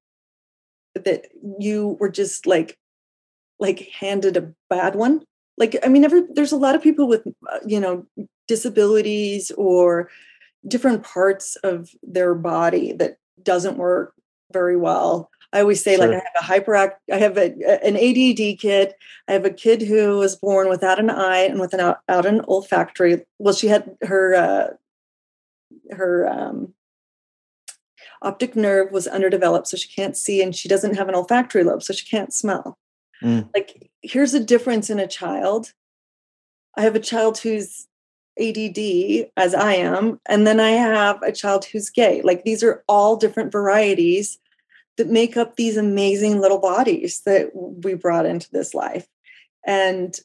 that 0.95 1.27
you 1.59 1.97
were 1.99 2.09
just 2.09 2.45
like 2.45 2.77
like 3.59 3.89
handed 3.99 4.37
a 4.37 4.53
bad 4.69 4.95
one? 4.95 5.23
Like 5.57 5.75
i 5.83 5.89
mean 5.89 6.05
every 6.05 6.23
there's 6.33 6.53
a 6.53 6.57
lot 6.57 6.75
of 6.75 6.81
people 6.81 7.07
with 7.07 7.27
uh, 7.51 7.59
you 7.65 7.79
know 7.79 8.05
disabilities 8.47 9.51
or 9.51 10.09
different 10.67 11.03
parts 11.03 11.55
of 11.57 11.89
their 12.01 12.33
body 12.33 12.93
that 12.93 13.17
doesn't 13.43 13.77
work 13.77 14.13
very 14.51 14.75
well. 14.75 15.29
I 15.53 15.61
always 15.61 15.83
say 15.83 15.95
sure. 15.95 16.07
like 16.07 16.21
i 16.21 16.23
have 16.47 16.59
a 16.59 16.61
hyperact 16.61 16.93
i 17.11 17.17
have 17.17 17.37
a, 17.37 17.53
an 17.83 17.95
add 17.97 18.59
kid. 18.59 18.93
I 19.27 19.33
have 19.33 19.45
a 19.45 19.49
kid 19.49 19.81
who 19.81 20.17
was 20.17 20.35
born 20.35 20.69
without 20.69 20.99
an 20.99 21.09
eye 21.09 21.39
and 21.39 21.59
without 21.59 21.99
out 22.07 22.25
an 22.25 22.41
olfactory. 22.47 23.21
Well 23.37 23.53
she 23.53 23.67
had 23.67 23.95
her 24.01 24.35
uh 24.35 24.67
her 25.91 26.27
um 26.27 26.73
optic 28.21 28.55
nerve 28.55 28.91
was 28.91 29.07
underdeveloped 29.07 29.67
so 29.67 29.77
she 29.77 29.89
can't 29.89 30.17
see 30.17 30.41
and 30.41 30.55
she 30.55 30.67
doesn't 30.67 30.95
have 30.95 31.07
an 31.09 31.15
olfactory 31.15 31.63
lobe 31.63 31.83
so 31.83 31.93
she 31.93 32.05
can't 32.05 32.33
smell 32.33 32.77
mm. 33.23 33.47
like 33.53 33.89
here's 34.01 34.33
a 34.33 34.43
difference 34.43 34.89
in 34.89 34.99
a 34.99 35.07
child. 35.07 35.73
I 36.77 36.81
have 36.81 36.95
a 36.95 36.99
child 36.99 37.39
who's 37.39 37.87
ADD, 38.39 39.29
as 39.35 39.53
I 39.53 39.73
am, 39.73 40.19
and 40.25 40.47
then 40.47 40.59
I 40.59 40.71
have 40.71 41.21
a 41.21 41.31
child 41.31 41.65
who's 41.65 41.89
gay. 41.89 42.21
Like 42.21 42.43
these 42.43 42.63
are 42.63 42.83
all 42.87 43.17
different 43.17 43.51
varieties 43.51 44.37
that 44.97 45.07
make 45.07 45.37
up 45.37 45.55
these 45.55 45.77
amazing 45.77 46.39
little 46.39 46.59
bodies 46.59 47.21
that 47.25 47.51
we 47.53 47.93
brought 47.95 48.25
into 48.25 48.49
this 48.51 48.73
life. 48.73 49.07
And 49.65 50.17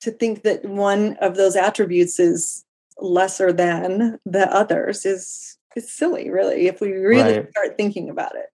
to 0.00 0.10
think 0.10 0.42
that 0.42 0.64
one 0.64 1.16
of 1.20 1.36
those 1.36 1.56
attributes 1.56 2.20
is 2.20 2.64
lesser 2.98 3.52
than 3.52 4.18
the 4.24 4.52
others 4.52 5.04
is 5.04 5.58
is 5.76 5.92
silly, 5.92 6.30
really, 6.30 6.66
if 6.66 6.80
we 6.80 6.92
really 6.92 7.38
right. 7.38 7.50
start 7.50 7.76
thinking 7.76 8.10
about 8.10 8.34
it. 8.34 8.46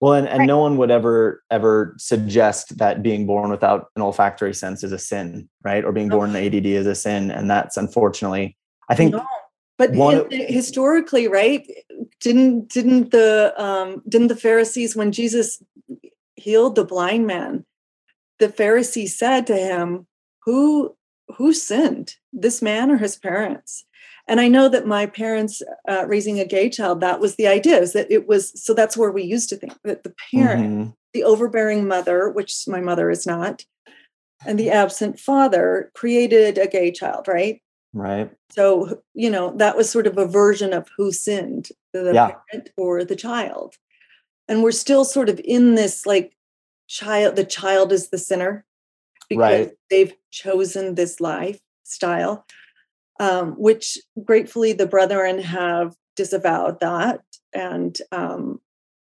Well, 0.00 0.14
and, 0.14 0.26
and 0.26 0.40
right. 0.40 0.46
no 0.46 0.58
one 0.58 0.78
would 0.78 0.90
ever 0.90 1.42
ever 1.50 1.94
suggest 1.98 2.78
that 2.78 3.02
being 3.02 3.26
born 3.26 3.50
without 3.50 3.88
an 3.96 4.02
olfactory 4.02 4.54
sense 4.54 4.82
is 4.82 4.92
a 4.92 4.98
sin, 4.98 5.48
right? 5.62 5.84
Or 5.84 5.92
being 5.92 6.08
born 6.08 6.34
in 6.34 6.36
ADD 6.36 6.66
is 6.66 6.86
a 6.86 6.94
sin, 6.94 7.30
and 7.30 7.50
that's 7.50 7.76
unfortunately, 7.76 8.56
I 8.88 8.94
think. 8.94 9.12
No. 9.12 9.26
But 9.76 9.92
one, 9.92 10.26
historically, 10.30 11.28
right? 11.28 11.66
Didn't 12.20 12.68
didn't 12.68 13.10
the 13.10 13.52
um, 13.56 14.02
didn't 14.08 14.28
the 14.28 14.36
Pharisees 14.36 14.96
when 14.96 15.12
Jesus 15.12 15.62
healed 16.36 16.76
the 16.76 16.84
blind 16.84 17.26
man, 17.26 17.64
the 18.38 18.48
Pharisees 18.48 19.18
said 19.18 19.46
to 19.46 19.56
him, 19.56 20.06
"Who 20.44 20.96
who 21.36 21.52
sinned, 21.52 22.16
this 22.32 22.62
man 22.62 22.90
or 22.90 22.96
his 22.96 23.16
parents?" 23.16 23.84
And 24.30 24.40
i 24.40 24.48
know 24.48 24.68
that 24.68 24.86
my 24.86 25.04
parents 25.04 25.60
uh, 25.88 26.06
raising 26.06 26.40
a 26.40 26.46
gay 26.46 26.70
child 26.70 27.00
that 27.00 27.20
was 27.20 27.34
the 27.34 27.46
idea 27.46 27.78
is 27.78 27.92
that 27.92 28.10
it 28.10 28.26
was 28.26 28.52
so 28.62 28.72
that's 28.72 28.96
where 28.96 29.10
we 29.10 29.22
used 29.22 29.50
to 29.50 29.56
think 29.56 29.74
that 29.84 30.04
the 30.04 30.14
parent 30.32 30.62
mm-hmm. 30.62 30.90
the 31.12 31.24
overbearing 31.24 31.86
mother 31.86 32.30
which 32.30 32.66
my 32.66 32.80
mother 32.80 33.10
is 33.10 33.26
not 33.26 33.64
and 34.46 34.58
the 34.58 34.70
absent 34.70 35.18
father 35.20 35.90
created 35.94 36.56
a 36.56 36.66
gay 36.66 36.90
child 36.90 37.28
right 37.28 37.60
right 37.92 38.30
so 38.50 39.02
you 39.14 39.28
know 39.28 39.54
that 39.56 39.76
was 39.76 39.90
sort 39.90 40.06
of 40.06 40.16
a 40.16 40.26
version 40.26 40.72
of 40.72 40.88
who 40.96 41.12
sinned 41.12 41.68
the 41.92 42.12
yeah. 42.14 42.30
parent 42.50 42.70
or 42.76 43.04
the 43.04 43.16
child 43.16 43.74
and 44.48 44.62
we're 44.62 44.70
still 44.70 45.04
sort 45.04 45.28
of 45.28 45.40
in 45.44 45.74
this 45.74 46.06
like 46.06 46.36
child 46.86 47.36
the 47.36 47.44
child 47.44 47.92
is 47.92 48.08
the 48.08 48.18
sinner 48.18 48.64
because 49.28 49.66
right. 49.66 49.72
they've 49.90 50.14
chosen 50.30 50.94
this 50.94 51.20
lifestyle 51.20 52.44
um, 53.20 53.52
which 53.52 53.98
gratefully 54.24 54.72
the 54.72 54.86
brethren 54.86 55.38
have 55.38 55.94
disavowed 56.16 56.80
that. 56.80 57.20
And 57.52 57.96
um, 58.10 58.60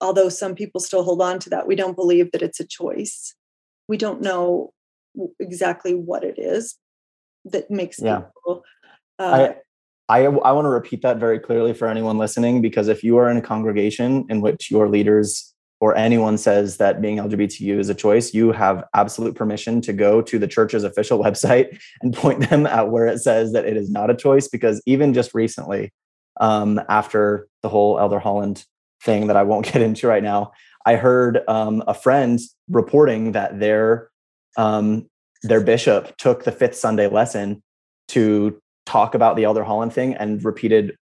although 0.00 0.28
some 0.28 0.54
people 0.54 0.80
still 0.80 1.02
hold 1.02 1.22
on 1.22 1.38
to 1.40 1.50
that, 1.50 1.66
we 1.66 1.74
don't 1.74 1.96
believe 1.96 2.30
that 2.32 2.42
it's 2.42 2.60
a 2.60 2.66
choice. 2.66 3.34
We 3.88 3.96
don't 3.96 4.20
know 4.20 4.72
exactly 5.40 5.94
what 5.94 6.22
it 6.22 6.38
is 6.38 6.76
that 7.46 7.70
makes 7.70 7.98
yeah. 8.00 8.20
people. 8.20 8.62
Uh, 9.18 9.54
I, 10.08 10.20
I, 10.20 10.24
I 10.24 10.52
want 10.52 10.66
to 10.66 10.70
repeat 10.70 11.00
that 11.02 11.18
very 11.18 11.38
clearly 11.38 11.72
for 11.72 11.88
anyone 11.88 12.18
listening, 12.18 12.60
because 12.60 12.88
if 12.88 13.02
you 13.02 13.16
are 13.16 13.30
in 13.30 13.38
a 13.38 13.42
congregation 13.42 14.26
in 14.28 14.42
which 14.42 14.70
your 14.70 14.88
leaders 14.88 15.53
or 15.80 15.96
anyone 15.96 16.38
says 16.38 16.76
that 16.78 17.02
being 17.02 17.18
LGBTQ 17.18 17.78
is 17.78 17.88
a 17.88 17.94
choice, 17.94 18.32
you 18.32 18.52
have 18.52 18.84
absolute 18.94 19.34
permission 19.34 19.80
to 19.82 19.92
go 19.92 20.22
to 20.22 20.38
the 20.38 20.46
church's 20.46 20.84
official 20.84 21.18
website 21.22 21.78
and 22.00 22.14
point 22.14 22.48
them 22.48 22.66
at 22.66 22.90
where 22.90 23.06
it 23.06 23.18
says 23.18 23.52
that 23.52 23.64
it 23.64 23.76
is 23.76 23.90
not 23.90 24.10
a 24.10 24.16
choice. 24.16 24.48
Because 24.48 24.82
even 24.86 25.12
just 25.12 25.34
recently, 25.34 25.92
um, 26.40 26.80
after 26.88 27.48
the 27.62 27.68
whole 27.68 27.98
Elder 27.98 28.18
Holland 28.18 28.64
thing 29.02 29.26
that 29.26 29.36
I 29.36 29.42
won't 29.42 29.66
get 29.72 29.82
into 29.82 30.06
right 30.06 30.22
now, 30.22 30.52
I 30.86 30.96
heard 30.96 31.40
um, 31.48 31.82
a 31.86 31.94
friend 31.94 32.38
reporting 32.68 33.32
that 33.32 33.58
their 33.58 34.10
um, 34.56 35.08
their 35.42 35.60
bishop 35.60 36.16
took 36.16 36.44
the 36.44 36.52
fifth 36.52 36.76
Sunday 36.76 37.08
lesson 37.08 37.62
to 38.08 38.60
talk 38.86 39.14
about 39.14 39.36
the 39.36 39.44
Elder 39.44 39.64
Holland 39.64 39.92
thing 39.92 40.14
and 40.14 40.44
repeated 40.44 40.96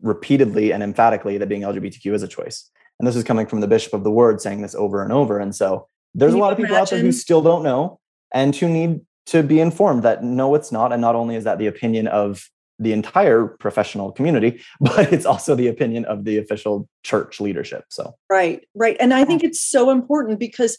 repeatedly 0.00 0.72
and 0.72 0.82
emphatically 0.82 1.38
that 1.38 1.48
being 1.48 1.62
LGBTQ 1.62 2.14
is 2.14 2.22
a 2.22 2.28
choice. 2.28 2.70
And 2.98 3.06
this 3.06 3.16
is 3.16 3.24
coming 3.24 3.46
from 3.46 3.60
the 3.60 3.68
bishop 3.68 3.92
of 3.92 4.04
the 4.04 4.10
word 4.10 4.40
saying 4.40 4.62
this 4.62 4.74
over 4.74 5.02
and 5.02 5.12
over. 5.12 5.38
And 5.38 5.54
so 5.54 5.86
there's 6.14 6.34
a 6.34 6.38
lot 6.38 6.52
of 6.52 6.58
people 6.58 6.74
imagine? 6.74 6.82
out 6.82 6.90
there 6.90 7.00
who 7.00 7.12
still 7.12 7.42
don't 7.42 7.62
know 7.62 8.00
and 8.32 8.54
who 8.54 8.68
need 8.68 9.00
to 9.26 9.42
be 9.42 9.60
informed 9.60 10.02
that 10.02 10.24
no, 10.24 10.54
it's 10.54 10.72
not. 10.72 10.92
And 10.92 11.00
not 11.00 11.14
only 11.14 11.36
is 11.36 11.44
that 11.44 11.58
the 11.58 11.66
opinion 11.66 12.08
of 12.08 12.48
the 12.78 12.92
entire 12.92 13.46
professional 13.46 14.12
community, 14.12 14.60
but 14.80 15.12
it's 15.12 15.26
also 15.26 15.54
the 15.54 15.68
opinion 15.68 16.04
of 16.06 16.24
the 16.24 16.38
official 16.38 16.88
church 17.02 17.40
leadership. 17.40 17.84
So, 17.88 18.14
right, 18.30 18.66
right. 18.74 18.96
And 18.98 19.14
I 19.14 19.24
think 19.24 19.44
it's 19.44 19.62
so 19.62 19.90
important 19.90 20.38
because 20.38 20.78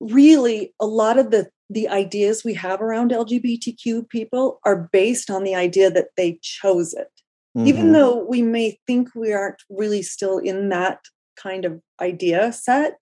really 0.00 0.74
a 0.80 0.86
lot 0.86 1.18
of 1.18 1.30
the 1.30 1.48
the 1.70 1.88
ideas 1.88 2.44
we 2.44 2.52
have 2.54 2.82
around 2.82 3.10
LGBTQ 3.10 4.08
people 4.10 4.60
are 4.64 4.88
based 4.92 5.30
on 5.30 5.44
the 5.44 5.54
idea 5.54 5.90
that 5.90 6.08
they 6.16 6.38
chose 6.42 6.92
it. 6.92 7.08
Mm-hmm. 7.56 7.66
Even 7.66 7.92
though 7.92 8.24
we 8.24 8.42
may 8.42 8.78
think 8.86 9.08
we 9.14 9.32
aren't 9.32 9.62
really 9.70 10.02
still 10.02 10.38
in 10.38 10.68
that 10.68 11.00
kind 11.36 11.64
of 11.64 11.80
idea 12.00 12.52
set 12.52 12.98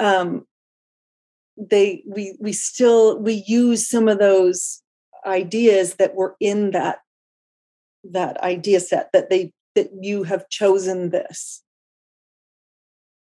um 0.00 0.44
they 1.56 2.02
we 2.06 2.36
we 2.40 2.52
still 2.52 3.18
we 3.20 3.44
use 3.46 3.88
some 3.88 4.08
of 4.08 4.18
those 4.18 4.82
ideas 5.26 5.94
that 5.94 6.14
were 6.14 6.36
in 6.40 6.72
that 6.72 6.98
that 8.04 8.36
idea 8.42 8.80
set 8.80 9.10
that 9.12 9.30
they 9.30 9.52
that 9.74 9.90
you 10.00 10.24
have 10.24 10.48
chosen 10.48 11.10
this. 11.10 11.62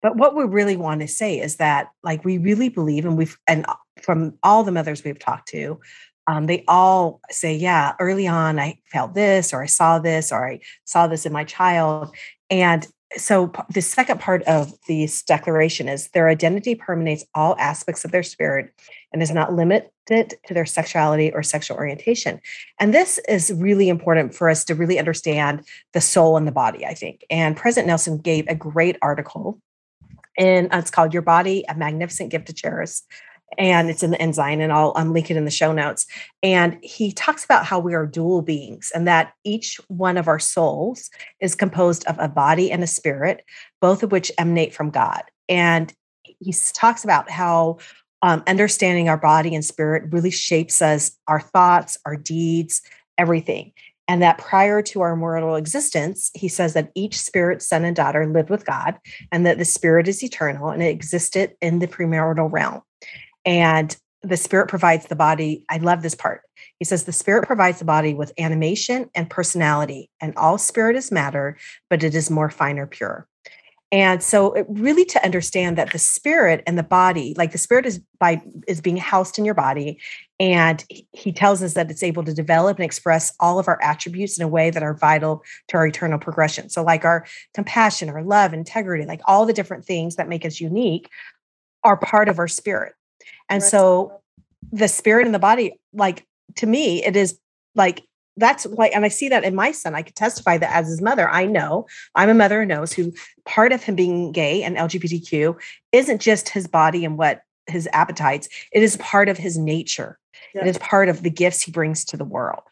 But 0.02 0.16
what 0.16 0.34
we 0.34 0.44
really 0.44 0.76
want 0.76 1.00
to 1.00 1.08
say 1.08 1.38
is 1.38 1.56
that 1.56 1.88
like 2.02 2.24
we 2.24 2.38
really 2.38 2.68
believe 2.68 3.04
and 3.04 3.16
we've 3.16 3.38
and 3.46 3.64
from 4.02 4.38
all 4.42 4.64
the 4.64 4.72
mothers 4.72 5.04
we've 5.04 5.18
talked 5.18 5.48
to 5.48 5.80
um, 6.26 6.46
they 6.46 6.64
all 6.66 7.20
say 7.30 7.54
yeah 7.54 7.92
early 8.00 8.26
on 8.26 8.58
i 8.58 8.78
felt 8.90 9.14
this 9.14 9.52
or 9.52 9.62
i 9.62 9.66
saw 9.66 9.98
this 9.98 10.32
or 10.32 10.48
i 10.48 10.60
saw 10.84 11.06
this 11.06 11.26
in 11.26 11.32
my 11.32 11.44
child 11.44 12.14
and 12.50 12.86
so 13.16 13.52
the 13.70 13.82
second 13.82 14.20
part 14.20 14.42
of 14.44 14.72
this 14.88 15.22
declaration 15.22 15.88
is 15.88 16.08
their 16.08 16.28
identity 16.28 16.74
permeates 16.74 17.24
all 17.34 17.56
aspects 17.58 18.04
of 18.04 18.10
their 18.10 18.22
spirit 18.22 18.72
and 19.12 19.22
is 19.22 19.30
not 19.30 19.52
limited 19.52 19.90
to 20.46 20.54
their 20.54 20.66
sexuality 20.66 21.32
or 21.32 21.42
sexual 21.42 21.76
orientation. 21.76 22.40
And 22.80 22.92
this 22.92 23.18
is 23.28 23.52
really 23.52 23.88
important 23.88 24.34
for 24.34 24.48
us 24.48 24.64
to 24.64 24.74
really 24.74 24.98
understand 24.98 25.64
the 25.92 26.00
soul 26.00 26.36
and 26.36 26.46
the 26.46 26.52
body 26.52 26.84
i 26.86 26.94
think. 26.94 27.24
And 27.30 27.56
president 27.56 27.88
nelson 27.88 28.18
gave 28.18 28.46
a 28.48 28.54
great 28.54 28.96
article 29.02 29.60
and 30.38 30.72
uh, 30.72 30.78
it's 30.78 30.90
called 30.90 31.12
your 31.12 31.22
body 31.22 31.64
a 31.68 31.74
magnificent 31.74 32.30
gift 32.30 32.46
to 32.46 32.52
cherish 32.52 33.00
and 33.58 33.90
it's 33.90 34.02
in 34.02 34.10
the 34.10 34.20
Ensign, 34.20 34.60
and 34.60 34.72
I'll, 34.72 34.92
I'll 34.96 35.06
link 35.06 35.30
it 35.30 35.36
in 35.36 35.44
the 35.44 35.50
show 35.50 35.72
notes. 35.72 36.06
And 36.42 36.78
he 36.82 37.12
talks 37.12 37.44
about 37.44 37.66
how 37.66 37.78
we 37.78 37.94
are 37.94 38.06
dual 38.06 38.42
beings 38.42 38.90
and 38.94 39.06
that 39.06 39.34
each 39.44 39.80
one 39.88 40.16
of 40.16 40.28
our 40.28 40.38
souls 40.38 41.10
is 41.40 41.54
composed 41.54 42.04
of 42.06 42.16
a 42.18 42.28
body 42.28 42.70
and 42.70 42.82
a 42.82 42.86
spirit, 42.86 43.44
both 43.80 44.02
of 44.02 44.12
which 44.12 44.32
emanate 44.38 44.74
from 44.74 44.90
God. 44.90 45.22
And 45.48 45.92
he 46.22 46.54
talks 46.74 47.04
about 47.04 47.30
how 47.30 47.78
um, 48.22 48.42
understanding 48.46 49.08
our 49.08 49.16
body 49.16 49.54
and 49.54 49.64
spirit 49.64 50.12
really 50.12 50.30
shapes 50.30 50.80
us, 50.80 51.16
our 51.26 51.40
thoughts, 51.40 51.98
our 52.06 52.16
deeds, 52.16 52.80
everything. 53.18 53.72
And 54.08 54.22
that 54.22 54.38
prior 54.38 54.82
to 54.82 55.00
our 55.00 55.16
mortal 55.16 55.56
existence, 55.56 56.30
he 56.34 56.48
says 56.48 56.74
that 56.74 56.90
each 56.94 57.20
spirit, 57.20 57.62
son, 57.62 57.84
and 57.84 57.94
daughter 57.94 58.26
lived 58.26 58.50
with 58.50 58.66
God, 58.66 58.98
and 59.30 59.46
that 59.46 59.58
the 59.58 59.64
spirit 59.64 60.08
is 60.08 60.22
eternal 60.22 60.70
and 60.70 60.82
it 60.82 60.88
existed 60.88 61.54
in 61.60 61.78
the 61.78 61.86
premortal 61.86 62.50
realm. 62.50 62.82
And 63.44 63.96
the 64.22 64.36
spirit 64.36 64.68
provides 64.68 65.06
the 65.06 65.16
body. 65.16 65.64
I 65.68 65.78
love 65.78 66.02
this 66.02 66.14
part. 66.14 66.42
He 66.78 66.84
says 66.84 67.04
the 67.04 67.12
spirit 67.12 67.46
provides 67.46 67.78
the 67.78 67.84
body 67.84 68.14
with 68.14 68.32
animation 68.38 69.10
and 69.14 69.28
personality, 69.28 70.10
and 70.20 70.34
all 70.36 70.58
spirit 70.58 70.96
is 70.96 71.10
matter, 71.10 71.56
but 71.90 72.04
it 72.04 72.14
is 72.14 72.30
more 72.30 72.50
finer, 72.50 72.86
pure. 72.86 73.26
And 73.92 74.22
so 74.22 74.54
it 74.54 74.64
really 74.70 75.04
to 75.04 75.22
understand 75.22 75.76
that 75.76 75.92
the 75.92 75.98
spirit 75.98 76.62
and 76.66 76.78
the 76.78 76.82
body, 76.82 77.34
like 77.36 77.52
the 77.52 77.58
spirit 77.58 77.84
is 77.84 78.00
by 78.18 78.40
is 78.66 78.80
being 78.80 78.96
housed 78.96 79.38
in 79.38 79.44
your 79.44 79.54
body. 79.54 80.00
And 80.40 80.82
he 81.12 81.30
tells 81.30 81.62
us 81.62 81.74
that 81.74 81.90
it's 81.90 82.02
able 82.02 82.24
to 82.24 82.32
develop 82.32 82.78
and 82.78 82.86
express 82.86 83.34
all 83.38 83.58
of 83.58 83.68
our 83.68 83.78
attributes 83.82 84.38
in 84.38 84.44
a 84.44 84.48
way 84.48 84.70
that 84.70 84.82
are 84.82 84.94
vital 84.94 85.44
to 85.68 85.76
our 85.76 85.86
eternal 85.86 86.18
progression. 86.18 86.70
So, 86.70 86.82
like 86.82 87.04
our 87.04 87.26
compassion, 87.52 88.08
our 88.08 88.22
love, 88.22 88.54
integrity, 88.54 89.04
like 89.04 89.20
all 89.26 89.44
the 89.44 89.52
different 89.52 89.84
things 89.84 90.16
that 90.16 90.28
make 90.28 90.46
us 90.46 90.58
unique 90.58 91.10
are 91.84 91.98
part 91.98 92.30
of 92.30 92.38
our 92.38 92.48
spirit. 92.48 92.94
And 93.48 93.62
right. 93.62 93.70
so 93.70 94.20
the 94.70 94.88
spirit 94.88 95.26
and 95.26 95.34
the 95.34 95.38
body, 95.38 95.78
like 95.92 96.26
to 96.56 96.66
me, 96.66 97.04
it 97.04 97.16
is 97.16 97.38
like 97.74 98.02
that's 98.36 98.64
like, 98.64 98.92
and 98.94 99.04
I 99.04 99.08
see 99.08 99.28
that 99.28 99.44
in 99.44 99.54
my 99.54 99.72
son. 99.72 99.94
I 99.94 100.02
could 100.02 100.16
testify 100.16 100.56
that 100.58 100.74
as 100.74 100.88
his 100.88 101.02
mother, 101.02 101.28
I 101.28 101.44
know 101.44 101.86
I'm 102.14 102.30
a 102.30 102.34
mother 102.34 102.60
who 102.60 102.66
knows 102.66 102.92
who 102.92 103.12
part 103.44 103.72
of 103.72 103.82
him 103.82 103.94
being 103.94 104.32
gay 104.32 104.62
and 104.62 104.76
LGBTQ 104.76 105.54
isn't 105.92 106.20
just 106.20 106.48
his 106.48 106.66
body 106.66 107.04
and 107.04 107.18
what 107.18 107.42
his 107.66 107.88
appetites, 107.92 108.48
it 108.72 108.82
is 108.82 108.96
part 108.96 109.28
of 109.28 109.38
his 109.38 109.58
nature. 109.58 110.18
It 110.54 110.66
is 110.66 110.76
part 110.78 111.08
of 111.08 111.22
the 111.22 111.30
gifts 111.30 111.62
he 111.62 111.72
brings 111.72 112.04
to 112.06 112.16
the 112.16 112.24
world. 112.24 112.62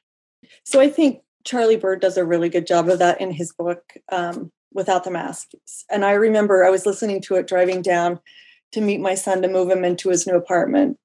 So 0.65 0.81
I 0.81 0.91
think 0.91 1.23
Charlie 1.45 1.77
Bird 1.77 2.01
does 2.01 2.17
a 2.17 2.25
really 2.25 2.49
good 2.49 2.67
job 2.67 2.89
of 2.89 2.99
that 2.99 3.21
in 3.21 3.33
his 3.33 3.53
book, 3.53 3.95
um, 4.11 4.53
Without 4.73 5.05
the 5.05 5.11
Masks. 5.11 5.85
And 5.91 6.05
I 6.05 6.13
remember 6.13 6.65
I 6.65 6.71
was 6.71 6.85
listening 6.85 7.23
to 7.23 7.37
it 7.37 7.47
driving 7.47 7.81
down 7.81 8.21
to 8.73 8.81
meet 8.81 9.01
my 9.01 9.15
son 9.15 9.43
to 9.43 9.49
move 9.49 9.71
him 9.71 9.85
into 9.85 10.11
his 10.11 10.27
new 10.27 10.37
apartment, 10.37 10.99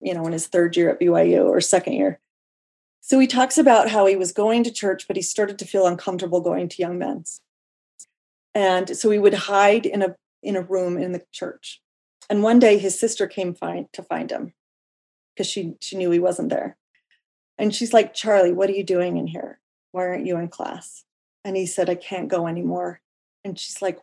you 0.00 0.14
know, 0.14 0.26
in 0.26 0.32
his 0.32 0.46
third 0.46 0.76
year 0.76 0.90
at 0.90 1.00
BYU 1.00 1.44
or 1.46 1.60
second 1.60 1.94
year. 1.94 2.20
So 3.00 3.18
he 3.18 3.26
talks 3.26 3.58
about 3.58 3.90
how 3.90 4.06
he 4.06 4.16
was 4.16 4.32
going 4.32 4.62
to 4.64 4.70
church, 4.70 5.06
but 5.08 5.16
he 5.16 5.22
started 5.22 5.58
to 5.58 5.64
feel 5.64 5.86
uncomfortable 5.86 6.40
going 6.40 6.68
to 6.68 6.82
young 6.82 6.98
men's. 6.98 7.40
And 8.54 8.96
so 8.96 9.10
he 9.10 9.18
would 9.18 9.34
hide 9.34 9.86
in 9.86 10.02
a 10.02 10.16
in 10.42 10.56
a 10.56 10.62
room 10.62 10.98
in 10.98 11.12
the 11.12 11.24
church. 11.32 11.80
And 12.30 12.42
one 12.42 12.58
day 12.58 12.78
his 12.78 12.98
sister 12.98 13.26
came 13.26 13.54
find 13.54 13.86
to 13.92 14.02
find 14.02 14.30
him 14.30 14.54
because 15.34 15.48
she 15.48 15.74
she 15.80 15.96
knew 15.96 16.10
he 16.10 16.18
wasn't 16.18 16.50
there. 16.50 16.76
And 17.58 17.74
she's 17.74 17.92
like, 17.92 18.14
Charlie, 18.14 18.52
what 18.52 18.70
are 18.70 18.74
you 18.74 18.84
doing 18.84 19.16
in 19.16 19.26
here? 19.26 19.60
Why 19.92 20.06
aren't 20.06 20.26
you 20.26 20.36
in 20.38 20.48
class? 20.48 21.04
And 21.44 21.56
he 21.56 21.66
said, 21.66 21.90
I 21.90 21.94
can't 21.94 22.28
go 22.28 22.46
anymore. 22.46 23.00
And 23.44 23.58
she's 23.58 23.82
like, 23.82 23.98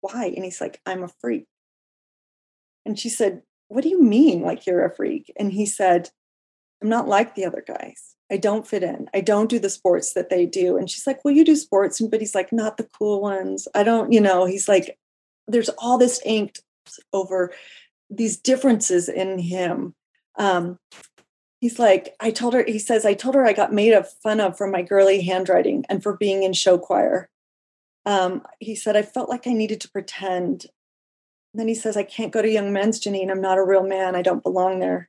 Why? 0.00 0.26
And 0.26 0.44
he's 0.44 0.60
like, 0.60 0.80
I'm 0.84 1.02
a 1.02 1.08
freak. 1.08 1.46
And 2.86 2.98
she 2.98 3.08
said, 3.08 3.42
What 3.68 3.82
do 3.82 3.88
you 3.88 4.02
mean, 4.02 4.42
like 4.42 4.66
you're 4.66 4.84
a 4.84 4.94
freak? 4.94 5.32
And 5.38 5.52
he 5.52 5.66
said, 5.66 6.10
I'm 6.82 6.88
not 6.88 7.08
like 7.08 7.34
the 7.34 7.44
other 7.44 7.64
guys. 7.66 8.14
I 8.30 8.36
don't 8.36 8.66
fit 8.66 8.82
in. 8.82 9.08
I 9.14 9.20
don't 9.20 9.50
do 9.50 9.58
the 9.58 9.70
sports 9.70 10.14
that 10.14 10.30
they 10.30 10.46
do. 10.46 10.76
And 10.76 10.88
she's 10.90 11.06
like, 11.06 11.24
Well, 11.24 11.34
you 11.34 11.44
do 11.44 11.56
sports. 11.56 12.00
But 12.00 12.20
he's 12.20 12.34
like, 12.34 12.52
Not 12.52 12.76
the 12.76 12.88
cool 12.98 13.20
ones. 13.20 13.68
I 13.74 13.82
don't, 13.82 14.12
you 14.12 14.20
know, 14.20 14.46
he's 14.46 14.68
like, 14.68 14.98
There's 15.46 15.70
all 15.70 15.98
this 15.98 16.22
angst 16.26 16.60
over 17.12 17.52
these 18.08 18.36
differences 18.36 19.08
in 19.08 19.38
him. 19.38 19.94
Um, 20.38 20.78
he's 21.60 21.78
like, 21.78 22.14
I 22.20 22.30
told 22.30 22.54
her, 22.54 22.64
he 22.64 22.78
says, 22.78 23.04
I 23.04 23.14
told 23.14 23.34
her 23.34 23.44
I 23.44 23.52
got 23.52 23.72
made 23.72 23.92
of 23.92 24.08
fun 24.22 24.40
of 24.40 24.56
for 24.56 24.68
my 24.68 24.82
girly 24.82 25.22
handwriting 25.22 25.84
and 25.88 26.02
for 26.02 26.16
being 26.16 26.42
in 26.42 26.52
show 26.52 26.78
choir. 26.78 27.28
Um, 28.04 28.42
he 28.60 28.76
said, 28.76 28.96
I 28.96 29.02
felt 29.02 29.28
like 29.28 29.48
I 29.48 29.52
needed 29.52 29.80
to 29.80 29.90
pretend 29.90 30.66
then 31.58 31.68
he 31.68 31.74
says, 31.74 31.96
I 31.96 32.02
can't 32.02 32.32
go 32.32 32.42
to 32.42 32.50
young 32.50 32.72
men's, 32.72 33.00
Janine. 33.00 33.30
I'm 33.30 33.40
not 33.40 33.58
a 33.58 33.64
real 33.64 33.82
man. 33.82 34.14
I 34.14 34.22
don't 34.22 34.42
belong 34.42 34.80
there. 34.80 35.08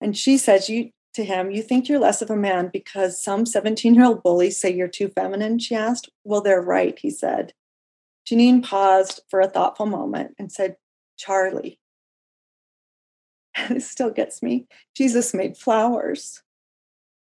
And 0.00 0.16
she 0.16 0.38
says 0.38 0.68
you 0.68 0.90
to 1.14 1.24
him, 1.24 1.50
You 1.50 1.62
think 1.62 1.88
you're 1.88 1.98
less 1.98 2.22
of 2.22 2.30
a 2.30 2.36
man 2.36 2.70
because 2.72 3.22
some 3.22 3.46
17 3.46 3.94
year 3.94 4.04
old 4.04 4.22
bullies 4.22 4.60
say 4.60 4.72
you're 4.74 4.88
too 4.88 5.08
feminine? 5.08 5.58
She 5.58 5.74
asked. 5.74 6.08
Well, 6.24 6.40
they're 6.40 6.62
right, 6.62 6.98
he 6.98 7.10
said. 7.10 7.52
Janine 8.26 8.62
paused 8.62 9.20
for 9.28 9.40
a 9.40 9.48
thoughtful 9.48 9.86
moment 9.86 10.34
and 10.38 10.50
said, 10.50 10.76
Charlie. 11.16 11.78
And 13.56 13.78
it 13.78 13.82
still 13.82 14.10
gets 14.10 14.44
me. 14.44 14.68
Jesus 14.96 15.34
made 15.34 15.56
flowers. 15.56 16.42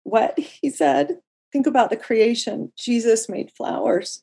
What? 0.03 0.37
He 0.37 0.69
said. 0.69 1.19
Think 1.51 1.65
about 1.65 1.89
the 1.89 1.97
creation. 1.97 2.73
Jesus 2.77 3.29
made 3.29 3.51
flowers. 3.51 4.21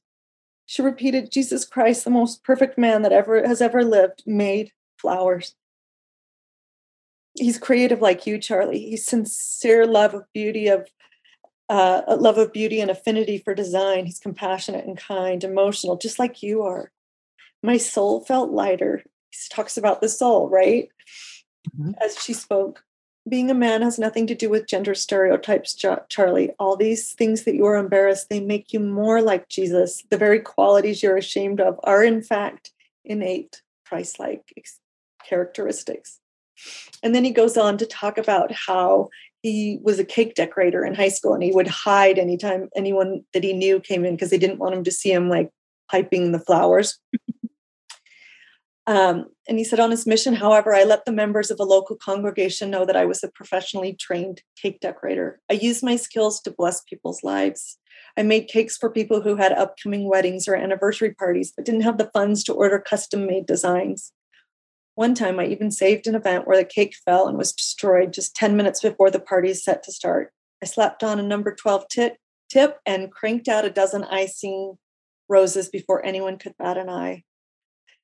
She 0.66 0.82
repeated, 0.82 1.30
Jesus 1.30 1.64
Christ, 1.64 2.04
the 2.04 2.10
most 2.10 2.42
perfect 2.42 2.76
man 2.76 3.02
that 3.02 3.12
ever 3.12 3.46
has 3.46 3.62
ever 3.62 3.84
lived, 3.84 4.24
made 4.26 4.72
flowers. 4.98 5.54
He's 7.38 7.58
creative 7.58 8.00
like 8.00 8.26
you, 8.26 8.38
Charlie. 8.38 8.80
He's 8.80 9.04
sincere 9.04 9.86
love 9.86 10.14
of 10.14 10.24
beauty, 10.32 10.68
of 10.68 10.88
uh, 11.68 12.02
love 12.18 12.38
of 12.38 12.52
beauty 12.52 12.80
and 12.80 12.90
affinity 12.90 13.38
for 13.38 13.54
design. 13.54 14.06
He's 14.06 14.18
compassionate 14.18 14.86
and 14.86 14.96
kind, 14.96 15.44
emotional, 15.44 15.96
just 15.96 16.18
like 16.18 16.42
you 16.42 16.62
are. 16.62 16.90
My 17.62 17.76
soul 17.76 18.24
felt 18.24 18.50
lighter. 18.50 19.02
He 19.30 19.38
talks 19.50 19.76
about 19.76 20.00
the 20.00 20.08
soul, 20.08 20.48
right? 20.48 20.88
Mm-hmm. 21.70 21.92
As 22.02 22.16
she 22.22 22.32
spoke 22.32 22.82
being 23.28 23.50
a 23.50 23.54
man 23.54 23.82
has 23.82 23.98
nothing 23.98 24.26
to 24.28 24.34
do 24.34 24.48
with 24.48 24.68
gender 24.68 24.94
stereotypes, 24.94 25.76
Charlie. 26.08 26.50
All 26.58 26.76
these 26.76 27.12
things 27.12 27.44
that 27.44 27.54
you 27.54 27.66
are 27.66 27.76
embarrassed, 27.76 28.28
they 28.28 28.40
make 28.40 28.72
you 28.72 28.80
more 28.80 29.20
like 29.20 29.48
Jesus. 29.48 30.04
The 30.10 30.18
very 30.18 30.38
qualities 30.38 31.02
you're 31.02 31.16
ashamed 31.16 31.60
of 31.60 31.78
are, 31.84 32.04
in 32.04 32.22
fact, 32.22 32.72
innate 33.04 33.62
Christ 33.86 34.20
like 34.20 34.42
characteristics. 35.28 36.20
And 37.02 37.14
then 37.14 37.24
he 37.24 37.32
goes 37.32 37.56
on 37.56 37.78
to 37.78 37.86
talk 37.86 38.16
about 38.16 38.52
how 38.52 39.08
he 39.42 39.78
was 39.82 39.98
a 39.98 40.04
cake 40.04 40.34
decorator 40.34 40.84
in 40.84 40.94
high 40.94 41.08
school 41.08 41.34
and 41.34 41.42
he 41.42 41.52
would 41.52 41.68
hide 41.68 42.18
anytime 42.18 42.68
anyone 42.74 43.24
that 43.32 43.44
he 43.44 43.52
knew 43.52 43.78
came 43.80 44.04
in 44.04 44.14
because 44.14 44.30
they 44.30 44.38
didn't 44.38 44.58
want 44.58 44.74
him 44.74 44.84
to 44.84 44.90
see 44.90 45.12
him 45.12 45.28
like 45.28 45.50
piping 45.90 46.32
the 46.32 46.40
flowers. 46.40 46.98
Um, 48.86 49.26
and 49.48 49.58
he 49.58 49.64
said, 49.64 49.80
on 49.80 49.90
his 49.90 50.06
mission, 50.06 50.34
however, 50.34 50.72
I 50.72 50.84
let 50.84 51.04
the 51.04 51.12
members 51.12 51.50
of 51.50 51.58
a 51.58 51.64
local 51.64 51.96
congregation 51.96 52.70
know 52.70 52.84
that 52.84 52.96
I 52.96 53.04
was 53.04 53.24
a 53.24 53.28
professionally 53.28 53.94
trained 53.94 54.42
cake 54.60 54.80
decorator. 54.80 55.40
I 55.50 55.54
used 55.54 55.82
my 55.82 55.96
skills 55.96 56.40
to 56.42 56.52
bless 56.52 56.82
people's 56.82 57.24
lives. 57.24 57.78
I 58.16 58.22
made 58.22 58.48
cakes 58.48 58.76
for 58.76 58.88
people 58.88 59.22
who 59.22 59.36
had 59.36 59.52
upcoming 59.52 60.08
weddings 60.08 60.46
or 60.46 60.54
anniversary 60.54 61.12
parties, 61.14 61.52
but 61.54 61.64
didn't 61.64 61.82
have 61.82 61.98
the 61.98 62.10
funds 62.14 62.44
to 62.44 62.52
order 62.52 62.78
custom 62.78 63.26
made 63.26 63.46
designs. 63.46 64.12
One 64.94 65.14
time, 65.14 65.40
I 65.40 65.46
even 65.46 65.70
saved 65.70 66.06
an 66.06 66.14
event 66.14 66.46
where 66.46 66.56
the 66.56 66.64
cake 66.64 66.94
fell 67.04 67.26
and 67.28 67.36
was 67.36 67.52
destroyed 67.52 68.12
just 68.12 68.36
10 68.36 68.56
minutes 68.56 68.80
before 68.80 69.10
the 69.10 69.20
party 69.20 69.50
is 69.50 69.64
set 69.64 69.82
to 69.82 69.92
start. 69.92 70.32
I 70.62 70.66
slapped 70.66 71.02
on 71.02 71.18
a 71.18 71.24
number 71.24 71.54
12 71.54 71.88
tip, 71.88 72.16
tip 72.48 72.78
and 72.86 73.12
cranked 73.12 73.48
out 73.48 73.66
a 73.66 73.70
dozen 73.70 74.04
icing 74.04 74.78
roses 75.28 75.68
before 75.68 76.06
anyone 76.06 76.38
could 76.38 76.56
bat 76.56 76.78
an 76.78 76.88
eye 76.88 77.24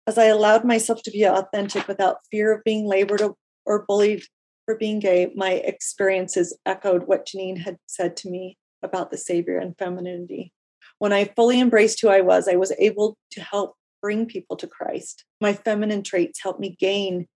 as 0.07 0.19
I 0.19 0.25
allowed 0.25 0.65
myself 0.65 1.03
to 1.03 1.11
be 1.11 1.25
authentic 1.25 1.87
without 1.87 2.19
fear 2.31 2.53
of 2.53 2.65
being 2.65 2.87
labored 2.87 3.23
or 3.65 3.85
bullied 3.87 4.25
for 4.65 4.77
being 4.77 4.99
gay, 4.99 5.31
my 5.35 5.53
experiences 5.53 6.57
echoed 6.67 7.07
what 7.07 7.27
Janine 7.27 7.59
had 7.59 7.79
said 7.87 8.17
to 8.19 8.31
me 8.31 8.59
about 8.83 9.11
the 9.11 9.19
Savior 9.19 9.59
and 9.59 9.77
femininity. 9.79 10.53
When 10.99 11.13
I 11.13 11.25
fully 11.37 11.61
embraced 11.61 12.01
who 12.01 12.09
I 12.09 12.21
was, 12.21 12.49
I 12.49 12.57
was 12.57 12.73
able 12.79 13.17
to 13.33 13.41
help 13.41 13.77
bring 14.01 14.27
people 14.27 14.57
to 14.57 14.67
Christ. 14.67 15.25
My 15.41 15.53
feminine 15.53 16.03
traits 16.03 16.43
helped 16.43 16.61
me 16.61 16.77
gain 16.79 17.27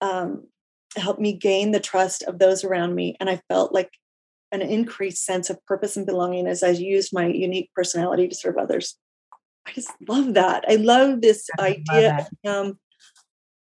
um, 0.00 0.48
helped 0.96 1.20
me 1.20 1.32
gain 1.32 1.70
the 1.70 1.80
trust 1.80 2.24
of 2.24 2.40
those 2.40 2.64
around 2.64 2.96
me, 2.96 3.16
and 3.20 3.30
I 3.30 3.40
felt 3.48 3.72
like 3.72 3.90
an 4.50 4.60
increased 4.60 5.24
sense 5.24 5.48
of 5.48 5.64
purpose 5.64 5.96
and 5.96 6.04
belonging 6.04 6.46
as 6.48 6.62
I 6.62 6.70
used 6.70 7.12
my 7.12 7.26
unique 7.26 7.70
personality 7.74 8.26
to 8.28 8.34
serve 8.34 8.58
others. 8.58 8.98
I 9.66 9.72
just 9.72 9.92
love 10.08 10.34
that. 10.34 10.64
I 10.68 10.76
love 10.76 11.20
this 11.20 11.48
I 11.58 11.82
idea 11.88 12.08
love 12.10 12.20
of 12.20 12.66
him 12.66 12.78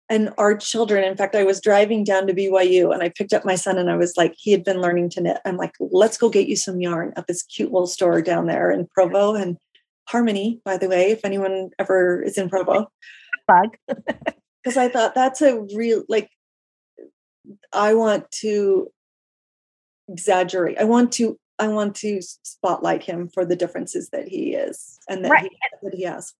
and 0.08 0.32
our 0.38 0.56
children. 0.56 1.04
In 1.04 1.16
fact, 1.16 1.34
I 1.34 1.44
was 1.44 1.60
driving 1.60 2.04
down 2.04 2.26
to 2.26 2.34
BYU 2.34 2.92
and 2.92 3.02
I 3.02 3.08
picked 3.08 3.32
up 3.32 3.44
my 3.44 3.56
son 3.56 3.78
and 3.78 3.90
I 3.90 3.96
was 3.96 4.14
like, 4.16 4.34
he 4.36 4.52
had 4.52 4.64
been 4.64 4.80
learning 4.80 5.10
to 5.10 5.20
knit. 5.20 5.38
I'm 5.44 5.56
like, 5.56 5.74
let's 5.80 6.18
go 6.18 6.28
get 6.28 6.48
you 6.48 6.56
some 6.56 6.80
yarn 6.80 7.12
at 7.16 7.26
this 7.26 7.42
cute 7.42 7.72
little 7.72 7.86
store 7.86 8.22
down 8.22 8.46
there 8.46 8.70
in 8.70 8.86
Provo 8.94 9.34
and 9.34 9.56
Harmony, 10.08 10.60
by 10.64 10.76
the 10.76 10.88
way, 10.88 11.10
if 11.10 11.24
anyone 11.24 11.70
ever 11.78 12.22
is 12.22 12.38
in 12.38 12.48
Provo. 12.48 12.86
Bug. 13.48 13.76
because 13.86 14.76
I 14.76 14.88
thought 14.88 15.14
that's 15.14 15.40
a 15.40 15.60
real 15.74 16.02
like 16.08 16.28
I 17.72 17.94
want 17.94 18.28
to 18.40 18.88
exaggerate. 20.08 20.78
I 20.78 20.84
want 20.84 21.12
to 21.12 21.38
I 21.58 21.68
want 21.68 21.94
to 21.96 22.20
spotlight 22.20 23.02
him 23.02 23.28
for 23.28 23.44
the 23.44 23.56
differences 23.56 24.10
that 24.10 24.28
he 24.28 24.54
is 24.54 24.98
and 25.08 25.24
that, 25.24 25.30
right. 25.30 25.42
he, 25.50 25.58
that 25.82 25.94
he 25.94 26.02
has. 26.04 26.34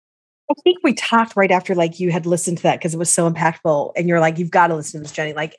I 0.51 0.55
think 0.63 0.79
we 0.85 0.95
talked 0.95 1.35
right 1.35 1.51
after 1.51 1.75
like 1.75 1.99
you 1.99 2.13
had 2.13 2.25
listened 2.25 2.59
to 2.59 2.63
that 2.65 2.79
because 2.79 2.95
it 2.95 2.99
was 2.99 3.13
so 3.13 3.29
impactful 3.29 3.93
and 3.97 4.09
you're 4.09 4.21
like 4.21 4.39
you've 4.39 4.51
got 4.51 4.69
to 4.69 4.77
listen 4.77 5.01
to 5.01 5.03
this 5.03 5.13
Jenie 5.13 5.35
like 5.35 5.57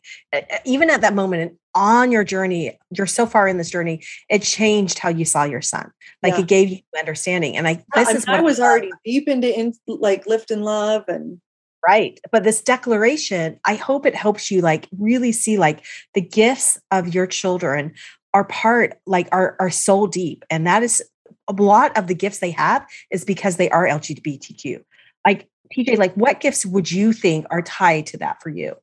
even 0.65 0.89
at 0.89 1.02
that 1.02 1.13
moment 1.13 1.58
on 1.76 2.12
your 2.12 2.24
journey 2.24 2.78
you're 2.91 3.06
so 3.06 3.26
far 3.26 3.48
in 3.48 3.58
this 3.58 3.70
journey 3.70 4.02
it 4.30 4.41
changed 4.41 5.00
how 5.00 5.10
you 5.10 5.26
saw 5.26 5.43
your 5.43 5.62
son 5.62 5.91
like 6.24 6.34
yeah. 6.34 6.39
it 6.39 6.48
gave 6.48 6.70
you 6.70 6.80
understanding 6.98 7.58
and 7.58 7.67
I 7.67 7.84
this 7.96 8.08
I 8.08 8.12
is 8.12 8.26
I 8.28 8.41
was 8.41 8.60
already 8.60 8.91
deep 9.04 9.28
into 9.28 9.54
in, 9.54 9.74
like 9.88 10.26
lift 10.26 10.52
and 10.52 10.63
love 10.63 11.04
and 11.10 11.41
right 11.86 12.20
but 12.32 12.46
this 12.46 12.62
declaration 12.62 13.60
I 13.65 13.76
hope 13.76 14.06
it 14.06 14.15
helps 14.15 14.50
you 14.50 14.62
like 14.62 14.88
really 14.98 15.34
see 15.34 15.58
like 15.58 15.84
the 16.13 16.22
gifts 16.22 16.80
of 16.91 17.13
your 17.13 17.28
children 17.28 17.93
are 18.38 18.43
part 18.43 19.00
like 19.08 19.28
are 19.32 19.56
are 19.60 19.71
so 19.71 20.06
deep 20.06 20.45
and 20.52 20.67
that 20.67 20.84
is 20.84 21.02
a 21.47 21.54
lot 21.54 21.97
of 21.97 22.08
the 22.08 22.13
gifts 22.13 22.39
they 22.39 22.52
have 22.52 22.86
is 23.10 23.26
because 23.26 23.58
they 23.58 23.69
are 23.69 23.88
LGBTQ. 23.88 24.84
Like 25.26 25.50
TJ, 25.76 25.97
like 25.97 26.13
what 26.15 26.39
gifts 26.39 26.65
would 26.65 26.91
you 26.91 27.13
think 27.13 27.45
are 27.50 27.62
tied 27.62 28.06
to 28.08 28.17
that 28.17 28.41
for 28.41 28.50
you? 28.50 28.76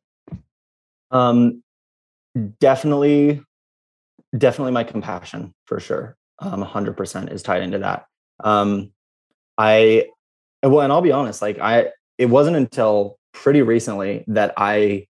Um, 1.10 1.62
definitely, 2.60 3.42
definitely 4.36 4.72
my 4.72 4.84
compassion 4.84 5.54
for 5.66 5.80
sure. 5.80 6.16
Um, 6.40 6.64
100% 6.64 7.32
is 7.32 7.42
tied 7.42 7.62
into 7.62 7.78
that. 7.78 8.06
Um, 8.42 8.90
I, 9.56 10.08
well, 10.62 10.80
and 10.80 10.92
I'll 10.92 11.00
be 11.00 11.12
honest, 11.12 11.40
like 11.40 11.58
I, 11.60 11.90
it 12.18 12.26
wasn't 12.26 12.56
until 12.56 13.18
pretty 13.32 13.62
recently 13.62 14.24
that 14.28 14.54
I, 14.56 15.06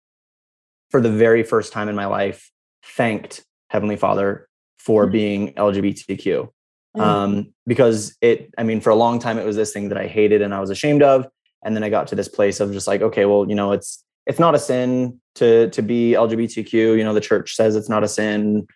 for 0.91 1.01
the 1.01 1.11
very 1.11 1.43
first 1.43 1.73
time 1.73 1.89
in 1.89 1.95
my 1.95 2.07
life, 2.07 2.51
thanked 2.85 3.45
Heavenly 3.73 3.97
Father 3.97 4.49
for 4.79 5.05
mm-hmm. 5.05 5.13
being 5.13 5.55
LGBTQ. 5.55 6.49
Mm. 6.97 7.01
um, 7.01 7.55
because 7.67 8.19
it 8.21 8.53
i 8.59 8.63
mean 8.63 8.79
for 8.79 8.91
a 8.91 8.95
long 8.95 9.19
time 9.19 9.39
it 9.39 9.47
was 9.47 9.57
this 9.57 9.73
thing 9.73 9.89
that 9.89 9.97
i 9.97 10.07
hated 10.07 10.43
and 10.43 10.53
i 10.53 10.61
was 10.61 10.69
ashamed 10.69 11.03
of 11.03 11.27
and 11.65 11.75
then 11.75 11.83
i 11.83 11.89
got 11.89 12.07
to 12.09 12.15
this 12.15 12.29
place 12.29 12.61
of 12.61 12.71
just 12.71 12.87
like 12.87 13.01
okay 13.01 13.25
well 13.25 13.49
you 13.49 13.55
know 13.55 13.73
it's 13.73 14.05
it's 14.27 14.39
not 14.39 14.55
a 14.55 14.59
sin 14.59 15.19
to 15.35 15.71
to 15.71 15.81
be 15.81 16.13
lgbtq 16.13 16.71
you 16.71 17.03
know 17.03 17.15
the 17.15 17.21
church 17.21 17.55
says 17.57 17.77
it's 17.77 17.89
not 17.89 18.05
a 18.05 18.09
sin 18.09 18.67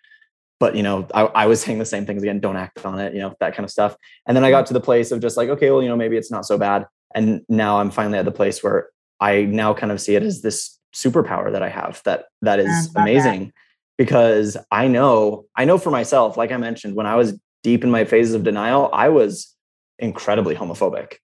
but 0.59 0.75
you 0.75 0.81
know 0.81 1.07
I, 1.13 1.25
I 1.25 1.45
was 1.45 1.61
saying 1.63 1.77
the 1.77 1.85
same 1.85 2.07
things 2.07 2.23
again 2.23 2.39
don't 2.39 2.57
act 2.57 2.83
on 2.83 2.97
it 2.99 3.13
you 3.13 3.19
know 3.19 3.35
that 3.39 3.55
kind 3.55 3.63
of 3.63 3.69
stuff 3.69 3.95
and 4.27 4.35
then 4.35 4.43
i 4.43 4.49
got 4.49 4.65
to 4.65 4.73
the 4.73 4.81
place 4.81 5.11
of 5.11 5.19
just 5.19 5.37
like 5.37 5.49
okay 5.49 5.69
well 5.69 5.83
you 5.83 5.89
know 5.89 5.95
maybe 5.95 6.17
it's 6.17 6.31
not 6.31 6.43
so 6.43 6.57
bad 6.57 6.87
and 7.13 7.41
now 7.49 7.79
i'm 7.79 7.91
finally 7.91 8.17
at 8.17 8.25
the 8.25 8.31
place 8.31 8.63
where 8.63 8.89
i 9.19 9.43
now 9.43 9.75
kind 9.75 9.91
of 9.91 10.01
see 10.01 10.15
it 10.15 10.23
as 10.23 10.41
this 10.41 10.79
superpower 10.95 11.51
that 11.51 11.61
i 11.61 11.69
have 11.69 12.01
that 12.05 12.25
that 12.41 12.57
is 12.57 12.89
amazing 12.95 13.45
that. 13.45 13.53
Because 13.97 14.57
i 14.71 14.87
know 14.87 15.45
i 15.55 15.65
know 15.65 15.77
for 15.77 15.91
myself 15.91 16.37
like 16.37 16.51
i 16.51 16.57
mentioned 16.57 16.95
when 16.95 17.05
i 17.05 17.15
was 17.15 17.37
deep 17.67 17.83
in 17.83 17.91
my 17.91 18.05
phases 18.05 18.33
of 18.33 18.43
denial, 18.43 18.89
I 18.93 19.09
was 19.09 19.53
incredibly 19.99 20.55
homophobic. 20.55 21.15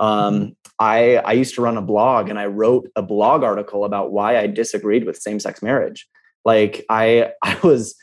Um, 0.00 0.34
mm-hmm. 0.34 0.52
I 0.80 1.16
I 1.18 1.32
used 1.32 1.54
to 1.54 1.62
run 1.62 1.76
a 1.76 1.82
blog 1.82 2.28
and 2.28 2.38
I 2.38 2.46
wrote 2.46 2.90
a 2.96 3.02
blog 3.02 3.44
article 3.44 3.84
about 3.84 4.10
why 4.10 4.36
I 4.36 4.48
disagreed 4.48 5.04
with 5.06 5.16
same-sex 5.16 5.62
marriage. 5.62 6.08
Like 6.44 6.84
I 6.88 7.30
I 7.44 7.58
was 7.62 7.94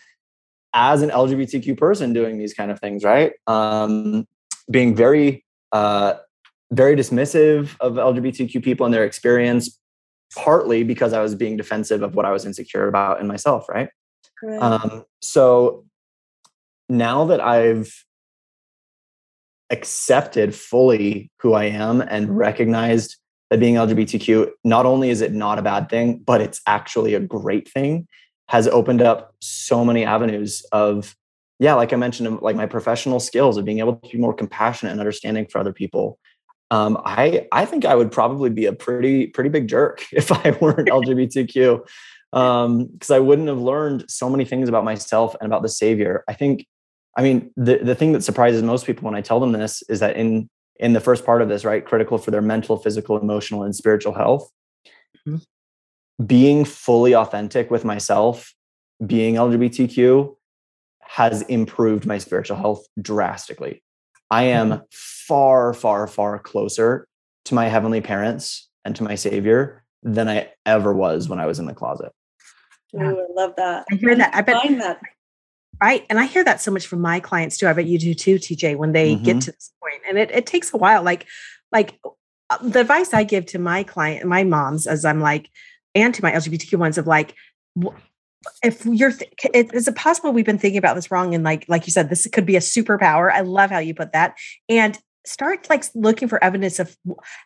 as 0.74 1.02
an 1.02 1.10
LGBTQ 1.10 1.78
person 1.78 2.14
doing 2.14 2.38
these 2.38 2.54
kind 2.54 2.72
of 2.72 2.80
things, 2.80 3.04
right? 3.04 3.34
Um, 3.46 4.26
being 4.70 4.96
very 4.96 5.44
uh, 5.74 6.14
very 6.72 6.96
dismissive 6.96 7.76
of 7.82 7.96
LGBTQ 7.96 8.64
people 8.64 8.86
and 8.86 8.94
their 8.94 9.04
experience, 9.04 9.78
partly 10.34 10.84
because 10.84 11.12
I 11.12 11.22
was 11.22 11.36
being 11.36 11.58
defensive 11.58 12.04
of 12.04 12.16
what 12.16 12.26
I 12.26 12.32
was 12.32 12.46
insecure 12.46 12.88
about 12.88 13.20
in 13.20 13.28
myself, 13.28 13.68
right? 13.68 13.90
Right. 14.44 14.62
Um, 14.62 15.06
so 15.22 15.86
now 16.90 17.26
that 17.26 17.40
I've 17.40 18.06
accepted 19.72 20.54
fully 20.54 21.32
who 21.40 21.54
I 21.54 21.66
am 21.66 22.02
and 22.02 22.38
recognized 22.38 23.18
that 23.50 23.60
being 23.60 23.76
LGBTQ, 23.76 24.52
not 24.64 24.86
only 24.86 25.10
is 25.10 25.22
it 25.22 25.34
not 25.34 25.60
a 25.60 25.62
bad 25.62 25.90
thing, 25.90 26.20
but 26.20 26.42
it's 26.42 26.62
actually 26.68 27.14
a 27.14 27.20
great 27.20 27.70
thing, 27.70 28.08
has 28.50 28.68
opened 28.68 29.02
up 29.02 29.34
so 29.42 29.84
many 29.86 30.06
avenues 30.06 30.64
of, 30.72 31.16
yeah, 31.60 31.74
like 31.74 31.94
I 31.94 31.96
mentioned, 31.96 32.42
like 32.42 32.56
my 32.56 32.66
professional 32.66 33.20
skills 33.20 33.58
of 33.58 33.66
being 33.66 33.80
able 33.80 33.96
to 33.96 34.10
be 34.10 34.18
more 34.18 34.34
compassionate 34.34 34.92
and 34.92 35.00
understanding 35.00 35.48
for 35.48 35.60
other 35.60 35.74
people. 35.74 36.20
Um, 36.70 36.98
I 37.04 37.48
I 37.52 37.66
think 37.66 37.84
I 37.84 37.96
would 37.96 38.12
probably 38.12 38.50
be 38.50 38.66
a 38.66 38.74
pretty 38.74 39.28
pretty 39.28 39.50
big 39.50 39.68
jerk 39.68 40.06
if 40.14 40.32
I 40.32 40.52
weren't 40.62 40.88
LGBTQ, 40.88 41.86
because 42.32 42.66
um, 43.10 43.16
I 43.16 43.20
wouldn't 43.20 43.50
have 43.50 43.60
learned 43.60 44.06
so 44.10 44.30
many 44.30 44.46
things 44.46 44.70
about 44.70 44.86
myself 44.86 45.36
and 45.40 45.46
about 45.46 45.62
the 45.62 45.70
Savior. 45.70 46.24
I 46.28 46.34
think 46.34 46.66
I 47.18 47.24
mean, 47.24 47.52
the, 47.58 47.78
the 47.78 47.96
thing 47.96 48.14
that 48.14 48.24
surprises 48.24 48.64
most 48.64 48.86
people 48.86 49.06
when 49.06 49.16
I 49.16 49.22
tell 49.22 49.40
them 49.40 49.52
this 49.52 49.84
is 49.90 50.00
that 50.00 50.16
in 50.16 50.50
in 50.80 50.94
the 50.94 51.00
first 51.00 51.26
part 51.26 51.44
of 51.44 51.50
this, 51.50 51.64
right, 51.64 51.86
critical 51.86 52.18
for 52.18 52.32
their 52.32 52.42
mental, 52.42 52.76
physical, 52.76 53.18
emotional, 53.18 53.62
and 53.64 53.76
spiritual 53.76 54.14
health, 54.14 54.50
mm-hmm. 55.28 55.38
being 56.26 56.66
fully 56.66 57.14
authentic 57.14 57.70
with 57.70 57.86
myself, 57.86 58.56
being 59.06 59.36
LGBTQ 59.36 60.36
has 61.02 61.44
improved 61.44 62.08
my 62.08 62.18
spiritual 62.18 62.58
health 62.58 62.88
drastically. 63.00 63.84
I 64.32 64.44
am 64.44 64.72
mm-hmm. 64.72 64.84
far, 64.92 65.74
far, 65.74 66.08
far 66.08 66.40
closer 66.40 67.08
to 67.46 67.54
my 67.54 67.68
heavenly 67.68 68.02
parents 68.02 68.68
and 68.84 68.96
to 68.96 69.04
my 69.04 69.14
savior 69.14 69.84
than 70.02 70.28
I 70.28 70.52
ever 70.66 70.94
was 70.94 71.30
when 71.30 71.40
I 71.40 71.46
was 71.46 71.60
in 71.60 71.68
the 71.68 71.76
closet. 71.76 72.12
Ooh, 72.96 73.00
I 73.00 73.26
love 73.34 73.54
that. 73.58 73.86
I 73.92 73.96
hear 73.96 74.16
that. 74.16 74.36
I 74.36 74.42
bet 74.42 74.62
find 74.62 74.82
that 74.82 75.00
Right. 75.82 76.06
And 76.10 76.20
I 76.20 76.26
hear 76.26 76.44
that 76.44 76.62
so 76.62 76.70
much 76.70 76.86
from 76.86 77.02
my 77.02 77.20
clients 77.20 77.58
too. 77.58 77.68
I 77.68 77.74
bet 77.74 77.88
you 77.88 77.98
do 77.98 78.14
too, 78.14 78.36
TJ, 78.36 78.76
when 78.76 78.92
they 78.92 79.16
mm-hmm. 79.16 79.24
get 79.24 79.42
to 79.42 79.52
this 79.52 79.72
point. 79.82 80.02
And 80.08 80.18
it, 80.18 80.30
it 80.30 80.46
takes 80.46 80.72
a 80.74 80.78
while. 80.78 81.02
Like, 81.02 81.26
like 81.72 82.00
uh, 82.52 82.58
the 82.62 82.82
advice 82.82 83.16
I 83.16 83.24
give 83.24 83.48
to 83.48 83.60
my 83.60 83.82
client, 83.82 84.28
my 84.28 84.44
moms, 84.44 84.86
as 84.86 85.04
I'm 85.04 85.22
like, 85.22 85.50
and 85.96 86.14
to 86.14 86.22
my 86.22 86.32
LGBTQ 86.34 86.78
ones 86.78 87.00
of 87.00 87.08
like, 87.08 87.34
if 88.64 88.86
you're, 88.86 89.12
th- 89.12 89.32
is 89.74 89.88
it 89.88 89.96
possible 89.96 90.32
we've 90.32 90.46
been 90.46 90.60
thinking 90.60 90.78
about 90.78 90.96
this 90.96 91.10
wrong? 91.10 91.34
And 91.34 91.44
like, 91.44 91.66
like 91.68 91.88
you 91.88 91.92
said, 91.92 92.10
this 92.10 92.28
could 92.28 92.46
be 92.46 92.56
a 92.56 92.60
superpower. 92.60 93.32
I 93.32 93.42
love 93.42 93.72
how 93.72 93.80
you 93.80 93.96
put 93.96 94.14
that. 94.14 94.36
And 94.70 95.00
start 95.26 95.70
like 95.70 95.84
looking 95.94 96.28
for 96.28 96.44
evidence 96.44 96.80
of 96.80 96.98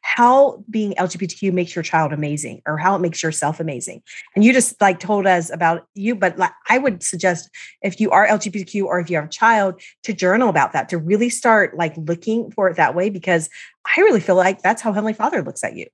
how 0.02 0.64
being 0.70 0.94
LGBTQ 0.94 1.52
makes 1.52 1.76
your 1.76 1.84
child 1.84 2.14
amazing 2.14 2.62
or 2.66 2.78
how 2.78 2.96
it 2.96 3.00
makes 3.00 3.22
yourself 3.22 3.60
amazing. 3.60 4.02
And 4.36 4.44
you 4.44 4.54
just 4.54 4.80
like 4.80 5.00
told 5.00 5.28
us 5.28 5.52
about 5.52 5.88
you, 5.94 6.16
but 6.16 6.38
like, 6.38 6.54
I 6.70 6.78
would 6.78 7.04
suggest 7.04 7.50
if 7.82 8.00
you 8.00 8.12
are 8.12 8.28
LGBTQ 8.28 8.86
or 8.86 9.00
if 9.00 9.10
you 9.10 9.18
have 9.18 9.26
a 9.26 9.30
child 9.30 9.82
to 10.04 10.14
journal 10.14 10.50
about 10.50 10.74
that, 10.74 10.90
to 10.90 10.98
really 10.98 11.30
start 11.30 11.76
like 11.76 11.96
looking 11.98 12.52
for 12.52 12.70
it 12.70 12.78
that 12.78 12.96
way, 12.96 13.10
because 13.10 13.50
I 13.86 14.02
really 14.02 14.22
feel 14.22 14.36
like 14.36 14.62
that's 14.62 14.82
how 14.82 14.94
Heavenly 14.94 15.14
Father 15.14 15.42
looks 15.42 15.64
at 15.64 15.76
you. 15.76 15.88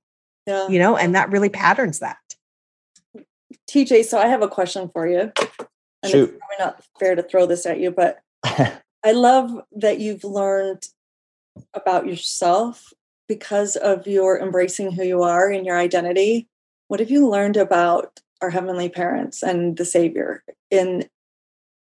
Yeah. 0.46 0.68
You 0.68 0.78
know, 0.78 0.96
and 0.96 1.14
that 1.14 1.30
really 1.30 1.48
patterns 1.48 1.98
that. 1.98 2.16
TJ, 3.68 4.04
so 4.04 4.18
I 4.18 4.26
have 4.26 4.42
a 4.42 4.48
question 4.48 4.88
for 4.88 5.06
you. 5.06 5.32
And 6.02 6.10
Shoot. 6.10 6.30
it's 6.30 6.38
probably 6.38 6.56
not 6.58 6.84
fair 6.98 7.14
to 7.14 7.22
throw 7.22 7.46
this 7.46 7.64
at 7.64 7.78
you, 7.78 7.90
but 7.90 8.20
I 8.44 9.12
love 9.12 9.62
that 9.72 9.98
you've 9.98 10.24
learned 10.24 10.82
about 11.74 12.06
yourself 12.06 12.92
because 13.28 13.76
of 13.76 14.06
your 14.06 14.38
embracing 14.38 14.92
who 14.92 15.04
you 15.04 15.22
are 15.22 15.50
and 15.50 15.64
your 15.64 15.78
identity. 15.78 16.48
What 16.88 17.00
have 17.00 17.10
you 17.10 17.28
learned 17.28 17.56
about 17.56 18.20
our 18.40 18.50
heavenly 18.50 18.88
parents 18.88 19.42
and 19.42 19.76
the 19.76 19.84
Savior 19.84 20.44
in 20.70 21.08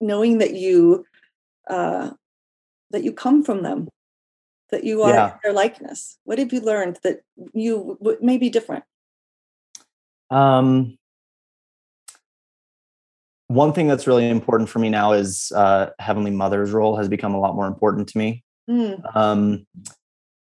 knowing 0.01 0.39
that 0.39 0.55
you 0.55 1.07
uh, 1.69 2.11
that 2.91 3.05
you 3.05 3.13
come 3.13 3.43
from 3.43 3.63
them, 3.63 3.89
that 4.71 4.85
you 4.85 5.03
are 5.03 5.15
yeah. 5.15 5.37
their 5.43 5.53
likeness? 5.53 6.19
What 6.25 6.39
have 6.39 6.53
you 6.53 6.61
learned 6.61 6.99
that 7.03 7.23
you 7.55 7.97
w- 8.01 8.19
may 8.21 8.37
be 8.37 8.51
different? 8.51 8.85
Um, 10.31 10.99
one 13.47 13.73
thing 13.73 13.87
that's 13.87 14.07
really 14.07 14.29
important 14.29 14.69
for 14.69 14.79
me 14.79 14.89
now 14.89 15.13
is 15.13 15.53
uh, 15.55 15.91
Heavenly 15.99 16.31
Mother's 16.31 16.73
role 16.73 16.97
has 16.97 17.09
become 17.09 17.35
a 17.35 17.41
lot 17.41 17.55
more 17.55 17.67
important 17.67 18.09
to 18.09 18.19
me. 18.19 18.43
Mm. 18.73 19.17
Um, 19.17 19.67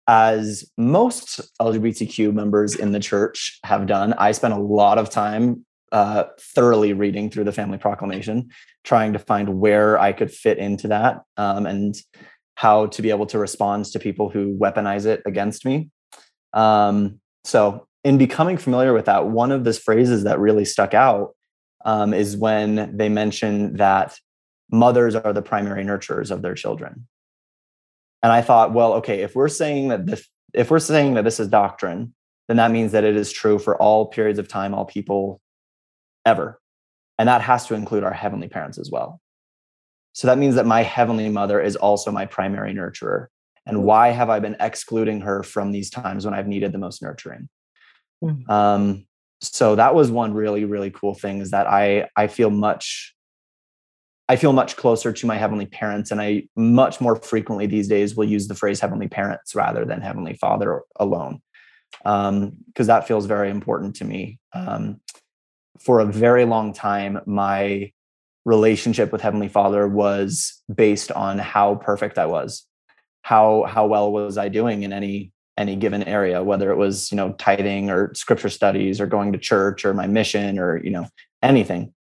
as 0.09 0.71
most 0.77 1.41
LGBTQ 1.61 2.33
members 2.33 2.75
in 2.75 2.93
the 2.93 3.01
church 3.01 3.59
have 3.65 3.87
done, 3.87 4.13
I 4.15 4.33
spent 4.33 4.55
a 4.55 4.59
lot 4.59 4.99
of 4.99 5.11
time 5.11 5.65
uh, 5.93 6.25
thoroughly 6.41 6.93
reading 6.93 7.31
through 7.31 7.45
the 7.45 7.53
Family 7.53 7.79
Proclamation, 7.79 8.51
trying 8.85 9.13
to 9.13 9.19
find 9.19 9.61
where 9.61 9.99
I 9.99 10.13
could 10.13 10.31
fit 10.31 10.59
into 10.59 10.89
that 10.89 11.23
um, 11.37 11.67
and 11.67 11.95
how 12.57 12.87
to 12.87 13.03
be 13.03 13.11
able 13.11 13.27
to 13.27 13.39
respond 13.39 13.85
to 13.87 13.99
people 13.99 14.29
who 14.29 14.57
weaponize 14.59 15.07
it 15.07 15.23
against 15.27 15.65
me. 15.65 15.91
Um, 16.53 17.21
so, 17.45 17.87
in 18.03 18.19
becoming 18.19 18.57
familiar 18.57 18.93
with 18.93 19.07
that, 19.07 19.27
one 19.27 19.53
of 19.53 19.65
the 19.65 19.73
phrases 19.73 20.25
that 20.25 20.39
really 20.39 20.65
stuck 20.65 20.95
out 20.95 21.35
um, 21.85 22.15
is 22.15 22.37
when 22.37 22.97
they 22.97 23.09
mention 23.09 23.77
that 23.77 24.17
mothers 24.71 25.15
are 25.15 25.33
the 25.33 25.43
primary 25.43 25.85
nurturers 25.85 26.31
of 26.31 26.43
their 26.43 26.55
children. 26.55 27.07
And 28.27 28.33
I 28.33 28.43
thought, 28.43 28.73
well, 28.73 28.95
okay, 28.95 29.21
if 29.21 29.37
we're 29.37 29.47
saying 29.47 29.87
that 29.87 30.05
this, 30.05 30.29
if 30.53 30.69
we're 30.69 30.81
saying 30.81 31.15
that 31.15 31.23
this 31.23 31.39
is 31.39 31.47
doctrine, 31.47 32.13
then 32.49 32.57
that 32.57 32.73
means 32.73 32.91
that 32.91 33.05
it 33.05 33.15
is 33.15 33.31
true 33.31 33.57
for 33.57 33.81
all 33.81 34.07
periods 34.07 34.41
of 34.41 34.49
time, 34.49 34.75
all 34.75 34.85
people 34.85 35.41
ever. 36.25 36.61
And 37.21 37.29
that 37.29 37.41
has 37.43 37.69
to 37.69 37.75
include 37.75 38.03
our 38.03 38.13
heavenly 38.13 38.49
parents 38.49 38.79
as 38.79 38.91
well. 38.91 39.21
So 40.13 40.27
that 40.27 40.39
means 40.39 40.57
that 40.57 40.67
my 40.67 40.83
heavenly 40.83 41.29
mother 41.29 41.61
is 41.61 41.77
also 41.77 42.11
my 42.11 42.27
primary 42.27 42.75
nurturer. 42.75 43.29
And 43.65 43.85
why 43.85 44.09
have 44.09 44.29
I 44.29 44.41
been 44.41 44.57
excluding 44.59 45.21
her 45.21 45.45
from 45.45 45.71
these 45.71 45.89
times 45.89 46.25
when 46.25 46.35
I've 46.35 46.49
needed 46.49 46.73
the 46.73 46.79
most 46.79 47.03
nurturing? 47.03 47.49
Mm-hmm. 48.25 48.51
Um, 48.51 49.07
so 49.41 49.77
that 49.77 49.95
was 49.95 50.11
one 50.11 50.35
really, 50.35 50.65
really 50.65 50.91
cool 50.91 51.15
thing 51.15 51.41
is 51.41 51.53
that 51.53 51.69
I 51.69 52.09
I 52.17 52.27
feel 52.27 52.51
much 52.51 53.15
I 54.29 54.37
feel 54.37 54.53
much 54.53 54.77
closer 54.77 55.13
to 55.13 55.27
my 55.27 55.37
heavenly 55.37 55.67
parents, 55.67 56.11
and 56.11 56.21
I 56.21 56.45
much 56.57 57.01
more 57.01 57.17
frequently 57.17 57.67
these 57.67 57.87
days 57.87 58.17
will 58.17 58.25
use 58.25 58.49
the 58.49 58.55
phrase 58.55 58.81
heavenly 58.81 59.09
parents 59.09 59.55
rather 59.55 59.85
than 59.85 60.01
heavenly 60.01 60.35
father 60.35 60.83
alone, 60.97 61.41
because 62.03 62.29
um, 62.29 62.57
that 62.77 63.07
feels 63.07 63.27
very 63.27 63.51
important 63.51 63.95
to 63.97 64.05
me. 64.05 64.39
Um, 64.53 65.01
for 65.79 66.01
a 66.01 66.07
very 66.07 66.45
long 66.45 66.73
time, 66.73 67.21
my 67.27 67.93
relationship 68.45 69.13
with 69.13 69.21
heavenly 69.21 69.49
father 69.49 69.87
was 69.87 70.63
based 70.73 71.13
on 71.13 71.39
how 71.39 71.77
perfect 71.77 72.19
I 72.19 72.27
was, 72.27 72.65
how 73.23 73.65
how 73.69 73.87
well 73.87 74.11
was 74.11 74.39
I 74.39 74.49
doing 74.49 74.83
in 74.83 74.93
any 74.93 75.31
any 75.57 75.77
given 75.77 76.03
area, 76.03 76.43
whether 76.43 76.73
it 76.73 76.77
was 76.77 77.13
you 77.13 77.17
know 77.17 77.33
tithing 77.35 77.91
or 77.91 78.13
scripture 78.15 78.51
studies 78.51 79.01
or 79.01 79.07
going 79.07 79.33
to 79.33 79.39
church 79.39 79.85
or 79.85 79.95
my 79.95 80.09
mission 80.09 80.59
or 80.59 80.83
you 80.83 80.91
know 80.91 81.07
anything 81.43 81.93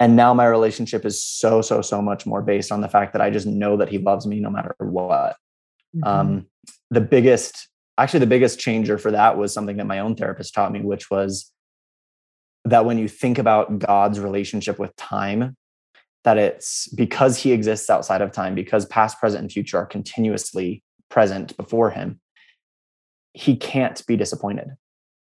and 0.00 0.14
now 0.14 0.32
my 0.32 0.46
relationship 0.46 1.04
is 1.04 1.22
so 1.22 1.60
so 1.60 1.82
so 1.82 2.00
much 2.00 2.26
more 2.26 2.42
based 2.42 2.70
on 2.72 2.80
the 2.80 2.88
fact 2.88 3.12
that 3.12 3.22
i 3.22 3.30
just 3.30 3.46
know 3.46 3.76
that 3.76 3.88
he 3.88 3.98
loves 3.98 4.26
me 4.26 4.40
no 4.40 4.50
matter 4.50 4.74
what. 4.78 5.36
Mm-hmm. 5.96 6.04
um, 6.04 6.46
the 6.90 7.00
biggest 7.00 7.68
actually 7.96 8.20
the 8.20 8.26
biggest 8.26 8.58
changer 8.58 8.98
for 8.98 9.10
that 9.10 9.38
was 9.38 9.54
something 9.54 9.78
that 9.78 9.86
my 9.86 10.00
own 10.00 10.14
therapist 10.14 10.54
taught 10.54 10.72
me 10.72 10.80
which 10.80 11.10
was 11.10 11.50
that 12.64 12.84
when 12.84 12.98
you 12.98 13.08
think 13.08 13.38
about 13.38 13.78
god's 13.78 14.20
relationship 14.20 14.78
with 14.78 14.94
time 14.96 15.56
that 16.24 16.36
it's 16.36 16.88
because 16.88 17.38
he 17.38 17.52
exists 17.52 17.88
outside 17.88 18.20
of 18.20 18.32
time 18.32 18.54
because 18.54 18.84
past 18.86 19.18
present 19.18 19.42
and 19.42 19.52
future 19.52 19.78
are 19.78 19.86
continuously 19.86 20.82
present 21.08 21.56
before 21.56 21.90
him 21.90 22.20
he 23.38 23.56
can't 23.56 24.04
be 24.06 24.16
disappointed. 24.16 24.70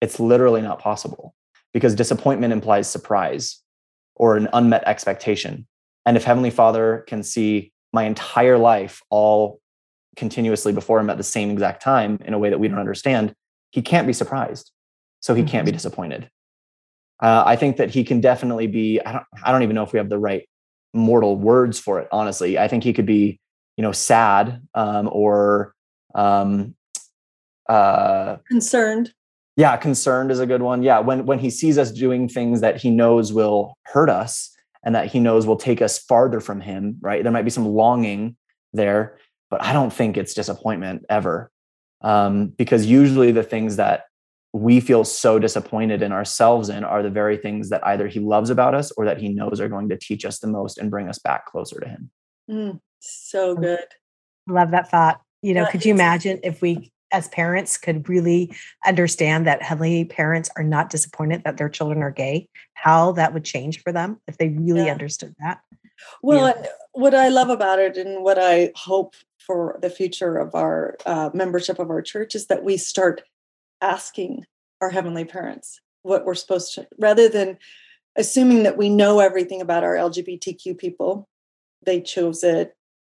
It's 0.01 0.19
literally 0.19 0.61
not 0.61 0.81
possible 0.81 1.35
because 1.73 1.95
disappointment 1.95 2.53
implies 2.53 2.91
surprise 2.91 3.62
or 4.17 4.37
an 4.37 4.49
unmet 4.53 4.85
expectation. 4.87 5.67
And 6.07 6.17
if 6.17 6.25
Heavenly 6.25 6.51
Father 6.51 7.05
can 7.07 7.23
see 7.23 7.73
my 7.93 8.05
entire 8.05 8.59
life 8.59 9.03
all 9.11 9.61
continuously 10.17 10.73
before 10.73 10.99
him 10.99 11.11
at 11.11 11.17
the 11.17 11.23
same 11.23 11.51
exact 11.51 11.83
time 11.83 12.19
in 12.25 12.35
a 12.35 12.39
way 12.39 12.51
that 12.51 12.59
we 12.59 12.69
don't 12.69 12.79
understand, 12.79 13.35
he 13.71 13.83
can't 13.83 14.07
be 14.07 14.13
surprised. 14.13 14.71
So 15.21 15.35
he 15.35 15.43
can't 15.43 15.65
be 15.65 15.71
mm-hmm. 15.71 15.77
disappointed. 15.77 16.29
Uh, 17.21 17.45
I 17.47 17.55
think 17.57 17.77
that 17.77 17.91
he 17.91 18.03
can 18.03 18.21
definitely 18.21 18.67
be, 18.67 19.01
I 19.01 19.13
don't, 19.13 19.25
I 19.45 19.53
don't 19.53 19.63
even 19.63 19.77
know 19.77 19.85
if 19.85 19.93
we 19.93 19.99
have 19.99 20.09
the 20.09 20.19
right 20.19 20.49
mortal 20.93 21.37
words 21.37 21.79
for 21.79 22.01
it, 22.01 22.09
honestly. 22.11 22.59
I 22.59 22.67
think 22.67 22.83
he 22.83 22.93
could 22.93 23.07
be, 23.07 23.39
you 23.77 23.83
know, 23.83 23.93
sad 23.93 24.61
um, 24.75 25.09
or 25.13 25.75
um, 26.15 26.75
uh, 27.69 28.37
concerned 28.49 29.13
yeah 29.57 29.77
concerned 29.77 30.31
is 30.31 30.41
a 30.41 30.47
good 30.47 30.63
one. 30.63 30.83
Yeah 30.83 31.01
when 31.01 31.27
when 31.27 31.39
he 31.39 31.51
sees 31.51 31.79
us 31.79 31.91
doing 31.91 32.29
things 32.29 32.61
that 32.61 32.77
he 32.77 32.91
knows 32.91 33.33
will 33.33 33.77
hurt 33.85 34.11
us 34.11 34.51
and 34.85 34.95
that 34.95 35.07
he 35.07 35.21
knows 35.21 35.47
will 35.47 35.57
take 35.57 35.81
us 35.81 35.99
farther 35.99 36.41
from 36.41 36.61
him 36.61 36.97
right? 37.01 37.23
There 37.23 37.33
might 37.33 37.45
be 37.45 37.51
some 37.51 37.67
longing 37.67 38.37
there 38.73 39.19
but 39.51 39.63
i 39.63 39.73
don't 39.73 39.93
think 39.93 40.17
it's 40.17 40.35
disappointment 40.35 41.05
ever 41.09 41.51
um, 42.03 42.49
because 42.49 42.87
usually 42.87 43.31
the 43.31 43.43
things 43.45 43.77
that 43.77 44.07
we 44.53 44.81
feel 44.81 45.05
so 45.05 45.39
disappointed 45.39 46.03
in 46.03 46.13
ourselves 46.13 46.69
in 46.69 46.85
are 46.85 47.03
the 47.03 47.11
very 47.11 47.37
things 47.37 47.71
that 47.71 47.87
either 47.87 48.07
he 48.07 48.21
loves 48.21 48.51
about 48.51 48.75
us 48.75 48.91
or 48.93 49.07
that 49.07 49.19
he 49.19 49.29
knows 49.29 49.61
are 49.61 49.69
going 49.69 49.89
to 49.89 49.97
teach 49.97 50.25
us 50.25 50.41
the 50.41 50.47
most 50.47 50.79
and 50.79 50.91
bring 50.91 51.09
us 51.09 51.19
back 51.19 51.47
closer 51.47 51.81
to 51.81 51.89
him. 51.89 52.11
Mm, 52.51 52.81
so 53.01 53.55
good. 53.55 53.87
Love 54.47 54.73
that 54.73 54.91
thought. 54.91 55.23
You 55.41 55.55
know 55.55 55.67
could 55.67 55.85
you 55.85 55.93
imagine 55.93 56.39
if 56.43 56.61
we 56.61 56.92
as 57.13 57.29
parents 57.29 57.77
could 57.77 58.09
really 58.09 58.55
understand 58.87 59.47
that 59.47 59.63
heavenly 59.63 60.05
parents 60.05 60.51
are 60.57 60.65
not 60.65 60.91
disappointed 60.91 61.43
that 61.45 61.59
their 61.59 61.69
children 61.69 62.03
are 62.03 62.11
gay, 62.11 62.49
how 62.75 63.13
that 63.13 63.33
would 63.35 63.45
change 63.45 63.83
for 63.83 63.93
them 63.93 64.19
if 64.27 64.39
they 64.39 64.49
really 64.49 64.87
yeah. 64.87 64.93
understood 64.93 65.35
that. 65.41 65.61
Well, 66.23 66.55
yeah. 66.57 66.67
what 66.93 67.15
I 67.15 67.29
love 67.29 67.49
about 67.49 67.79
it 67.79 67.97
and 67.97 68.25
what 68.25 68.39
I 68.39 68.73
hope 68.75 69.15
for 69.39 69.79
the 69.83 69.91
future 69.91 70.37
of 70.37 70.55
our 70.55 70.97
uh, 71.07 71.31
membership 71.35 71.79
of 71.79 71.91
our 71.91 72.03
church 72.03 72.35
is 72.35 72.47
that 72.47 72.65
we 72.65 72.77
start 72.77 73.23
asking 73.81 74.45
our 74.81 74.91
heavenly 74.91 75.25
parents 75.25 75.81
what 76.03 76.25
we're 76.25 76.35
supposed 76.35 76.75
to, 76.75 76.87
rather 76.99 77.29
than 77.29 77.59
assuming 78.17 78.65
that 78.65 78.77
we 78.77 78.89
know 78.89 79.21
everything 79.21 79.61
about 79.61 79.85
our 79.85 79.95
LGBTQ 79.95 80.77
people. 80.79 81.29
They 81.85 82.01
chose 82.01 82.45
it, 82.45 82.75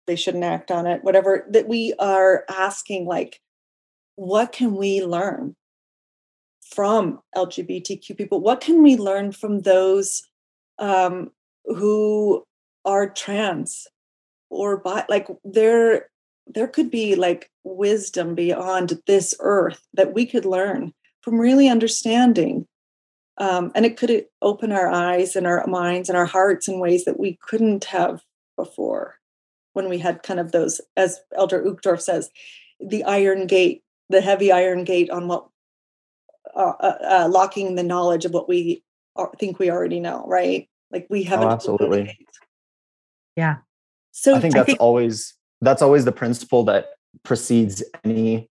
they 0.06 0.16
shouldn't 0.16 0.44
act 0.44 0.70
on 0.70 0.86
it, 0.86 1.02
whatever, 1.02 1.46
that 1.50 1.68
we 1.68 1.94
are 1.98 2.44
asking, 2.48 3.06
like, 3.06 3.40
what 4.16 4.52
can 4.52 4.76
we 4.76 5.04
learn 5.04 5.56
from 6.74 7.20
LGBTQ 7.36 8.16
people? 8.16 8.40
What 8.40 8.60
can 8.60 8.82
we 8.82 8.96
learn 8.96 9.32
from 9.32 9.60
those 9.60 10.22
um, 10.78 11.30
who 11.66 12.44
are 12.84 13.08
trans 13.08 13.86
or 14.50 14.76
bi? 14.78 15.04
Like 15.08 15.28
there, 15.44 16.08
there 16.46 16.68
could 16.68 16.90
be 16.90 17.14
like 17.14 17.50
wisdom 17.64 18.34
beyond 18.34 19.00
this 19.06 19.34
earth 19.40 19.80
that 19.94 20.14
we 20.14 20.26
could 20.26 20.44
learn 20.44 20.92
from 21.22 21.38
really 21.38 21.68
understanding. 21.68 22.66
Um, 23.38 23.72
and 23.74 23.84
it 23.84 23.96
could 23.96 24.26
open 24.42 24.70
our 24.70 24.88
eyes 24.88 25.34
and 25.34 25.46
our 25.46 25.66
minds 25.66 26.08
and 26.08 26.16
our 26.16 26.26
hearts 26.26 26.68
in 26.68 26.78
ways 26.78 27.04
that 27.04 27.18
we 27.18 27.38
couldn't 27.42 27.84
have 27.86 28.22
before 28.56 29.16
when 29.72 29.88
we 29.88 29.98
had 29.98 30.22
kind 30.22 30.38
of 30.38 30.52
those, 30.52 30.80
as 30.96 31.20
Elder 31.36 31.62
Uchtdorf 31.64 32.00
says, 32.00 32.30
the 32.80 33.04
iron 33.04 33.46
gate 33.46 33.83
the 34.08 34.20
heavy 34.20 34.52
iron 34.52 34.84
gate 34.84 35.10
on 35.10 35.28
what 35.28 35.46
uh, 36.54 36.72
uh, 36.80 36.98
uh, 37.02 37.28
locking 37.30 37.74
the 37.74 37.82
knowledge 37.82 38.24
of 38.24 38.32
what 38.32 38.48
we 38.48 38.84
are, 39.16 39.30
think 39.38 39.58
we 39.58 39.70
already 39.70 40.00
know, 40.00 40.24
right? 40.26 40.68
Like 40.90 41.06
we 41.10 41.22
haven't. 41.24 41.48
Oh, 41.48 41.50
absolutely. 41.50 42.18
Yeah. 43.36 43.56
So 44.12 44.36
I 44.36 44.40
think 44.40 44.54
that's 44.54 44.62
I 44.62 44.66
think- 44.66 44.80
always 44.80 45.34
that's 45.60 45.82
always 45.82 46.04
the 46.04 46.12
principle 46.12 46.64
that 46.64 46.90
precedes 47.22 47.82
any 48.04 48.48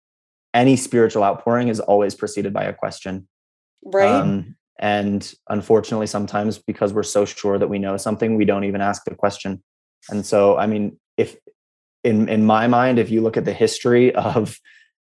any 0.53 0.75
spiritual 0.75 1.23
outpouring 1.23 1.67
is 1.67 1.79
always 1.79 2.15
preceded 2.15 2.53
by 2.53 2.63
a 2.63 2.73
question. 2.73 3.27
Right. 3.83 4.09
Um, 4.09 4.55
and 4.79 5.33
unfortunately, 5.49 6.07
sometimes 6.07 6.59
because 6.59 6.93
we're 6.93 7.03
so 7.03 7.25
sure 7.25 7.57
that 7.57 7.67
we 7.67 7.79
know 7.79 7.97
something, 7.97 8.35
we 8.35 8.45
don't 8.45 8.63
even 8.63 8.81
ask 8.81 9.03
the 9.05 9.15
question. 9.15 9.63
And 10.09 10.25
so, 10.25 10.57
I 10.57 10.67
mean, 10.67 10.99
if 11.17 11.35
in 12.03 12.29
in 12.29 12.45
my 12.45 12.67
mind, 12.67 12.99
if 12.99 13.09
you 13.09 13.21
look 13.21 13.37
at 13.37 13.45
the 13.45 13.53
history 13.53 14.13
of 14.15 14.59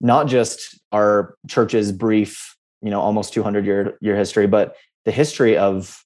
not 0.03 0.27
just 0.27 0.79
our 0.91 1.37
church's 1.49 1.93
brief, 1.93 2.57
you 2.83 2.91
know, 2.91 3.01
almost 3.01 3.33
200 3.33 3.65
year 3.65 3.97
year 4.01 4.17
history, 4.17 4.47
but 4.47 4.77
the 5.05 5.13
history 5.13 5.57
of 5.57 6.03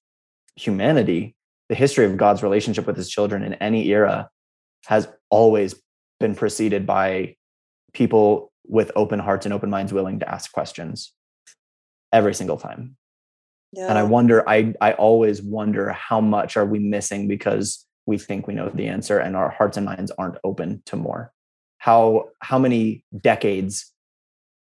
humanity, 0.54 1.34
the 1.68 1.74
history 1.74 2.04
of 2.04 2.16
God's 2.16 2.42
relationship 2.42 2.86
with 2.86 2.96
his 2.96 3.08
children 3.08 3.42
in 3.42 3.54
any 3.54 3.88
era 3.88 4.28
has 4.86 5.08
always 5.30 5.74
been 6.20 6.34
preceded 6.34 6.86
by 6.86 7.34
people 7.92 8.52
with 8.68 8.92
open 8.94 9.18
hearts 9.18 9.46
and 9.46 9.52
open 9.52 9.70
minds 9.70 9.92
willing 9.92 10.20
to 10.20 10.30
ask 10.30 10.52
questions 10.52 11.12
every 12.12 12.34
single 12.34 12.58
time. 12.58 12.96
Yeah. 13.72 13.88
And 13.88 13.98
I 13.98 14.02
wonder, 14.02 14.48
I 14.48 14.74
I 14.80 14.92
always 14.92 15.42
wonder 15.42 15.90
how 15.92 16.20
much 16.20 16.56
are 16.56 16.66
we 16.66 16.78
missing 16.78 17.28
because 17.28 17.84
we 18.04 18.18
think 18.18 18.46
we 18.46 18.54
know 18.54 18.68
the 18.68 18.86
answer 18.88 19.18
and 19.18 19.34
our 19.34 19.50
hearts 19.50 19.76
and 19.76 19.86
minds 19.86 20.12
aren't 20.18 20.38
open 20.44 20.82
to 20.86 20.96
more 20.96 21.32
how 21.86 22.30
how 22.40 22.58
many 22.58 23.04
decades 23.20 23.92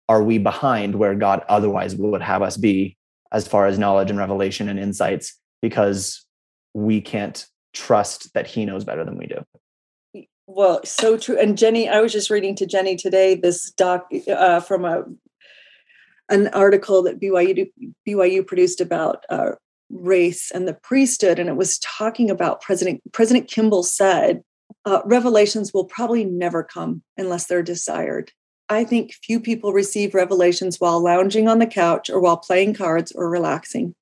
are 0.07 0.23
we 0.23 0.37
behind 0.37 0.95
where 0.95 1.13
God 1.15 1.43
otherwise 1.49 1.93
would 1.97 2.21
have 2.21 2.41
us 2.41 2.55
be 2.55 2.95
as 3.33 3.45
far 3.45 3.67
as 3.67 3.77
knowledge 3.77 4.09
and 4.09 4.17
revelation 4.17 4.69
and 4.69 4.79
insights 4.79 5.37
because 5.61 6.25
we 6.73 7.01
can't 7.01 7.45
trust 7.73 8.33
that 8.33 8.47
he 8.47 8.63
knows 8.63 8.85
better 8.85 9.03
than 9.03 9.17
we 9.17 9.27
do. 9.27 10.25
Well, 10.47 10.79
so 10.85 11.17
true. 11.17 11.37
And 11.37 11.57
Jenie, 11.57 11.89
I 11.89 11.99
was 11.99 12.13
just 12.13 12.29
reading 12.29 12.55
to 12.55 12.65
Jenie 12.65 12.95
today 12.95 13.35
this 13.35 13.69
doc 13.71 14.07
uh, 14.31 14.61
from 14.61 14.85
a 14.85 15.03
an 16.29 16.47
article 16.49 17.03
that 17.03 17.19
BYU 17.19 17.69
BYU 18.07 18.47
produced 18.47 18.79
about 18.79 19.25
uh, 19.29 19.51
race 19.89 20.51
and 20.51 20.69
the 20.69 20.73
priesthood, 20.73 21.37
and 21.37 21.49
it 21.49 21.57
was 21.57 21.79
talking 21.79 22.29
about 22.29 22.61
President 22.61 23.01
President 23.11 23.49
Kimball 23.49 23.83
said 23.83 24.41
uh, 24.85 25.01
revelations 25.05 25.73
will 25.73 25.85
probably 25.85 26.25
never 26.25 26.63
come 26.63 27.03
unless 27.17 27.47
they're 27.47 27.63
desired. 27.63 28.31
I 28.69 28.83
think 28.83 29.13
few 29.13 29.39
people 29.39 29.73
receive 29.73 30.13
revelations 30.13 30.79
while 30.79 31.01
lounging 31.01 31.47
on 31.47 31.59
the 31.59 31.67
couch 31.67 32.09
or 32.09 32.19
while 32.19 32.37
playing 32.37 32.75
cards 32.75 33.11
or 33.11 33.29
relaxing. 33.29 33.95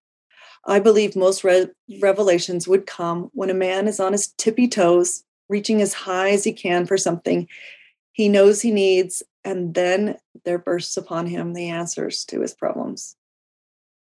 I 0.66 0.80
believe 0.80 1.16
most 1.16 1.44
re- 1.44 1.70
revelations 2.02 2.68
would 2.68 2.86
come 2.86 3.30
when 3.34 3.50
a 3.50 3.54
man 3.54 3.88
is 3.88 4.00
on 4.00 4.12
his 4.12 4.34
tippy 4.38 4.68
toes, 4.68 5.24
reaching 5.48 5.82
as 5.82 5.94
high 5.94 6.32
as 6.32 6.44
he 6.44 6.52
can 6.52 6.86
for 6.86 6.98
something 6.98 7.48
he 8.18 8.30
knows 8.30 8.62
he 8.62 8.72
needs 8.72 9.22
and 9.44 9.76
then 9.76 10.18
there 10.44 10.58
bursts 10.58 10.98
upon 10.98 11.28
him 11.28 11.54
the 11.54 11.70
answers 11.70 12.26
to 12.26 12.42
his 12.42 12.54
problems. 12.54 13.16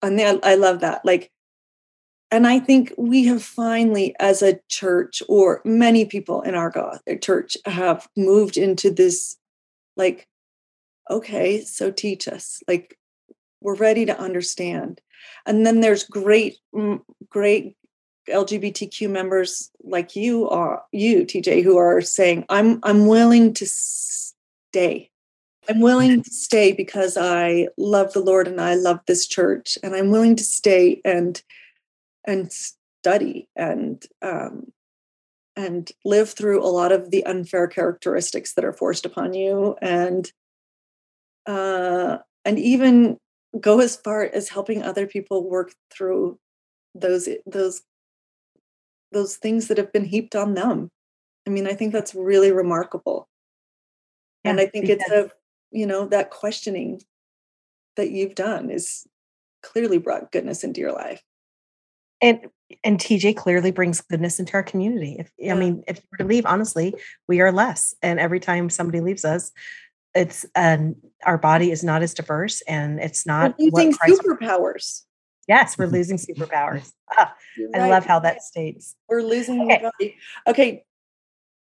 And 0.01 0.20
I, 0.20 0.39
I 0.51 0.55
love 0.55 0.80
that. 0.80 1.03
Like, 1.03 1.30
and 2.30 2.45
I 2.45 2.59
think 2.59 2.93
we 2.97 3.25
have 3.25 3.41
finally, 3.41 4.15
as 4.19 4.41
a 4.41 4.59
church, 4.67 5.23
or 5.30 5.61
many 5.63 6.05
people 6.05 6.41
in 6.41 6.55
our 6.55 6.69
God, 6.69 6.99
uh, 7.09 7.15
church, 7.15 7.57
have 7.65 8.07
moved 8.17 8.57
into 8.57 8.91
this, 8.91 9.38
like, 9.95 10.28
okay, 11.09 11.63
so 11.63 11.89
teach 11.89 12.28
us. 12.28 12.61
Like, 12.67 12.97
we're 13.61 13.75
ready 13.75 14.05
to 14.05 14.19
understand. 14.19 14.99
And 15.45 15.65
then 15.65 15.80
there's 15.80 16.03
great, 16.03 16.57
mm, 16.75 17.01
great 17.30 17.75
LGBTQ 18.30 19.09
members 19.09 19.71
like 19.84 20.15
you 20.17 20.49
are, 20.49 20.84
you 20.91 21.25
TJ, 21.25 21.63
who 21.63 21.78
are 21.78 22.01
saying, 22.01 22.45
"I'm 22.49 22.80
I'm 22.84 23.07
willing 23.07 23.53
to 23.55 23.65
stay. 23.65 25.09
I'm 25.69 25.80
willing 25.80 26.23
to 26.23 26.30
stay 26.30 26.73
because 26.73 27.17
I 27.17 27.69
love 27.78 28.11
the 28.13 28.19
Lord 28.19 28.47
and 28.47 28.59
I 28.59 28.75
love 28.75 28.99
this 29.07 29.28
church, 29.28 29.78
and 29.82 29.95
I'm 29.95 30.11
willing 30.11 30.36
to 30.36 30.43
stay 30.43 31.01
and." 31.05 31.41
And 32.28 32.51
study 32.51 33.47
and 33.55 34.05
um, 34.21 34.71
and 35.55 35.91
live 36.05 36.30
through 36.30 36.63
a 36.63 36.67
lot 36.69 36.91
of 36.91 37.09
the 37.09 37.25
unfair 37.25 37.67
characteristics 37.67 38.53
that 38.53 38.65
are 38.65 38.73
forced 38.73 39.05
upon 39.05 39.34
you 39.34 39.75
and 39.82 40.32
uh, 41.47 42.17
and 42.45 42.59
even 42.59 43.17
go 43.59 43.80
as 43.80 43.95
far 43.95 44.23
as 44.23 44.49
helping 44.49 44.84
other 44.84 45.07
people 45.07 45.49
work 45.49 45.73
through 45.91 46.38
those 46.93 47.28
those 47.45 47.82
those 49.11 49.38
things 49.38 49.69
that 49.69 49.78
have 49.78 49.93
been 49.93 50.05
heaped 50.05 50.36
on 50.36 50.53
them. 50.53 50.89
I 51.47 51.49
mean 51.49 51.65
i 51.65 51.73
think 51.73 51.93
that's 51.93 52.13
really 52.13 52.51
remarkable. 52.51 53.28
Yeah, 54.43 54.51
and 54.51 54.59
i 54.59 54.65
think 54.65 54.89
it's 54.89 55.09
a 55.09 55.32
you 55.71 55.86
know 55.86 56.05
that 56.07 56.30
questioning 56.30 57.01
that 57.95 58.11
you've 58.11 58.36
done 58.36 58.69
is 58.69 59.07
clearly 59.63 59.97
brought 59.97 60.32
goodness 60.32 60.63
into 60.63 60.82
your 60.82 60.91
life 60.91 61.23
and 62.22 62.47
and 62.84 62.99
TJ 62.99 63.36
clearly 63.38 63.72
brings 63.72 64.01
goodness 64.01 64.39
into 64.39 64.53
our 64.53 64.63
community. 64.63 65.15
If 65.20 65.32
yeah. 65.38 65.53
I 65.53 65.57
mean, 65.57 65.84
if 65.88 65.97
you 65.97 66.03
were 66.11 66.18
to 66.20 66.26
leave, 66.26 66.45
honestly, 66.45 66.93
we 67.28 67.39
are 67.41 67.51
less. 67.51 67.95
And 68.01 68.20
every 68.20 68.39
time 68.39 68.70
somebody 68.70 68.99
leaves 68.99 69.24
us, 69.24 69.51
it's 70.13 70.45
and 70.55 70.95
our 71.26 71.38
body 71.38 71.72
is 71.72 71.84
not 71.84 72.01
as 72.01 72.13
diverse 72.13 72.61
and 72.61 72.99
it's 72.99 73.26
not 73.26 73.55
we're 73.57 73.70
losing 73.72 73.93
superpowers. 73.93 75.03
Yes, 75.47 75.78
we're 75.78 75.86
losing 75.88 76.18
superpowers. 76.18 76.91
Ah, 77.18 77.34
I 77.74 77.88
love 77.88 78.05
how 78.05 78.20
that 78.20 78.41
states. 78.41 78.93
We're 79.07 79.22
losing 79.22 79.61
okay. 79.61 79.78
the 79.78 79.91
body. 79.97 80.18
Okay. 80.45 80.84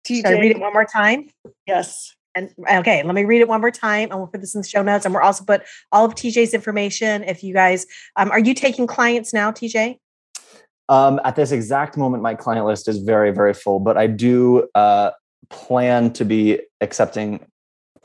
TJ. 0.05 0.17
Should 0.17 0.27
I 0.27 0.41
read 0.41 0.51
it 0.51 0.59
one 0.59 0.73
more 0.73 0.85
time? 0.85 1.29
Yes. 1.69 2.17
And 2.35 2.51
okay, 2.69 3.05
let 3.05 3.15
me 3.15 3.25
read 3.25 3.43
it 3.43 3.49
one 3.49 3.61
more 3.61 3.71
time, 3.71 4.11
and 4.11 4.19
we'll 4.19 4.27
put 4.27 4.41
this 4.41 4.57
in 4.57 4.63
the 4.63 4.67
show 4.67 4.83
notes. 4.83 5.05
And 5.05 5.15
we're 5.15 5.23
also 5.23 5.45
put 5.45 5.63
all 5.93 6.05
of 6.05 6.17
TJ's 6.17 6.53
information. 6.53 7.23
If 7.23 7.45
you 7.45 7.55
guys, 7.55 7.87
um, 8.17 8.29
are 8.33 8.41
you 8.41 8.55
taking 8.55 8.89
clients 8.89 9.33
now, 9.33 9.53
TJ? 9.53 9.99
Um, 10.89 11.21
at 11.25 11.37
this 11.37 11.53
exact 11.53 11.97
moment, 11.97 12.23
my 12.23 12.35
client 12.35 12.67
list 12.67 12.89
is 12.89 12.99
very, 12.99 13.33
very 13.33 13.55
full, 13.55 13.81
but 13.81 13.97
I 13.97 14.07
do 14.07 14.69
uh, 14.75 15.11
plan 15.51 16.13
to 16.15 16.25
be 16.25 16.61
accepting. 16.81 17.45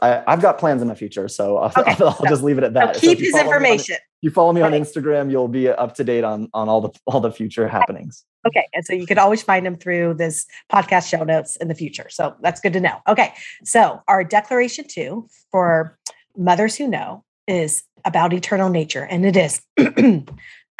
I, 0.01 0.23
have 0.25 0.41
got 0.41 0.57
plans 0.57 0.81
in 0.81 0.87
the 0.87 0.95
future, 0.95 1.27
so 1.27 1.57
I'll, 1.57 1.71
okay. 1.77 1.95
I'll, 1.99 2.17
I'll 2.19 2.29
just 2.29 2.43
leave 2.43 2.57
it 2.57 2.63
at 2.63 2.73
that. 2.73 2.95
So 2.95 3.01
keep 3.01 3.19
so 3.19 3.25
his 3.25 3.35
information. 3.35 3.95
On, 3.95 4.01
you 4.21 4.31
follow 4.31 4.53
me 4.53 4.61
on 4.61 4.71
Instagram, 4.71 5.29
you'll 5.29 5.47
be 5.47 5.67
up 5.67 5.95
to 5.95 6.03
date 6.03 6.23
on 6.23 6.49
on 6.53 6.69
all 6.69 6.81
the 6.81 6.89
all 7.05 7.19
the 7.19 7.31
future 7.31 7.67
happenings. 7.67 8.25
Okay, 8.47 8.65
and 8.73 8.83
so 8.83 8.93
you 8.93 9.05
can 9.05 9.19
always 9.19 9.43
find 9.43 9.65
him 9.65 9.77
through 9.77 10.15
this 10.15 10.47
podcast 10.71 11.07
show 11.07 11.23
notes 11.23 11.55
in 11.57 11.67
the 11.67 11.75
future. 11.75 12.07
So 12.09 12.35
that's 12.41 12.59
good 12.59 12.73
to 12.73 12.79
know. 12.79 12.99
Okay, 13.07 13.33
so 13.63 14.01
our 14.07 14.23
declaration 14.23 14.85
two 14.87 15.27
for 15.51 15.97
mothers 16.35 16.75
who 16.75 16.87
know 16.87 17.23
is 17.47 17.83
about 18.05 18.33
eternal 18.33 18.69
nature, 18.69 19.03
and 19.03 19.25
it 19.25 19.37
is 19.37 19.61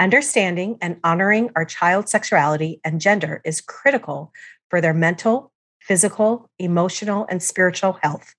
Understanding 0.01 0.79
and 0.81 0.99
honoring 1.03 1.51
our 1.55 1.63
child's 1.63 2.09
sexuality 2.09 2.81
and 2.83 2.99
gender 2.99 3.39
is 3.45 3.61
critical 3.61 4.33
for 4.67 4.81
their 4.81 4.95
mental, 4.95 5.51
physical, 5.79 6.49
emotional, 6.57 7.27
and 7.29 7.43
spiritual 7.43 7.99
health. 8.01 8.33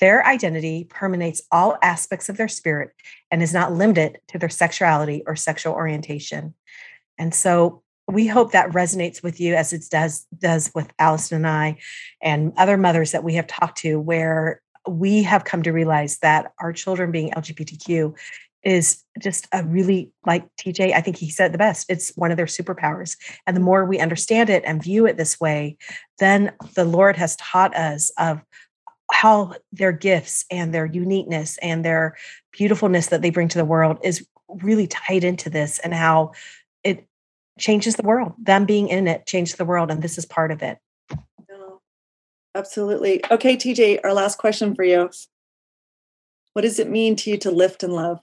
Their 0.00 0.24
identity 0.24 0.86
permeates 0.88 1.42
all 1.52 1.76
aspects 1.82 2.30
of 2.30 2.38
their 2.38 2.48
spirit 2.48 2.92
and 3.30 3.42
is 3.42 3.52
not 3.52 3.74
limited 3.74 4.20
to 4.28 4.38
their 4.38 4.48
sexuality 4.48 5.22
or 5.26 5.36
sexual 5.36 5.74
orientation. 5.74 6.54
And 7.18 7.34
so 7.34 7.82
we 8.06 8.26
hope 8.26 8.52
that 8.52 8.70
resonates 8.70 9.22
with 9.22 9.40
you 9.40 9.56
as 9.56 9.74
it 9.74 9.84
does 9.90 10.26
does 10.38 10.70
with 10.74 10.90
Allison 10.98 11.36
and 11.36 11.46
I 11.46 11.76
and 12.22 12.54
other 12.56 12.78
mothers 12.78 13.12
that 13.12 13.24
we 13.24 13.34
have 13.34 13.46
talked 13.46 13.76
to 13.80 14.00
where 14.00 14.62
we 14.88 15.22
have 15.24 15.44
come 15.44 15.62
to 15.64 15.70
realize 15.70 16.16
that 16.20 16.52
our 16.58 16.72
children 16.72 17.10
being 17.10 17.30
LGBTQ 17.32 18.14
is 18.62 19.04
just 19.20 19.46
a 19.52 19.62
really 19.64 20.10
like 20.26 20.44
TJ, 20.56 20.92
I 20.92 21.00
think 21.00 21.16
he 21.16 21.30
said 21.30 21.52
the 21.52 21.58
best. 21.58 21.86
It's 21.88 22.10
one 22.16 22.30
of 22.30 22.36
their 22.36 22.46
superpowers. 22.46 23.16
And 23.46 23.56
the 23.56 23.60
more 23.60 23.84
we 23.84 23.98
understand 23.98 24.50
it 24.50 24.62
and 24.66 24.82
view 24.82 25.06
it 25.06 25.16
this 25.16 25.40
way, 25.40 25.76
then 26.18 26.52
the 26.74 26.84
Lord 26.84 27.16
has 27.16 27.36
taught 27.36 27.76
us 27.76 28.10
of 28.18 28.42
how 29.10 29.54
their 29.72 29.92
gifts 29.92 30.44
and 30.50 30.74
their 30.74 30.86
uniqueness 30.86 31.58
and 31.62 31.84
their 31.84 32.16
beautifulness 32.52 33.08
that 33.08 33.22
they 33.22 33.30
bring 33.30 33.48
to 33.48 33.58
the 33.58 33.64
world 33.64 33.98
is 34.02 34.26
really 34.48 34.86
tied 34.86 35.24
into 35.24 35.50
this 35.50 35.78
and 35.78 35.94
how 35.94 36.32
it 36.84 37.06
changes 37.58 37.96
the 37.96 38.02
world. 38.02 38.34
Them 38.38 38.64
being 38.64 38.88
in 38.88 39.08
it 39.08 39.26
changed 39.26 39.56
the 39.56 39.64
world, 39.64 39.90
and 39.90 40.02
this 40.02 40.18
is 40.18 40.26
part 40.26 40.50
of 40.50 40.62
it. 40.62 40.78
absolutely. 42.54 43.22
Okay, 43.30 43.56
TJ, 43.56 44.00
our 44.04 44.12
last 44.12 44.36
question 44.36 44.74
for 44.74 44.84
you. 44.84 45.10
What 46.52 46.62
does 46.62 46.78
it 46.78 46.90
mean 46.90 47.14
to 47.16 47.30
you 47.30 47.36
to 47.38 47.50
lift 47.50 47.82
and 47.82 47.92
love? 47.92 48.20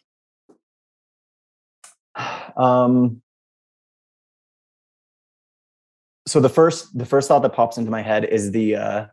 Um, 2.57 3.22
so 6.26 6.39
the 6.39 6.49
first 6.49 6.97
the 6.97 7.05
first 7.05 7.28
thought 7.28 7.41
that 7.41 7.53
pops 7.53 7.78
into 7.78 7.91
my 7.91 8.01
head 8.01 8.24
is 8.24 8.51
the 8.51 8.76
uh, 8.76 9.05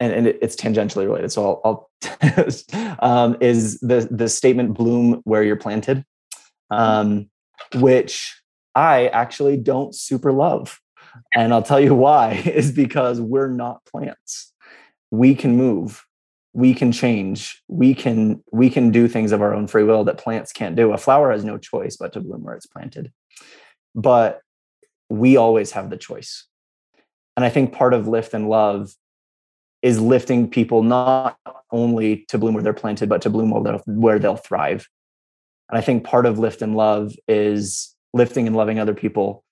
and, 0.00 0.12
and 0.12 0.26
it's 0.26 0.56
tangentially 0.56 1.06
related. 1.06 1.32
So 1.32 1.60
I'll, 1.64 1.88
I'll 2.74 2.98
um, 3.00 3.36
is 3.40 3.78
the 3.80 4.08
the 4.10 4.28
statement 4.28 4.74
"bloom 4.74 5.20
where 5.24 5.42
you're 5.42 5.56
planted," 5.56 6.04
um, 6.70 7.30
which 7.76 8.40
I 8.74 9.08
actually 9.08 9.56
don't 9.56 9.94
super 9.94 10.32
love, 10.32 10.80
and 11.34 11.52
I'll 11.54 11.62
tell 11.62 11.80
you 11.80 11.94
why. 11.94 12.32
Is 12.46 12.72
because 12.72 13.20
we're 13.20 13.48
not 13.48 13.84
plants. 13.86 14.52
We 15.10 15.34
can 15.34 15.56
move 15.56 16.04
we 16.56 16.72
can 16.72 16.90
change. 16.90 17.62
We 17.68 17.94
can 17.94 18.42
we 18.50 18.70
can 18.70 18.90
do 18.90 19.08
things 19.08 19.30
of 19.30 19.42
our 19.42 19.52
own 19.52 19.66
free 19.66 19.82
will 19.82 20.04
that 20.04 20.16
plants 20.16 20.52
can't 20.52 20.74
do. 20.74 20.90
A 20.90 20.96
flower 20.96 21.30
has 21.30 21.44
no 21.44 21.58
choice 21.58 21.98
but 21.98 22.14
to 22.14 22.20
bloom 22.20 22.44
where 22.44 22.54
it's 22.54 22.64
planted. 22.64 23.12
But 23.94 24.40
we 25.10 25.36
always 25.36 25.72
have 25.72 25.90
the 25.90 25.98
choice. 25.98 26.46
And 27.36 27.44
i 27.44 27.50
think 27.50 27.72
part 27.72 27.92
of 27.92 28.08
lift 28.08 28.32
and 28.32 28.48
love 28.48 28.90
is 29.82 30.00
lifting 30.00 30.48
people 30.48 30.82
not 30.82 31.36
only 31.70 32.24
to 32.28 32.38
bloom 32.38 32.54
where 32.54 32.62
they're 32.62 32.72
planted 32.72 33.10
but 33.10 33.20
to 33.22 33.30
bloom 33.30 33.50
where 33.50 33.62
they'll, 33.62 33.82
where 33.84 34.18
they'll 34.18 34.36
thrive. 34.48 34.88
And 35.68 35.76
i 35.76 35.82
think 35.82 36.04
part 36.04 36.24
of 36.24 36.38
lift 36.38 36.62
and 36.62 36.74
love 36.74 37.12
is 37.28 37.94
lifting 38.14 38.46
and 38.46 38.56
loving 38.56 38.78
other 38.78 38.94
people 38.94 39.44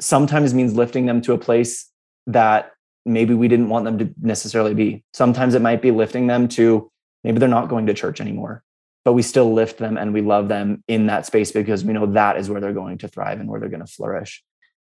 sometimes 0.00 0.54
means 0.54 0.74
lifting 0.74 1.04
them 1.04 1.20
to 1.20 1.34
a 1.34 1.38
place 1.38 1.90
that 2.26 2.70
maybe 3.06 3.32
we 3.34 3.48
didn't 3.48 3.68
want 3.68 3.84
them 3.84 3.98
to 3.98 4.12
necessarily 4.20 4.74
be. 4.74 5.04
Sometimes 5.14 5.54
it 5.54 5.62
might 5.62 5.80
be 5.80 5.90
lifting 5.90 6.26
them 6.26 6.48
to 6.48 6.90
maybe 7.24 7.38
they're 7.38 7.48
not 7.48 7.68
going 7.68 7.86
to 7.86 7.94
church 7.94 8.20
anymore, 8.20 8.62
but 9.04 9.12
we 9.12 9.22
still 9.22 9.52
lift 9.52 9.78
them 9.78 9.96
and 9.96 10.12
we 10.12 10.20
love 10.20 10.48
them 10.48 10.82
in 10.88 11.06
that 11.06 11.24
space 11.24 11.52
because 11.52 11.84
we 11.84 11.92
know 11.92 12.06
that 12.06 12.36
is 12.36 12.50
where 12.50 12.60
they're 12.60 12.72
going 12.72 12.98
to 12.98 13.08
thrive 13.08 13.40
and 13.40 13.48
where 13.48 13.60
they're 13.60 13.68
going 13.68 13.84
to 13.84 13.92
flourish 13.92 14.42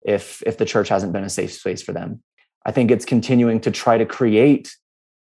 if 0.03 0.43
if 0.45 0.57
the 0.57 0.65
church 0.65 0.89
hasn't 0.89 1.13
been 1.13 1.23
a 1.23 1.29
safe 1.29 1.53
space 1.53 1.81
for 1.81 1.91
them. 1.91 2.21
I 2.65 2.71
think 2.71 2.91
it's 2.91 3.05
continuing 3.05 3.59
to 3.61 3.71
try 3.71 3.97
to 3.97 4.05
create 4.05 4.75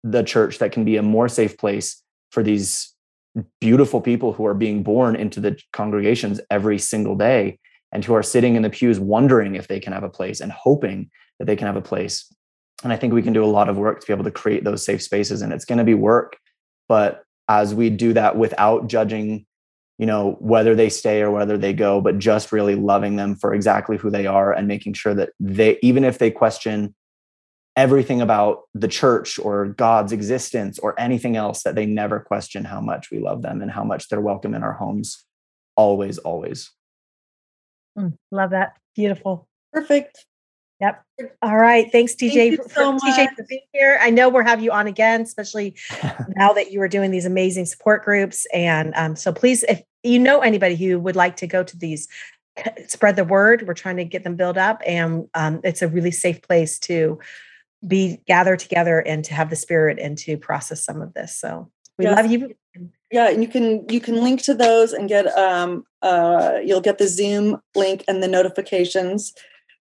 the 0.04 0.24
church 0.24 0.60
that 0.60 0.72
can 0.72 0.84
be 0.84 0.98
a 0.98 1.02
more 1.02 1.30
safe 1.30 1.58
place 1.58 2.04
for 2.32 2.44
these 2.44 2.94
beautiful 3.60 4.02
people 4.02 4.34
who 4.34 4.46
are 4.46 4.54
being 4.54 4.84
born 4.84 5.16
into 5.16 5.40
the 5.40 5.60
congregations 5.72 6.40
every 6.52 6.78
single 6.78 7.16
day 7.16 7.58
and 7.92 8.04
who 8.04 8.14
are 8.14 8.24
sitting 8.24 8.56
in 8.56 8.62
the 8.62 8.70
pews 8.70 9.00
wondering 9.00 9.56
if 9.56 9.68
they 9.68 9.80
can 9.80 9.94
have 9.94 10.04
a 10.04 10.10
place 10.10 10.42
and 10.42 10.52
hoping 10.52 11.10
that 11.40 11.46
they 11.46 11.56
can 11.56 11.68
have 11.68 11.76
a 11.76 11.82
place 11.82 12.32
and 12.84 12.92
I 12.92 12.98
think 12.98 13.14
we 13.14 13.22
can 13.22 13.34
do 13.34 13.44
a 13.44 13.48
lot 13.48 13.70
of 13.70 13.78
work 13.78 14.02
to 14.02 14.08
be 14.08 14.14
able 14.14 14.26
to 14.26 14.32
create 14.32 14.64
those 14.64 14.86
safe 14.86 15.02
spaces. 15.02 15.42
And 15.42 15.54
it's 15.54 15.66
going 15.66 15.78
to 15.78 15.84
be 15.84 15.94
work. 15.94 16.38
But 16.88 17.24
as 17.48 17.74
we 17.74 17.90
do 17.90 18.14
that 18.14 18.38
without 18.38 18.88
judging, 18.88 19.46
you 19.98 20.06
know, 20.06 20.38
whether 20.40 20.76
they 20.76 20.90
stay 20.90 21.22
or 21.22 21.32
whether 21.32 21.58
they 21.58 21.74
go, 21.74 22.02
but 22.02 22.20
just 22.20 22.52
really 22.52 22.76
loving 22.76 23.16
them 23.16 23.36
for 23.36 23.54
exactly 23.54 23.98
who 23.98 24.10
they 24.10 24.26
are 24.26 24.52
and 24.52 24.68
making 24.68 24.94
sure 24.94 25.14
that 25.14 25.30
they, 25.40 25.78
even 25.82 26.04
if 26.04 26.18
they 26.18 26.32
question 26.32 26.94
everything 27.76 28.22
about 28.22 28.64
the 28.74 28.88
church 28.88 29.40
or 29.40 29.68
God's 29.68 30.12
existence 30.12 30.78
or 30.80 31.00
anything 31.00 31.36
else, 31.36 31.64
that 31.64 31.76
they 31.76 31.86
never 31.86 32.20
question 32.20 32.66
how 32.66 32.82
much 32.82 33.12
we 33.12 33.20
love 33.20 33.42
them 33.42 33.62
and 33.62 33.72
how 33.72 33.84
much 33.84 34.10
they're 34.10 34.22
welcome 34.22 34.54
in 34.54 34.64
our 34.64 34.74
homes. 34.74 35.24
Always, 35.76 36.18
always. 36.20 36.72
Mm, 37.98 38.18
love 38.32 38.52
that. 38.52 38.78
Beautiful. 38.96 39.48
Perfect. 39.72 40.26
Yep. 40.82 41.03
All 41.41 41.57
right. 41.57 41.89
Thanks, 41.91 42.13
TJ. 42.13 42.57
Thank 42.57 42.71
so 42.71 42.97
TJ 42.97 43.36
for 43.36 43.45
being 43.47 43.61
here. 43.71 43.99
I 44.01 44.09
know 44.09 44.28
we're 44.28 44.43
having 44.43 44.65
you 44.65 44.71
on 44.71 44.88
again, 44.88 45.21
especially 45.21 45.76
now 46.36 46.51
that 46.53 46.71
you 46.71 46.82
are 46.82 46.88
doing 46.88 47.11
these 47.11 47.26
amazing 47.26 47.65
support 47.65 48.03
groups. 48.03 48.45
And 48.53 48.93
um, 48.95 49.15
so 49.15 49.32
please, 49.32 49.63
if 49.63 49.82
you 50.03 50.19
know 50.19 50.41
anybody 50.41 50.76
who 50.76 50.99
would 50.99 51.15
like 51.15 51.38
to 51.38 51.47
go 51.47 51.63
to 51.63 51.78
these, 51.78 52.07
spread 52.88 53.15
the 53.15 53.24
word. 53.24 53.65
We're 53.67 53.74
trying 53.74 53.97
to 53.97 54.05
get 54.05 54.24
them 54.24 54.36
built 54.36 54.57
up, 54.57 54.82
and 54.86 55.28
um, 55.34 55.61
it's 55.63 55.82
a 55.82 55.88
really 55.88 56.11
safe 56.11 56.41
place 56.41 56.80
to 56.80 57.19
be 57.86 58.21
gather 58.28 58.55
together 58.55 58.99
and 58.99 59.26
to 59.26 59.34
have 59.34 59.49
the 59.49 59.55
spirit 59.55 59.99
and 59.99 60.17
to 60.19 60.38
process 60.38 60.84
some 60.84 61.01
of 61.01 61.13
this. 61.13 61.36
So 61.36 61.69
we 61.97 62.05
yes. 62.05 62.15
love 62.15 62.32
you. 62.32 62.55
Yeah, 63.11 63.30
and 63.30 63.43
you 63.43 63.49
can 63.49 63.88
you 63.89 63.99
can 63.99 64.24
link 64.24 64.41
to 64.43 64.53
those 64.53 64.93
and 64.93 65.07
get 65.07 65.28
um 65.38 65.86
uh 66.01 66.59
you'll 66.63 66.82
get 66.82 66.97
the 66.97 67.07
Zoom 67.07 67.61
link 67.76 68.03
and 68.07 68.24
the 68.24 68.28
notifications 68.28 69.34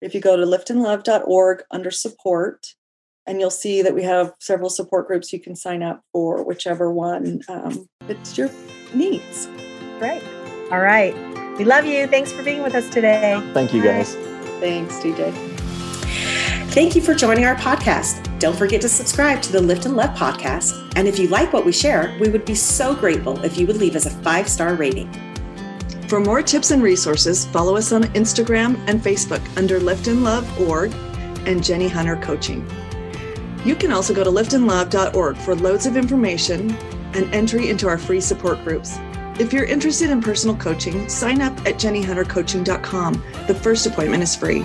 if 0.00 0.14
you 0.14 0.20
go 0.20 0.36
to 0.36 0.44
liftandlove.org 0.44 1.62
under 1.70 1.90
support, 1.90 2.74
and 3.26 3.40
you'll 3.40 3.50
see 3.50 3.82
that 3.82 3.94
we 3.94 4.02
have 4.02 4.32
several 4.40 4.70
support 4.70 5.06
groups 5.06 5.32
you 5.32 5.40
can 5.40 5.54
sign 5.54 5.82
up 5.82 6.02
for, 6.12 6.42
whichever 6.42 6.90
one 6.90 7.42
um, 7.48 7.86
fits 8.06 8.38
your 8.38 8.50
needs. 8.94 9.46
Great. 9.98 10.22
All 10.72 10.80
right. 10.80 11.14
We 11.58 11.64
love 11.64 11.84
you. 11.84 12.06
Thanks 12.06 12.32
for 12.32 12.42
being 12.42 12.62
with 12.62 12.74
us 12.74 12.88
today. 12.88 13.38
Thank 13.52 13.74
you, 13.74 13.82
guys. 13.82 14.14
Thanks, 14.60 14.94
TJ. 14.96 15.58
Thank 16.70 16.94
you 16.94 17.02
for 17.02 17.14
joining 17.14 17.44
our 17.44 17.56
podcast. 17.56 18.38
Don't 18.38 18.56
forget 18.56 18.80
to 18.82 18.88
subscribe 18.88 19.42
to 19.42 19.52
the 19.52 19.60
Lift 19.60 19.84
and 19.84 19.96
Love 19.96 20.16
podcast. 20.16 20.92
And 20.96 21.08
if 21.08 21.18
you 21.18 21.28
like 21.28 21.52
what 21.52 21.64
we 21.64 21.72
share, 21.72 22.16
we 22.20 22.28
would 22.28 22.44
be 22.44 22.54
so 22.54 22.94
grateful 22.94 23.44
if 23.44 23.58
you 23.58 23.66
would 23.66 23.76
leave 23.76 23.96
us 23.96 24.06
a 24.06 24.10
five 24.10 24.48
star 24.48 24.74
rating. 24.74 25.12
For 26.08 26.20
more 26.20 26.40
tips 26.40 26.70
and 26.70 26.82
resources, 26.82 27.44
follow 27.44 27.76
us 27.76 27.92
on 27.92 28.04
Instagram 28.14 28.82
and 28.88 28.98
Facebook 28.98 29.42
under 29.58 29.78
Lift 29.78 30.06
and 30.06 30.24
Love 30.24 30.58
org 30.58 30.90
and 31.44 31.62
Jenie 31.62 31.90
Hunter 31.90 32.16
Coaching. 32.16 32.66
You 33.62 33.74
can 33.74 33.92
also 33.92 34.14
go 34.14 34.24
to 34.24 34.30
liftandlove.org 34.30 35.36
for 35.36 35.54
loads 35.54 35.84
of 35.84 35.98
information 35.98 36.74
and 37.14 37.34
entry 37.34 37.68
into 37.68 37.88
our 37.88 37.98
free 37.98 38.22
support 38.22 38.64
groups. 38.64 38.96
If 39.38 39.52
you're 39.52 39.66
interested 39.66 40.08
in 40.08 40.22
personal 40.22 40.56
coaching, 40.56 41.10
sign 41.10 41.42
up 41.42 41.52
at 41.66 41.74
jeniehuntercoaching.com. 41.74 43.24
The 43.46 43.54
first 43.54 43.84
appointment 43.84 44.22
is 44.22 44.34
free. 44.34 44.64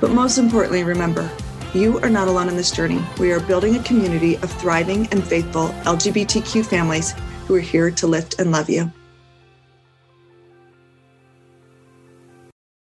But 0.00 0.12
most 0.12 0.38
importantly, 0.38 0.82
remember, 0.82 1.30
you 1.74 1.98
are 2.00 2.08
not 2.08 2.26
alone 2.26 2.48
in 2.48 2.56
this 2.56 2.70
journey. 2.70 3.04
We 3.18 3.32
are 3.32 3.40
building 3.40 3.76
a 3.76 3.82
community 3.82 4.36
of 4.36 4.50
thriving 4.50 5.08
and 5.08 5.22
faithful 5.22 5.68
LGBTQ 5.84 6.64
families 6.64 7.12
who 7.46 7.54
are 7.54 7.60
here 7.60 7.90
to 7.90 8.06
lift 8.06 8.40
and 8.40 8.50
love 8.50 8.70
you. 8.70 8.90